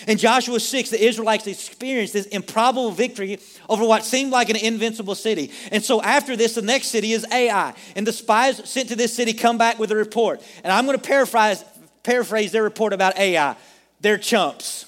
In 0.08 0.18
Joshua 0.18 0.60
6, 0.60 0.90
the 0.90 1.04
Israelites 1.04 1.48
experienced 1.48 2.14
this 2.14 2.26
improbable 2.28 2.92
victory 2.92 3.40
over 3.68 3.86
what 3.86 4.06
seemed 4.06 4.32
like 4.32 4.50
an 4.50 4.56
invincible 4.56 5.16
city. 5.16 5.52
And 5.72 5.84
so 5.84 6.02
after 6.02 6.36
this, 6.36 6.56
the 6.56 6.62
next 6.62 6.88
city 6.88 7.12
is 7.14 7.26
Ai. 7.32 7.74
And 7.96 8.06
the 8.06 8.14
spies 8.14 8.68
sent 8.70 8.90
to 8.90 8.96
this 8.96 9.14
city 9.14 9.34
come 9.34 9.58
back 9.58 9.80
with 9.80 9.92
a 9.92 9.96
report. 9.96 10.42
And 10.64 10.72
I'm 10.72 10.86
going 10.86 10.98
to 10.98 11.04
paraphrase, 11.04 11.64
paraphrase 12.10 12.52
their 12.52 12.63
report 12.63 12.91
about 12.91 13.17
Ai. 13.17 13.56
They're 14.02 14.17
chumps. 14.17 14.86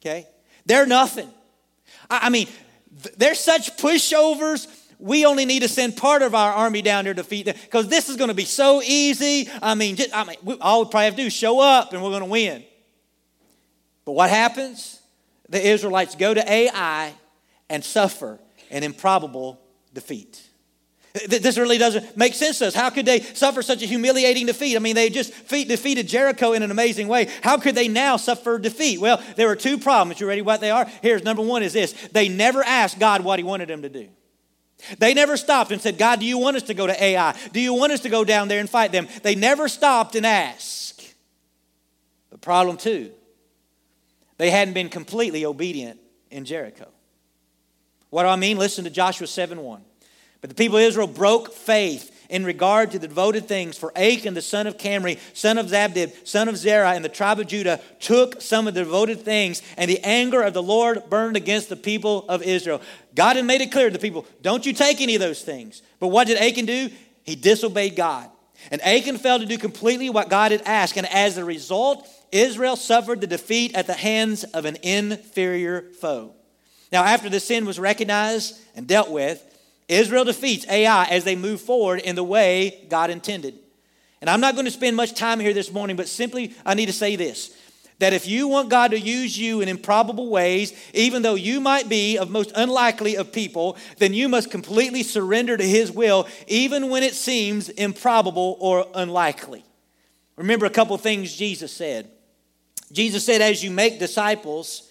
Okay? 0.00 0.26
They're 0.64 0.86
nothing. 0.86 1.30
I 2.10 2.30
mean, 2.30 2.48
they're 3.16 3.36
such 3.36 3.76
pushovers. 3.76 4.66
We 4.98 5.24
only 5.24 5.44
need 5.44 5.60
to 5.60 5.68
send 5.68 5.96
part 5.96 6.22
of 6.22 6.34
our 6.34 6.52
army 6.52 6.82
down 6.82 7.04
there 7.04 7.14
to 7.14 7.22
defeat 7.22 7.44
them 7.44 7.54
because 7.62 7.86
this 7.86 8.08
is 8.08 8.16
going 8.16 8.28
to 8.28 8.34
be 8.34 8.44
so 8.44 8.82
easy. 8.82 9.48
I 9.62 9.76
mean, 9.76 9.94
just, 9.94 10.16
I 10.16 10.24
mean, 10.24 10.36
we, 10.42 10.58
all 10.60 10.84
we 10.84 10.90
probably 10.90 11.04
have 11.04 11.14
to 11.16 11.22
do 11.22 11.26
is 11.26 11.32
show 11.32 11.60
up 11.60 11.92
and 11.92 12.02
we're 12.02 12.10
going 12.10 12.22
to 12.22 12.28
win. 12.28 12.64
But 14.04 14.12
what 14.12 14.30
happens? 14.30 15.00
The 15.48 15.64
Israelites 15.64 16.16
go 16.16 16.34
to 16.34 16.52
Ai 16.52 17.14
and 17.68 17.84
suffer 17.84 18.40
an 18.70 18.82
improbable 18.82 19.60
defeat. 19.94 20.42
This 21.28 21.56
really 21.56 21.78
doesn't 21.78 22.16
make 22.16 22.34
sense 22.34 22.58
to 22.58 22.66
us. 22.66 22.74
How 22.74 22.90
could 22.90 23.06
they 23.06 23.20
suffer 23.20 23.62
such 23.62 23.82
a 23.82 23.86
humiliating 23.86 24.46
defeat? 24.46 24.76
I 24.76 24.80
mean, 24.80 24.94
they 24.94 25.08
just 25.08 25.32
defeated 25.48 26.08
Jericho 26.08 26.52
in 26.52 26.62
an 26.62 26.70
amazing 26.70 27.08
way. 27.08 27.28
How 27.42 27.58
could 27.58 27.74
they 27.74 27.88
now 27.88 28.16
suffer 28.16 28.58
defeat? 28.58 29.00
Well, 29.00 29.22
there 29.36 29.46
were 29.46 29.56
two 29.56 29.78
problems. 29.78 30.20
You 30.20 30.28
ready 30.28 30.42
what 30.42 30.60
they 30.60 30.70
are? 30.70 30.86
Here's 31.02 31.24
number 31.24 31.42
one 31.42 31.62
is 31.62 31.72
this. 31.72 31.92
They 32.08 32.28
never 32.28 32.62
asked 32.62 32.98
God 32.98 33.22
what 33.22 33.38
he 33.38 33.44
wanted 33.44 33.68
them 33.68 33.82
to 33.82 33.88
do. 33.88 34.08
They 34.98 35.14
never 35.14 35.36
stopped 35.36 35.72
and 35.72 35.80
said, 35.80 35.96
God, 35.96 36.20
do 36.20 36.26
you 36.26 36.38
want 36.38 36.56
us 36.56 36.64
to 36.64 36.74
go 36.74 36.86
to 36.86 37.02
Ai? 37.02 37.34
Do 37.52 37.60
you 37.60 37.72
want 37.72 37.92
us 37.92 38.00
to 38.00 38.08
go 38.08 38.24
down 38.24 38.48
there 38.48 38.60
and 38.60 38.68
fight 38.68 38.92
them? 38.92 39.08
They 39.22 39.34
never 39.34 39.68
stopped 39.68 40.16
and 40.16 40.26
asked. 40.26 41.14
But 42.30 42.42
problem 42.42 42.76
two, 42.76 43.12
they 44.36 44.50
hadn't 44.50 44.74
been 44.74 44.90
completely 44.90 45.46
obedient 45.46 45.98
in 46.30 46.44
Jericho. 46.44 46.88
What 48.10 48.24
do 48.24 48.28
I 48.28 48.36
mean? 48.36 48.58
Listen 48.58 48.84
to 48.84 48.90
Joshua 48.90 49.26
7 49.26 49.58
1. 49.60 49.82
But 50.40 50.50
the 50.50 50.56
people 50.56 50.76
of 50.76 50.84
Israel 50.84 51.06
broke 51.06 51.52
faith 51.52 52.12
in 52.28 52.44
regard 52.44 52.90
to 52.90 52.98
the 52.98 53.06
devoted 53.08 53.46
things, 53.46 53.78
for 53.78 53.92
Achan, 53.96 54.34
the 54.34 54.42
son 54.42 54.66
of 54.66 54.76
Carmi, 54.76 55.18
son 55.32 55.58
of 55.58 55.66
Zabdi, 55.66 56.12
son 56.26 56.48
of 56.48 56.56
Zerah, 56.56 56.90
and 56.90 57.04
the 57.04 57.08
tribe 57.08 57.38
of 57.38 57.46
Judah 57.46 57.80
took 58.00 58.42
some 58.42 58.66
of 58.66 58.74
the 58.74 58.82
devoted 58.82 59.20
things, 59.20 59.62
and 59.76 59.88
the 59.88 60.00
anger 60.02 60.42
of 60.42 60.52
the 60.52 60.62
Lord 60.62 61.08
burned 61.08 61.36
against 61.36 61.68
the 61.68 61.76
people 61.76 62.24
of 62.28 62.42
Israel. 62.42 62.80
God 63.14 63.36
had 63.36 63.44
made 63.44 63.60
it 63.60 63.70
clear 63.70 63.88
to 63.88 63.92
the 63.92 64.00
people, 64.00 64.26
don't 64.42 64.66
you 64.66 64.72
take 64.72 65.00
any 65.00 65.14
of 65.14 65.20
those 65.20 65.42
things. 65.42 65.82
But 66.00 66.08
what 66.08 66.26
did 66.26 66.38
Achan 66.38 66.66
do? 66.66 66.90
He 67.22 67.36
disobeyed 67.36 67.96
God. 67.96 68.28
And 68.70 68.82
Achan 68.82 69.18
failed 69.18 69.42
to 69.42 69.46
do 69.46 69.58
completely 69.58 70.10
what 70.10 70.28
God 70.28 70.50
had 70.50 70.62
asked, 70.62 70.96
and 70.96 71.06
as 71.06 71.38
a 71.38 71.44
result, 71.44 72.08
Israel 72.32 72.74
suffered 72.74 73.20
the 73.20 73.28
defeat 73.28 73.76
at 73.76 73.86
the 73.86 73.94
hands 73.94 74.42
of 74.42 74.64
an 74.64 74.78
inferior 74.82 75.82
foe. 76.00 76.34
Now, 76.90 77.04
after 77.04 77.28
the 77.28 77.40
sin 77.40 77.66
was 77.66 77.78
recognized 77.78 78.58
and 78.74 78.86
dealt 78.86 79.10
with, 79.10 79.42
Israel 79.88 80.24
defeats 80.24 80.66
Ai 80.68 81.04
as 81.04 81.24
they 81.24 81.36
move 81.36 81.60
forward 81.60 82.00
in 82.00 82.16
the 82.16 82.24
way 82.24 82.86
God 82.88 83.10
intended. 83.10 83.58
And 84.20 84.30
I'm 84.30 84.40
not 84.40 84.54
going 84.54 84.64
to 84.64 84.70
spend 84.70 84.96
much 84.96 85.14
time 85.14 85.40
here 85.40 85.52
this 85.52 85.72
morning, 85.72 85.96
but 85.96 86.08
simply 86.08 86.54
I 86.64 86.74
need 86.74 86.86
to 86.86 86.92
say 86.92 87.16
this 87.16 87.56
that 87.98 88.12
if 88.12 88.26
you 88.26 88.46
want 88.46 88.68
God 88.68 88.90
to 88.90 89.00
use 89.00 89.38
you 89.38 89.62
in 89.62 89.68
improbable 89.68 90.28
ways, 90.28 90.74
even 90.92 91.22
though 91.22 91.34
you 91.34 91.60
might 91.60 91.88
be 91.88 92.18
of 92.18 92.28
most 92.28 92.52
unlikely 92.54 93.16
of 93.16 93.32
people, 93.32 93.76
then 93.96 94.12
you 94.12 94.28
must 94.28 94.50
completely 94.50 95.02
surrender 95.02 95.56
to 95.56 95.64
His 95.64 95.90
will, 95.90 96.26
even 96.46 96.90
when 96.90 97.02
it 97.02 97.14
seems 97.14 97.70
improbable 97.70 98.58
or 98.60 98.86
unlikely. 98.94 99.64
Remember 100.36 100.66
a 100.66 100.70
couple 100.70 100.98
things 100.98 101.34
Jesus 101.34 101.72
said. 101.72 102.10
Jesus 102.92 103.24
said, 103.24 103.40
As 103.40 103.64
you 103.64 103.70
make 103.70 103.98
disciples, 103.98 104.90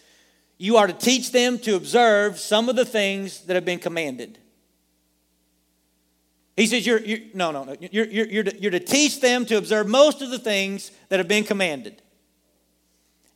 you 0.57 0.77
are 0.77 0.87
to 0.87 0.93
teach 0.93 1.31
them 1.31 1.59
to 1.59 1.75
observe 1.75 2.39
some 2.39 2.69
of 2.69 2.75
the 2.75 2.85
things 2.85 3.41
that 3.41 3.53
have 3.53 3.65
been 3.65 3.79
commanded. 3.79 4.39
He 6.55 6.67
says, 6.67 6.87
you're, 6.87 6.99
you're 6.99 7.19
no, 7.33 7.51
no, 7.51 7.63
no. 7.65 7.75
You're, 7.79 8.05
you're, 8.05 8.27
you're, 8.27 8.43
to, 8.43 8.61
you're 8.61 8.71
to 8.71 8.79
teach 8.79 9.19
them 9.19 9.45
to 9.47 9.57
observe 9.57 9.87
most 9.87 10.21
of 10.21 10.29
the 10.29 10.39
things 10.39 10.91
that 11.09 11.19
have 11.19 11.27
been 11.27 11.43
commanded. 11.43 12.01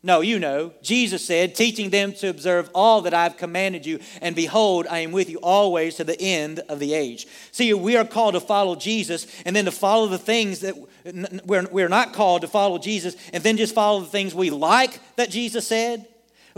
No, 0.01 0.21
you 0.21 0.39
know, 0.39 0.71
Jesus 0.81 1.25
said, 1.25 1.55
teaching 1.55 1.89
them 1.89 2.13
to 2.13 2.29
observe 2.29 2.69
all 2.73 3.01
that 3.01 3.13
I've 3.13 3.35
commanded 3.35 3.85
you, 3.85 3.99
and 4.21 4.33
behold, 4.33 4.87
I 4.87 4.99
am 4.99 5.11
with 5.11 5.29
you 5.29 5.39
always 5.39 5.95
to 5.95 6.05
the 6.05 6.19
end 6.21 6.59
of 6.69 6.79
the 6.79 6.93
age. 6.93 7.27
See, 7.51 7.73
we 7.73 7.97
are 7.97 8.05
called 8.05 8.35
to 8.35 8.39
follow 8.39 8.77
Jesus, 8.77 9.27
and 9.45 9.53
then 9.53 9.65
to 9.65 9.71
follow 9.71 10.07
the 10.07 10.17
things 10.17 10.61
that 10.61 10.75
we're, 11.45 11.67
we're 11.69 11.89
not 11.89 12.13
called 12.13 12.43
to 12.43 12.47
follow 12.47 12.77
Jesus, 12.77 13.17
and 13.33 13.43
then 13.43 13.57
just 13.57 13.75
follow 13.75 13.99
the 13.99 14.05
things 14.05 14.33
we 14.33 14.49
like 14.49 15.01
that 15.17 15.29
Jesus 15.29 15.67
said. 15.67 16.07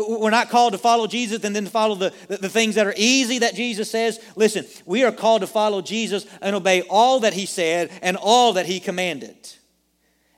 We're 0.08 0.30
not 0.30 0.50
called 0.50 0.74
to 0.74 0.80
follow 0.80 1.08
Jesus 1.08 1.44
and 1.44 1.56
then 1.56 1.66
follow 1.66 1.96
the, 1.96 2.14
the, 2.28 2.38
the, 2.38 2.50
things 2.50 2.76
that 2.76 2.88
are 2.88 2.94
easy 2.96 3.40
that 3.40 3.56
Jesus 3.56 3.90
says. 3.90 4.20
Listen, 4.36 4.66
we 4.86 5.04
are 5.04 5.12
called 5.12 5.42
to 5.42 5.48
follow 5.48 5.82
Jesus 5.82 6.26
and 6.42 6.56
obey 6.56 6.82
all 6.84 7.22
that 7.22 7.34
he 7.34 7.46
said 7.46 7.92
and 8.02 8.18
all 8.18 8.54
that 8.54 8.66
he 8.66 8.80
commanded. 8.80 9.36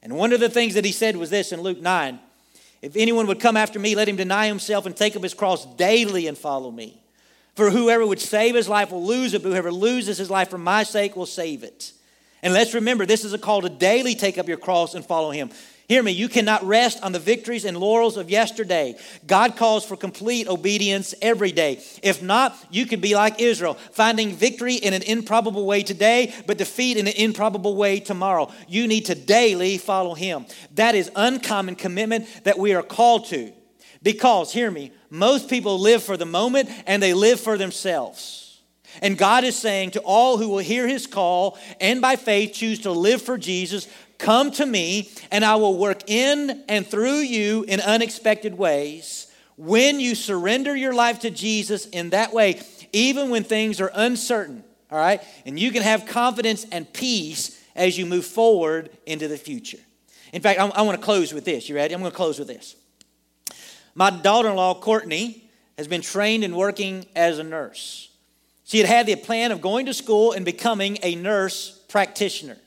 And 0.02 0.18
one 0.18 0.34
of 0.34 0.40
the 0.40 0.50
things 0.50 0.74
that 0.74 0.86
he 0.86 0.92
said 0.92 1.16
was 1.16 1.30
this 1.30 1.52
in 1.52 1.62
Luke 1.62 1.82
9 1.82 2.20
If 2.82 2.96
anyone 2.96 3.28
would 3.28 3.40
come 3.40 3.58
after 3.58 3.80
me, 3.80 3.96
let 3.96 4.10
him 4.10 4.16
deny 4.16 4.48
himself 4.48 4.86
and 4.86 4.96
take 4.96 5.16
up 5.16 5.24
his 5.24 5.34
cross 5.34 5.66
daily 5.76 6.28
and 6.28 6.38
follow 6.38 6.72
me. 6.72 7.02
For 7.56 7.70
whoever 7.70 8.06
would 8.06 8.20
save 8.20 8.56
his 8.56 8.68
life 8.68 8.92
will 8.92 9.06
lose 9.06 9.34
it, 9.34 9.44
but 9.44 9.50
whoever 9.50 9.72
loses 9.72 10.18
his 10.18 10.30
life 10.30 10.50
for 10.50 10.58
my 10.58 10.84
sake 10.84 11.16
will 11.16 11.26
save 11.26 11.64
it. 11.64 11.94
And 12.42 12.54
let's 12.54 12.74
remember, 12.74 13.06
this 13.06 13.24
is 13.24 13.34
a 13.34 13.38
call 13.38 13.62
to 13.62 13.70
daily 13.70 14.16
take 14.16 14.38
up 14.38 14.48
your 14.48 14.58
cross 14.58 14.96
and 14.96 15.06
follow 15.06 15.32
him. 15.32 15.52
Hear 15.94 16.02
me, 16.02 16.12
you 16.12 16.28
cannot 16.28 16.66
rest 16.66 17.04
on 17.04 17.12
the 17.12 17.20
victories 17.20 17.66
and 17.66 17.78
laurels 17.78 18.18
of 18.18 18.32
yesterday. 18.32 18.96
God 19.28 19.56
calls 19.56 19.86
for 19.86 19.96
complete 19.96 20.48
obedience 20.48 21.14
every 21.22 21.52
day. 21.52 21.84
If 22.02 22.20
not, 22.20 22.58
you 22.72 22.88
could 22.88 23.00
be 23.00 23.14
like 23.14 23.40
Israel, 23.40 23.76
finding 23.92 24.32
victory 24.32 24.74
in 24.74 24.96
an 24.96 25.04
improbable 25.04 25.68
way 25.68 25.84
today, 25.84 26.34
but 26.48 26.58
defeat 26.58 26.98
in 26.98 27.06
an 27.06 27.14
improbable 27.14 27.76
way 27.76 28.00
tomorrow. 28.00 28.52
You 28.68 28.88
need 28.88 29.06
to 29.06 29.14
daily 29.14 29.78
follow 29.78 30.16
Him. 30.16 30.48
That 30.74 30.96
is 30.96 31.12
uncommon 31.16 31.76
commitment 31.76 32.26
that 32.44 32.58
we 32.58 32.74
are 32.74 32.82
called 32.82 33.28
to. 33.28 33.54
Because, 34.02 34.52
hear 34.52 34.72
me, 34.72 34.94
most 35.12 35.48
people 35.48 35.80
live 35.80 36.02
for 36.02 36.18
the 36.18 36.26
moment 36.26 36.72
and 36.88 37.04
they 37.04 37.14
live 37.14 37.40
for 37.40 37.56
themselves. 37.56 38.44
And 39.02 39.18
God 39.18 39.44
is 39.44 39.58
saying 39.58 39.92
to 39.92 40.02
all 40.02 40.38
who 40.38 40.50
will 40.50 40.60
hear 40.60 40.88
his 40.88 41.08
call 41.08 41.58
and 41.82 42.02
by 42.02 42.16
faith 42.16 42.54
choose 42.54 42.80
to 42.80 42.92
live 42.92 43.22
for 43.22 43.38
Jesus, 43.38 43.88
Come 44.24 44.52
to 44.52 44.66
me, 44.66 45.10
and 45.32 45.44
I 45.44 45.58
will 45.58 45.78
work 45.78 46.10
in 46.10 46.64
and 46.70 46.88
through 46.88 47.20
you 47.20 47.66
in 47.68 47.82
unexpected 47.82 48.58
ways. 48.58 49.28
When 49.58 50.00
you 50.00 50.16
surrender 50.16 50.74
your 50.74 50.94
life 50.94 51.20
to 51.20 51.30
Jesus 51.30 51.88
in 51.88 52.12
that 52.12 52.32
way, 52.32 52.62
even 52.94 53.30
when 53.30 53.44
things 53.44 53.82
are 53.82 53.92
uncertain, 53.94 54.64
all 54.90 54.98
right? 54.98 55.22
And 55.46 55.60
you 55.60 55.72
can 55.72 55.84
have 55.84 56.06
confidence 56.06 56.66
and 56.72 56.92
peace 56.94 57.62
as 57.76 57.98
you 57.98 58.06
move 58.06 58.26
forward 58.26 58.92
into 59.06 59.28
the 59.28 59.36
future. 59.36 59.80
In 60.32 60.42
fact, 60.42 60.58
I, 60.58 60.68
I 60.70 60.84
want 60.84 60.98
to 60.98 61.04
close 61.04 61.34
with 61.34 61.44
this. 61.44 61.68
You 61.68 61.76
ready? 61.76 61.94
I'm 61.94 62.00
going 62.00 62.10
to 62.10 62.16
close 62.16 62.40
with 62.40 62.48
this. 62.48 62.78
My 63.94 64.10
daughter 64.10 64.48
in 64.48 64.56
law, 64.56 64.74
Courtney, 64.74 65.52
has 65.78 65.90
been 65.90 66.02
trained 66.02 66.46
in 66.46 66.56
working 66.56 67.08
as 67.14 67.40
a 67.40 67.44
nurse. 67.44 68.10
She 68.64 68.78
had 68.78 68.88
had 68.88 69.06
the 69.06 69.18
plan 69.18 69.52
of 69.52 69.60
going 69.60 69.86
to 69.88 69.94
school 69.94 70.32
and 70.32 70.46
becoming 70.46 70.98
a 71.04 71.16
nurse 71.16 71.78
practitioner. 71.90 72.58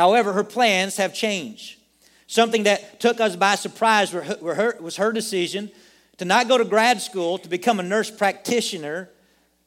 However, 0.00 0.32
her 0.32 0.44
plans 0.44 0.96
have 0.96 1.12
changed. 1.12 1.78
Something 2.26 2.62
that 2.62 3.00
took 3.00 3.20
us 3.20 3.36
by 3.36 3.54
surprise 3.56 4.14
was 4.14 4.96
her 4.96 5.12
decision 5.12 5.70
to 6.16 6.24
not 6.24 6.48
go 6.48 6.56
to 6.56 6.64
grad 6.64 7.02
school 7.02 7.36
to 7.36 7.50
become 7.50 7.78
a 7.78 7.82
nurse 7.82 8.10
practitioner, 8.10 9.10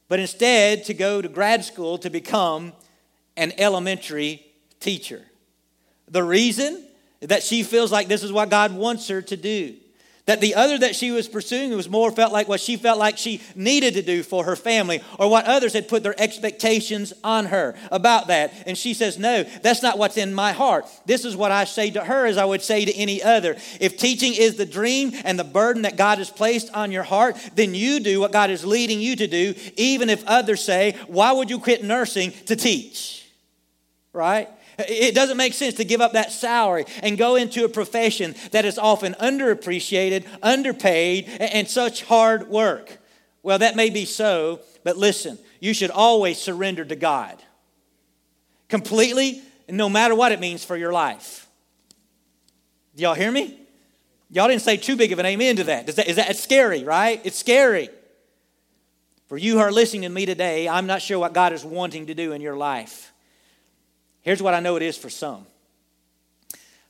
but 0.08 0.20
instead 0.20 0.86
to 0.86 0.96
go 0.96 1.22
to 1.22 1.30
grad 1.30 1.64
school 1.64 2.00
to 2.00 2.10
become 2.10 2.74
an 3.38 3.54
elementary 3.60 4.44
teacher. 4.80 5.22
The 6.08 6.24
reason 6.24 6.84
that 7.20 7.44
she 7.44 7.62
feels 7.62 7.92
like 7.92 8.08
this 8.08 8.24
is 8.24 8.32
what 8.32 8.50
God 8.50 8.74
wants 8.74 9.08
her 9.10 9.22
to 9.22 9.38
do. 9.38 9.76
That 10.26 10.40
the 10.40 10.56
other 10.56 10.78
that 10.78 10.96
she 10.96 11.12
was 11.12 11.28
pursuing 11.28 11.76
was 11.76 11.90
more 11.90 12.10
felt 12.10 12.32
like 12.32 12.48
what 12.48 12.62
she 12.62 12.78
felt 12.78 12.98
like 12.98 13.18
she 13.18 13.42
needed 13.56 13.96
to 13.96 14.02
do 14.02 14.24
for 14.24 14.46
her 14.46 14.56
family 14.56 15.04
or 15.20 15.30
what 15.30 15.46
others 15.46 15.74
had 15.74 15.90
put 15.90 16.02
their 16.02 16.18
expectations 16.18 17.12
on 17.26 17.48
her 17.48 17.76
about 17.92 18.28
that. 18.28 18.54
And 18.66 18.78
she 18.78 18.94
says, 18.94 19.20
No, 19.20 19.44
that's 19.44 19.84
not 19.84 19.98
what's 19.98 20.16
in 20.16 20.34
my 20.34 20.54
heart. 20.54 20.86
This 21.06 21.26
is 21.26 21.36
what 21.36 21.52
I 21.52 21.66
say 21.66 21.92
to 21.92 22.06
her 22.06 22.26
as 22.26 22.38
I 22.38 22.46
would 22.46 22.62
say 22.62 22.86
to 22.86 22.94
any 22.94 23.22
other. 23.22 23.58
If 23.82 23.98
teaching 23.98 24.34
is 24.34 24.56
the 24.56 24.66
dream 24.66 25.12
and 25.26 25.38
the 25.38 25.44
burden 25.44 25.82
that 25.82 25.98
God 25.98 26.20
has 26.20 26.30
placed 26.30 26.74
on 26.74 26.94
your 26.94 27.04
heart, 27.04 27.36
then 27.56 27.76
you 27.76 28.00
do 28.00 28.22
what 28.22 28.32
God 28.32 28.50
is 28.50 28.64
leading 28.64 29.02
you 29.02 29.18
to 29.18 29.28
do, 29.28 29.54
even 29.76 30.10
if 30.10 30.26
others 30.26 30.64
say, 30.64 30.98
Why 31.08 31.34
would 31.34 31.50
you 31.50 31.60
quit 31.60 31.84
nursing 31.84 32.32
to 32.46 32.56
teach? 32.56 33.28
Right? 34.14 34.48
It 34.80 35.14
doesn't 35.14 35.38
make 35.38 35.54
sense 35.54 35.76
to 35.76 35.84
give 35.86 36.02
up 36.02 36.14
that 36.14 36.32
salary 36.32 36.86
and 37.02 37.18
go 37.18 37.36
into 37.36 37.66
a 37.66 37.70
profession 37.70 38.36
that 38.52 38.66
is 38.66 38.78
often 38.78 39.14
underappreciated, 39.16 40.26
underpaid, 40.42 41.28
and 41.40 41.68
such 41.68 42.04
hard 42.04 42.50
work. 42.50 42.98
Well, 43.44 43.60
that 43.60 43.76
may 43.76 43.90
be 43.90 44.06
so, 44.06 44.62
but 44.84 44.98
listen, 44.98 45.38
you 45.60 45.74
should 45.74 45.92
always 45.92 46.38
surrender 46.38 46.86
to 46.86 46.96
God 46.96 47.42
completely, 48.70 49.42
no 49.70 49.88
matter 49.90 50.16
what 50.16 50.32
it 50.32 50.40
means 50.40 50.66
for 50.66 50.76
your 50.76 50.92
life. 50.92 51.48
Y'all 52.96 53.14
hear 53.14 53.32
me? 53.32 53.60
Y'all 54.32 54.48
didn't 54.48 54.64
say 54.64 54.78
too 54.78 54.96
big 54.96 55.12
of 55.12 55.20
an 55.20 55.28
amen 55.28 55.58
to 55.58 55.64
that. 55.66 55.88
Is 55.88 55.96
that, 55.96 56.08
is 56.08 56.16
that 56.16 56.32
it's 56.32 56.40
scary, 56.40 56.84
right? 56.84 57.22
It's 57.24 57.38
scary. 57.38 57.90
For 59.28 59.38
you 59.38 59.54
who 59.54 59.60
are 59.60 59.72
listening 59.72 60.02
to 60.04 60.10
me 60.10 60.26
today, 60.26 60.68
I'm 60.68 60.88
not 60.88 61.02
sure 61.02 61.20
what 61.20 61.34
God 61.34 61.54
is 61.54 61.64
wanting 61.64 62.08
to 62.08 62.14
do 62.14 62.34
in 62.34 62.42
your 62.42 62.58
life. 62.58 63.13
Here's 64.24 64.42
what 64.42 64.54
I 64.54 64.60
know 64.60 64.76
it 64.76 64.82
is 64.82 64.98
for 64.98 65.10
some. 65.10 65.46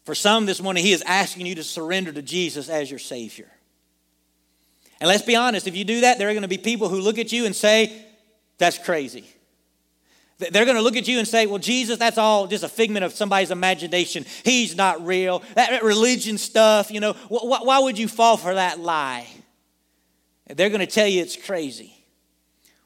For 0.05 0.15
some 0.15 0.45
this 0.45 0.61
morning, 0.61 0.84
He 0.84 0.93
is 0.93 1.03
asking 1.05 1.45
you 1.45 1.55
to 1.55 1.63
surrender 1.63 2.11
to 2.11 2.21
Jesus 2.21 2.69
as 2.69 2.89
your 2.89 2.99
Savior. 2.99 3.49
And 5.01 5.07
let's 5.07 5.23
be 5.23 5.36
honest, 5.36 5.67
if 5.67 5.75
you 5.75 5.84
do 5.84 6.01
that, 6.01 6.17
there 6.17 6.29
are 6.29 6.34
going 6.34 6.43
to 6.43 6.47
be 6.47 6.57
people 6.57 6.89
who 6.89 7.01
look 7.01 7.17
at 7.17 7.31
you 7.31 7.45
and 7.45 7.55
say, 7.55 8.05
That's 8.57 8.77
crazy. 8.77 9.25
They're 10.38 10.65
going 10.65 10.77
to 10.77 10.81
look 10.81 10.97
at 10.97 11.07
you 11.07 11.19
and 11.19 11.27
say, 11.27 11.45
Well, 11.45 11.59
Jesus, 11.59 11.97
that's 11.97 12.17
all 12.17 12.47
just 12.47 12.63
a 12.63 12.69
figment 12.69 13.03
of 13.05 13.13
somebody's 13.13 13.51
imagination. 13.51 14.25
He's 14.43 14.75
not 14.75 15.05
real. 15.05 15.41
That 15.55 15.84
religion 15.84 16.38
stuff, 16.38 16.91
you 16.91 16.99
know, 16.99 17.13
why 17.29 17.79
would 17.79 17.97
you 17.97 18.07
fall 18.07 18.38
for 18.38 18.53
that 18.53 18.79
lie? 18.79 19.27
They're 20.47 20.69
going 20.69 20.81
to 20.81 20.88
tell 20.88 21.07
you 21.07 21.21
it's 21.21 21.38
crazy. 21.38 21.92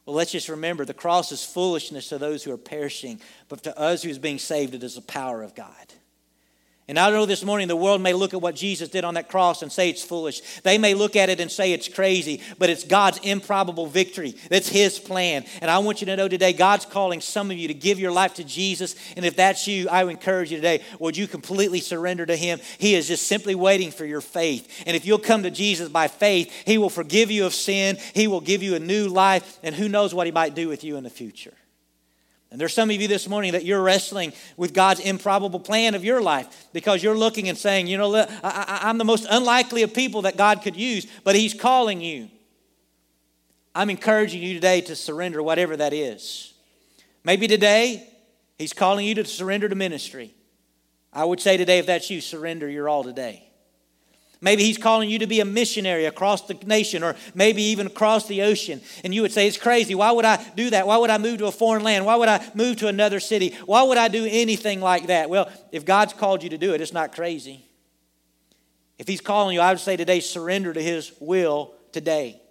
Well, 0.07 0.15
let's 0.15 0.31
just 0.31 0.47
remember 0.47 0.85
the 0.85 0.93
cross 0.93 1.33
is 1.33 1.43
foolishness 1.43 2.07
to 2.09 2.17
those 2.17 2.41
who 2.41 2.53
are 2.53 2.57
perishing, 2.57 3.19
but 3.49 3.63
to 3.63 3.77
us 3.77 4.03
who's 4.03 4.17
being 4.17 4.39
saved, 4.39 4.73
it 4.73 4.81
is 4.81 4.95
the 4.95 5.01
power 5.01 5.43
of 5.43 5.53
God. 5.53 5.93
And 6.89 6.97
I 6.97 7.09
know 7.09 7.25
this 7.25 7.43
morning 7.43 7.67
the 7.67 7.75
world 7.75 7.99
may 7.99 8.13
look 8.13 8.33
at 8.33 8.41
what 8.41 8.55
Jesus 8.55 8.87
did 8.87 9.03
on 9.03 9.15
that 9.15 9.27
cross 9.27 9.61
and 9.61 9.69
say 9.69 9.89
it's 9.89 10.05
foolish. 10.05 10.61
They 10.61 10.77
may 10.77 10.93
look 10.93 11.17
at 11.17 11.27
it 11.27 11.41
and 11.41 11.51
say 11.51 11.73
it's 11.73 11.89
crazy, 11.89 12.41
but 12.57 12.69
it's 12.69 12.85
God's 12.85 13.19
improbable 13.23 13.87
victory. 13.87 14.35
That's 14.49 14.69
His 14.69 14.97
plan. 14.97 15.43
And 15.59 15.69
I 15.69 15.79
want 15.79 15.99
you 15.99 16.05
to 16.05 16.15
know 16.15 16.29
today, 16.29 16.53
God's 16.53 16.85
calling 16.85 17.19
some 17.19 17.51
of 17.51 17.57
you 17.57 17.67
to 17.67 17.73
give 17.73 17.99
your 17.99 18.13
life 18.13 18.35
to 18.35 18.45
Jesus. 18.45 18.95
And 19.17 19.25
if 19.25 19.35
that's 19.35 19.67
you, 19.67 19.89
I 19.89 20.05
encourage 20.05 20.49
you 20.49 20.57
today, 20.59 20.81
would 20.97 21.17
you 21.17 21.27
completely 21.27 21.81
surrender 21.81 22.25
to 22.25 22.37
Him? 22.37 22.61
He 22.77 22.95
is 22.95 23.09
just 23.09 23.27
simply 23.27 23.53
waiting 23.53 23.91
for 23.91 24.05
your 24.05 24.21
faith. 24.21 24.83
And 24.85 24.95
if 24.95 25.05
you'll 25.05 25.19
come 25.19 25.43
to 25.43 25.51
Jesus 25.51 25.89
by 25.89 26.07
faith, 26.07 26.53
He 26.65 26.77
will 26.77 26.89
forgive 26.89 27.29
you 27.29 27.45
of 27.45 27.53
sin, 27.53 27.97
He 28.13 28.27
will 28.27 28.39
give 28.39 28.63
you 28.63 28.75
a 28.75 28.79
new 28.79 29.09
life, 29.09 29.59
and 29.61 29.75
who 29.75 29.89
knows 29.89 30.13
what 30.13 30.25
He 30.25 30.31
might 30.31 30.55
do 30.55 30.69
with 30.69 30.85
you 30.85 30.95
in 30.95 31.03
the 31.03 31.09
future. 31.09 31.53
And 32.49 32.61
there's 32.61 32.73
some 32.73 32.89
of 32.89 33.01
you 33.01 33.07
this 33.07 33.27
morning 33.27 33.51
that 33.51 33.65
you're 33.65 33.81
wrestling 33.81 34.31
with 34.55 34.73
God's 34.73 35.01
improbable 35.01 35.59
plan 35.59 35.95
of 35.95 36.05
your 36.05 36.21
life 36.21 36.67
because 36.71 37.03
you're 37.03 37.17
looking 37.17 37.49
and 37.49 37.57
saying, 37.57 37.87
you 37.87 37.97
know, 37.97 38.15
I, 38.15 38.89
am 38.89 38.97
the 38.97 39.03
most 39.05 39.27
unlikely 39.29 39.83
of 39.83 39.93
people 39.93 40.21
that 40.21 40.37
God 40.37 40.61
could 40.61 40.75
use, 40.75 41.07
but 41.23 41.35
He's 41.35 41.53
calling 41.53 41.99
you. 41.99 42.29
I'm 43.75 43.89
encouraging 43.89 44.41
you 44.41 44.53
today 44.53 44.81
to 44.81 44.95
surrender 44.95 45.43
whatever 45.43 45.75
that 45.77 45.93
is. 45.93 46.53
Maybe 47.23 47.47
today 47.47 48.07
He's 48.57 48.73
calling 48.73 49.05
you 49.05 49.15
to 49.15 49.25
surrender 49.25 49.67
to 49.69 49.75
ministry. 49.75 50.33
I 51.13 51.25
would 51.25 51.39
say 51.39 51.57
today, 51.57 51.79
if 51.79 51.85
that's 51.85 52.09
you, 52.09 52.21
surrender 52.21 52.69
your 52.69 52.87
all 52.89 53.03
today. 53.03 53.46
Maybe 54.39 54.63
he's 54.63 54.77
calling 54.77 55.09
you 55.09 55.19
to 55.19 55.27
be 55.27 55.39
a 55.39 55.45
missionary 55.45 56.05
across 56.05 56.43
the 56.43 56.53
nation 56.65 57.03
or 57.03 57.15
maybe 57.33 57.63
even 57.63 57.87
across 57.87 58.27
the 58.27 58.43
ocean. 58.43 58.81
And 59.03 59.13
you 59.13 59.23
would 59.23 59.31
say, 59.31 59.47
It's 59.47 59.57
crazy. 59.57 59.95
Why 59.95 60.11
would 60.11 60.25
I 60.25 60.43
do 60.55 60.69
that? 60.69 60.85
Why 60.85 60.97
would 60.97 61.09
I 61.09 61.17
move 61.17 61.39
to 61.39 61.47
a 61.47 61.51
foreign 61.51 61.83
land? 61.83 62.05
Why 62.05 62.15
would 62.15 62.29
I 62.29 62.45
move 62.53 62.77
to 62.77 62.87
another 62.87 63.19
city? 63.19 63.55
Why 63.65 63.83
would 63.83 63.97
I 63.97 64.07
do 64.07 64.27
anything 64.29 64.79
like 64.79 65.07
that? 65.07 65.29
Well, 65.29 65.49
if 65.71 65.85
God's 65.85 66.13
called 66.13 66.43
you 66.43 66.49
to 66.49 66.57
do 66.57 66.73
it, 66.73 66.81
it's 66.81 66.93
not 66.93 67.13
crazy. 67.15 67.65
If 68.99 69.07
he's 69.07 69.21
calling 69.21 69.55
you, 69.55 69.61
I 69.61 69.71
would 69.71 69.79
say 69.79 69.97
today, 69.97 70.19
surrender 70.19 70.73
to 70.73 70.81
his 70.81 71.11
will 71.19 71.73
today. 71.91 72.41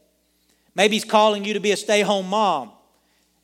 Maybe 0.75 0.97
he's 0.97 1.05
calling 1.05 1.45
you 1.45 1.55
to 1.55 1.61
be 1.61 1.73
a 1.73 1.77
stay 1.77 2.03
home 2.03 2.29
mom. 2.29 2.73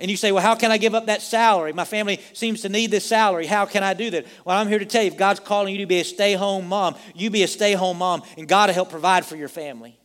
And 0.03 0.11
you 0.11 0.17
say, 0.17 0.33
Well, 0.33 0.43
how 0.43 0.57
can 0.57 0.73
I 0.73 0.79
give 0.79 0.97
up 0.97 1.07
that 1.07 1.23
salary? 1.23 1.73
My 1.73 1.85
family 1.85 2.21
seems 2.33 2.63
to 2.63 2.69
need 2.69 2.91
this 2.91 3.07
salary. 3.07 3.47
How 3.47 3.65
can 3.67 3.85
I 3.85 3.95
do 3.95 4.11
that? 4.11 4.27
Well, 4.45 4.59
I'm 4.59 4.67
here 4.67 4.81
to 4.81 4.85
tell 4.85 5.03
you 5.03 5.07
if 5.07 5.17
God's 5.17 5.39
calling 5.39 5.73
you 5.73 5.79
to 5.79 5.87
be 5.87 6.01
a 6.01 6.05
stay 6.05 6.35
home 6.35 6.67
mom, 6.67 6.97
you 7.15 7.31
be 7.31 7.45
a 7.45 7.49
stay 7.49 7.75
home 7.75 7.99
mom, 7.99 8.25
and 8.37 8.49
God 8.49 8.69
will 8.69 8.75
help 8.75 8.91
provide 8.91 9.25
for 9.25 9.37
your 9.37 9.49
family. 9.49 9.97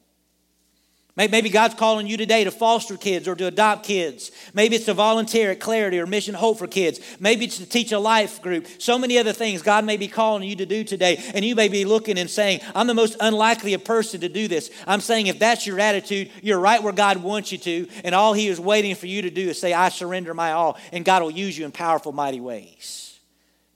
Maybe 1.18 1.49
God's 1.49 1.74
calling 1.74 2.05
you 2.05 2.15
today 2.15 2.43
to 2.43 2.51
foster 2.51 2.95
kids 2.95 3.28
or 3.28 3.36
to 3.36 3.47
adopt 3.47 3.84
kids. 3.84 4.32
Maybe 4.53 4.76
it's 4.76 4.86
to 4.86 4.93
volunteer 4.93 5.49
at 5.49 5.59
Clarity 5.59 5.99
or 5.99 6.05
Mission 6.05 6.36
Hope 6.36 6.59
for 6.59 6.68
Kids. 6.68 6.99
Maybe 7.20 7.45
it's 7.45 7.57
to 7.57 7.65
teach 7.65 7.91
a 7.91 7.97
life 7.97 8.39
group. 8.39 8.68
So 8.78 8.99
many 8.99 9.18
other 9.18 9.34
things 9.34 9.63
God 9.63 9.84
may 9.84 9.97
be 9.97 10.07
calling 10.07 10.47
you 10.47 10.55
to 10.57 10.68
do 10.68 10.84
today. 10.84 11.20
And 11.34 11.43
you 11.43 11.55
may 11.55 11.70
be 11.70 11.86
looking 11.86 12.20
and 12.20 12.30
saying, 12.30 12.61
I'm 12.76 12.86
the 12.86 12.93
most 12.93 13.18
unlikely 13.20 13.74
a 13.74 13.80
person 13.80 14.22
to 14.22 14.30
do 14.30 14.47
this. 14.47 14.70
I'm 14.86 15.01
saying 15.01 15.26
if 15.26 15.39
that's 15.39 15.65
your 15.65 15.80
attitude, 15.80 16.30
you're 16.43 16.59
right 16.59 16.84
where 16.84 16.93
God 16.93 17.18
wants 17.18 17.51
you 17.51 17.57
to. 17.57 17.88
And 18.03 18.13
all 18.13 18.34
He 18.34 18.47
is 18.47 18.59
waiting 18.59 18.93
for 18.93 19.07
you 19.07 19.24
to 19.24 19.32
do 19.32 19.49
is 19.49 19.59
say, 19.59 19.74
I 19.74 19.89
surrender 19.89 20.36
my 20.36 20.51
all. 20.51 20.78
And 20.91 21.03
God 21.03 21.24
will 21.24 21.32
use 21.32 21.57
you 21.57 21.65
in 21.65 21.72
powerful, 21.72 22.11
mighty 22.11 22.39
ways. 22.39 23.20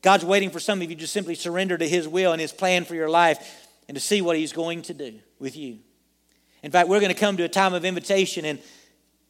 God's 0.04 0.26
waiting 0.26 0.52
for 0.52 0.60
some 0.60 0.80
of 0.80 0.92
you 0.92 0.96
to 0.96 1.08
simply 1.08 1.34
surrender 1.34 1.76
to 1.76 1.90
His 1.90 2.08
will 2.08 2.34
and 2.34 2.42
His 2.42 2.52
plan 2.52 2.86
for 2.86 2.94
your 2.94 3.10
life 3.10 3.68
and 3.88 3.96
to 3.96 4.02
see 4.02 4.22
what 4.22 4.38
He's 4.38 4.54
going 4.54 4.84
to 4.84 4.94
do 4.94 5.20
with 5.40 5.56
you. 5.56 5.80
In 6.64 6.72
fact, 6.72 6.88
we're 6.88 7.00
going 7.00 7.14
to 7.14 7.20
come 7.20 7.38
to 7.38 7.44
a 7.44 7.50
time 7.50 7.74
of 7.74 7.86
invitation, 7.86 8.46
and 8.46 8.60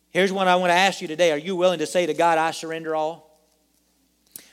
here's 0.10 0.32
what 0.32 0.48
I 0.48 0.56
want 0.58 0.72
to 0.72 0.76
ask 0.76 1.02
you 1.02 1.08
today 1.08 1.32
Are 1.32 1.38
you 1.38 1.56
willing 1.56 1.80
to 1.80 1.88
say 1.88 2.06
to 2.06 2.14
God, 2.14 2.38
I 2.38 2.52
surrender 2.52 2.96
all? 2.96 3.40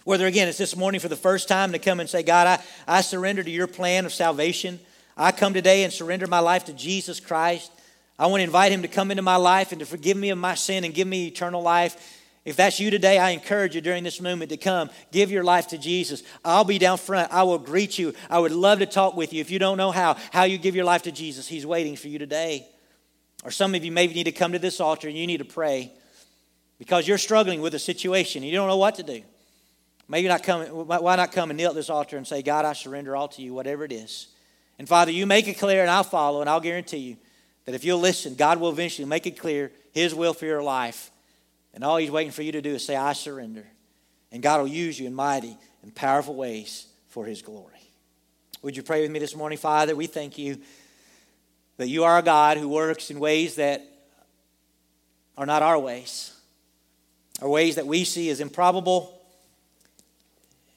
Whether 0.04 0.26
again 0.26 0.48
it's 0.48 0.58
this 0.58 0.76
morning 0.76 1.00
for 1.00 1.08
the 1.08 1.16
first 1.16 1.48
time 1.48 1.72
to 1.72 1.78
come 1.78 2.00
and 2.00 2.08
say, 2.08 2.22
God, 2.22 2.46
I, 2.46 2.96
I 2.98 3.00
surrender 3.02 3.42
to 3.42 3.50
your 3.50 3.66
plan 3.66 4.06
of 4.06 4.12
salvation. 4.12 4.80
I 5.16 5.32
come 5.32 5.52
today 5.52 5.84
and 5.84 5.92
surrender 5.92 6.26
my 6.26 6.38
life 6.38 6.64
to 6.66 6.72
Jesus 6.72 7.20
Christ. 7.20 7.72
I 8.18 8.26
want 8.26 8.40
to 8.40 8.44
invite 8.44 8.72
him 8.72 8.82
to 8.82 8.88
come 8.88 9.10
into 9.10 9.22
my 9.22 9.36
life 9.36 9.70
and 9.72 9.80
to 9.80 9.86
forgive 9.86 10.16
me 10.16 10.30
of 10.30 10.38
my 10.38 10.54
sin 10.54 10.84
and 10.84 10.94
give 10.94 11.06
me 11.06 11.26
eternal 11.26 11.60
life. 11.60 12.17
If 12.48 12.56
that's 12.56 12.80
you 12.80 12.90
today, 12.90 13.18
I 13.18 13.32
encourage 13.32 13.74
you 13.74 13.82
during 13.82 14.04
this 14.04 14.22
moment 14.22 14.48
to 14.48 14.56
come, 14.56 14.88
give 15.12 15.30
your 15.30 15.44
life 15.44 15.68
to 15.68 15.76
Jesus. 15.76 16.22
I'll 16.42 16.64
be 16.64 16.78
down 16.78 16.96
front. 16.96 17.30
I 17.30 17.42
will 17.42 17.58
greet 17.58 17.98
you. 17.98 18.14
I 18.30 18.38
would 18.38 18.52
love 18.52 18.78
to 18.78 18.86
talk 18.86 19.14
with 19.14 19.34
you. 19.34 19.42
If 19.42 19.50
you 19.50 19.58
don't 19.58 19.76
know 19.76 19.90
how, 19.90 20.16
how 20.32 20.44
you 20.44 20.56
give 20.56 20.74
your 20.74 20.86
life 20.86 21.02
to 21.02 21.12
Jesus, 21.12 21.46
He's 21.46 21.66
waiting 21.66 21.94
for 21.94 22.08
you 22.08 22.18
today. 22.18 22.66
Or 23.44 23.50
some 23.50 23.74
of 23.74 23.84
you 23.84 23.92
maybe 23.92 24.14
need 24.14 24.24
to 24.24 24.32
come 24.32 24.52
to 24.52 24.58
this 24.58 24.80
altar 24.80 25.08
and 25.08 25.16
you 25.18 25.26
need 25.26 25.40
to 25.40 25.44
pray 25.44 25.92
because 26.78 27.06
you're 27.06 27.18
struggling 27.18 27.60
with 27.60 27.74
a 27.74 27.78
situation. 27.78 28.42
and 28.42 28.50
You 28.50 28.56
don't 28.56 28.68
know 28.68 28.78
what 28.78 28.94
to 28.94 29.02
do. 29.02 29.20
Maybe 30.08 30.26
not 30.26 30.42
come, 30.42 30.62
why 30.68 31.16
not 31.16 31.32
come 31.32 31.50
and 31.50 31.58
kneel 31.58 31.68
at 31.68 31.74
this 31.74 31.90
altar 31.90 32.16
and 32.16 32.26
say, 32.26 32.40
God, 32.40 32.64
I 32.64 32.72
surrender 32.72 33.14
all 33.14 33.28
to 33.28 33.42
you, 33.42 33.52
whatever 33.52 33.84
it 33.84 33.92
is. 33.92 34.28
And 34.78 34.88
Father, 34.88 35.12
you 35.12 35.26
make 35.26 35.48
it 35.48 35.58
clear 35.58 35.82
and 35.82 35.90
I'll 35.90 36.02
follow, 36.02 36.40
and 36.40 36.48
I'll 36.48 36.60
guarantee 36.60 36.96
you 36.96 37.16
that 37.66 37.74
if 37.74 37.84
you'll 37.84 38.00
listen, 38.00 38.36
God 38.36 38.58
will 38.58 38.70
eventually 38.70 39.06
make 39.06 39.26
it 39.26 39.38
clear 39.38 39.70
His 39.92 40.14
will 40.14 40.32
for 40.32 40.46
your 40.46 40.62
life 40.62 41.10
and 41.78 41.84
all 41.84 41.96
he's 41.98 42.10
waiting 42.10 42.32
for 42.32 42.42
you 42.42 42.50
to 42.50 42.60
do 42.60 42.74
is 42.74 42.84
say, 42.84 42.96
I 42.96 43.12
surrender. 43.12 43.64
And 44.32 44.42
God 44.42 44.60
will 44.60 44.66
use 44.66 44.98
you 44.98 45.06
in 45.06 45.14
mighty 45.14 45.56
and 45.84 45.94
powerful 45.94 46.34
ways 46.34 46.88
for 47.06 47.24
his 47.24 47.40
glory. 47.40 47.78
Would 48.62 48.76
you 48.76 48.82
pray 48.82 49.02
with 49.02 49.12
me 49.12 49.20
this 49.20 49.36
morning, 49.36 49.58
Father? 49.58 49.94
We 49.94 50.08
thank 50.08 50.38
you 50.38 50.58
that 51.76 51.86
you 51.86 52.02
are 52.02 52.18
a 52.18 52.22
God 52.22 52.56
who 52.56 52.68
works 52.68 53.12
in 53.12 53.20
ways 53.20 53.54
that 53.54 53.80
are 55.36 55.46
not 55.46 55.62
our 55.62 55.78
ways, 55.78 56.32
are 57.40 57.48
ways 57.48 57.76
that 57.76 57.86
we 57.86 58.02
see 58.02 58.28
as 58.30 58.40
improbable, 58.40 59.16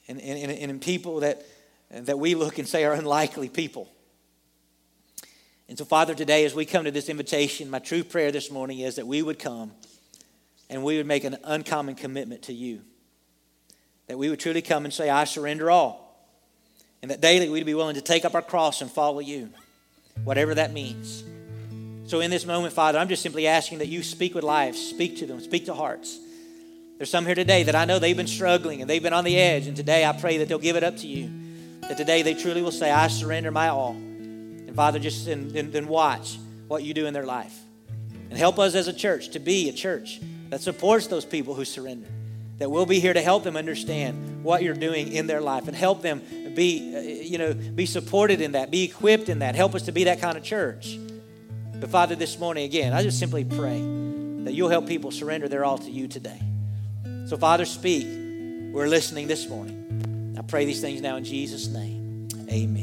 and, 0.06 0.20
and, 0.20 0.52
and 0.52 0.70
in 0.70 0.78
people 0.78 1.18
that, 1.18 1.44
that 1.90 2.20
we 2.20 2.36
look 2.36 2.58
and 2.58 2.68
say 2.68 2.84
are 2.84 2.92
unlikely 2.92 3.48
people. 3.48 3.90
And 5.68 5.76
so, 5.76 5.84
Father, 5.84 6.14
today 6.14 6.44
as 6.44 6.54
we 6.54 6.64
come 6.64 6.84
to 6.84 6.92
this 6.92 7.08
invitation, 7.08 7.70
my 7.70 7.80
true 7.80 8.04
prayer 8.04 8.30
this 8.30 8.52
morning 8.52 8.78
is 8.78 8.94
that 8.94 9.06
we 9.08 9.20
would 9.20 9.40
come 9.40 9.72
and 10.72 10.82
we 10.82 10.96
would 10.96 11.06
make 11.06 11.24
an 11.24 11.36
uncommon 11.44 11.94
commitment 11.94 12.44
to 12.44 12.52
you. 12.54 12.80
That 14.06 14.16
we 14.16 14.30
would 14.30 14.40
truly 14.40 14.62
come 14.62 14.86
and 14.86 14.92
say, 14.92 15.10
I 15.10 15.24
surrender 15.24 15.70
all. 15.70 16.26
And 17.02 17.10
that 17.10 17.20
daily 17.20 17.50
we'd 17.50 17.66
be 17.66 17.74
willing 17.74 17.96
to 17.96 18.00
take 18.00 18.24
up 18.24 18.34
our 18.34 18.42
cross 18.42 18.80
and 18.80 18.90
follow 18.90 19.20
you, 19.20 19.50
whatever 20.24 20.54
that 20.54 20.72
means. 20.72 21.24
So, 22.06 22.20
in 22.20 22.30
this 22.30 22.46
moment, 22.46 22.72
Father, 22.72 22.98
I'm 22.98 23.08
just 23.08 23.22
simply 23.22 23.46
asking 23.46 23.78
that 23.78 23.88
you 23.88 24.02
speak 24.02 24.34
with 24.34 24.44
lives, 24.44 24.80
speak 24.80 25.18
to 25.18 25.26
them, 25.26 25.40
speak 25.40 25.66
to 25.66 25.74
hearts. 25.74 26.18
There's 26.96 27.10
some 27.10 27.26
here 27.26 27.34
today 27.34 27.64
that 27.64 27.74
I 27.74 27.84
know 27.84 27.98
they've 27.98 28.16
been 28.16 28.26
struggling 28.26 28.80
and 28.80 28.88
they've 28.88 29.02
been 29.02 29.12
on 29.12 29.24
the 29.24 29.38
edge, 29.38 29.66
and 29.66 29.76
today 29.76 30.06
I 30.06 30.12
pray 30.12 30.38
that 30.38 30.48
they'll 30.48 30.58
give 30.58 30.76
it 30.76 30.84
up 30.84 30.96
to 30.98 31.06
you. 31.06 31.30
That 31.82 31.98
today 31.98 32.22
they 32.22 32.34
truly 32.34 32.62
will 32.62 32.72
say, 32.72 32.90
I 32.90 33.08
surrender 33.08 33.50
my 33.50 33.68
all. 33.68 33.92
And 33.92 34.74
Father, 34.74 34.98
just 34.98 35.26
then 35.26 35.86
watch 35.86 36.38
what 36.66 36.82
you 36.82 36.94
do 36.94 37.06
in 37.06 37.12
their 37.12 37.26
life. 37.26 37.58
And 38.30 38.38
help 38.38 38.58
us 38.58 38.74
as 38.74 38.88
a 38.88 38.92
church 38.92 39.30
to 39.30 39.38
be 39.38 39.68
a 39.68 39.72
church 39.72 40.20
that 40.52 40.60
supports 40.60 41.06
those 41.06 41.24
people 41.24 41.54
who 41.54 41.64
surrender. 41.64 42.06
That 42.58 42.70
we'll 42.70 42.84
be 42.84 43.00
here 43.00 43.14
to 43.14 43.22
help 43.22 43.42
them 43.42 43.56
understand 43.56 44.44
what 44.44 44.62
you're 44.62 44.74
doing 44.74 45.10
in 45.10 45.26
their 45.26 45.40
life 45.40 45.66
and 45.66 45.74
help 45.74 46.02
them 46.02 46.20
be, 46.54 46.94
uh, 46.94 47.00
you 47.00 47.38
know, 47.38 47.54
be 47.54 47.86
supported 47.86 48.42
in 48.42 48.52
that, 48.52 48.70
be 48.70 48.84
equipped 48.84 49.30
in 49.30 49.38
that. 49.38 49.54
Help 49.54 49.74
us 49.74 49.84
to 49.84 49.92
be 49.92 50.04
that 50.04 50.20
kind 50.20 50.36
of 50.36 50.44
church. 50.44 50.98
But 51.80 51.88
Father, 51.88 52.16
this 52.16 52.38
morning 52.38 52.64
again, 52.64 52.92
I 52.92 53.02
just 53.02 53.18
simply 53.18 53.46
pray 53.46 53.80
that 54.44 54.52
you'll 54.52 54.68
help 54.68 54.86
people 54.86 55.10
surrender 55.10 55.48
their 55.48 55.64
all 55.64 55.78
to 55.78 55.90
you 55.90 56.06
today. 56.06 56.42
So, 57.28 57.38
Father, 57.38 57.64
speak. 57.64 58.04
We're 58.04 58.88
listening 58.88 59.28
this 59.28 59.48
morning. 59.48 60.36
I 60.38 60.42
pray 60.42 60.66
these 60.66 60.82
things 60.82 61.00
now 61.00 61.16
in 61.16 61.24
Jesus' 61.24 61.68
name. 61.68 62.28
Amen. 62.50 62.82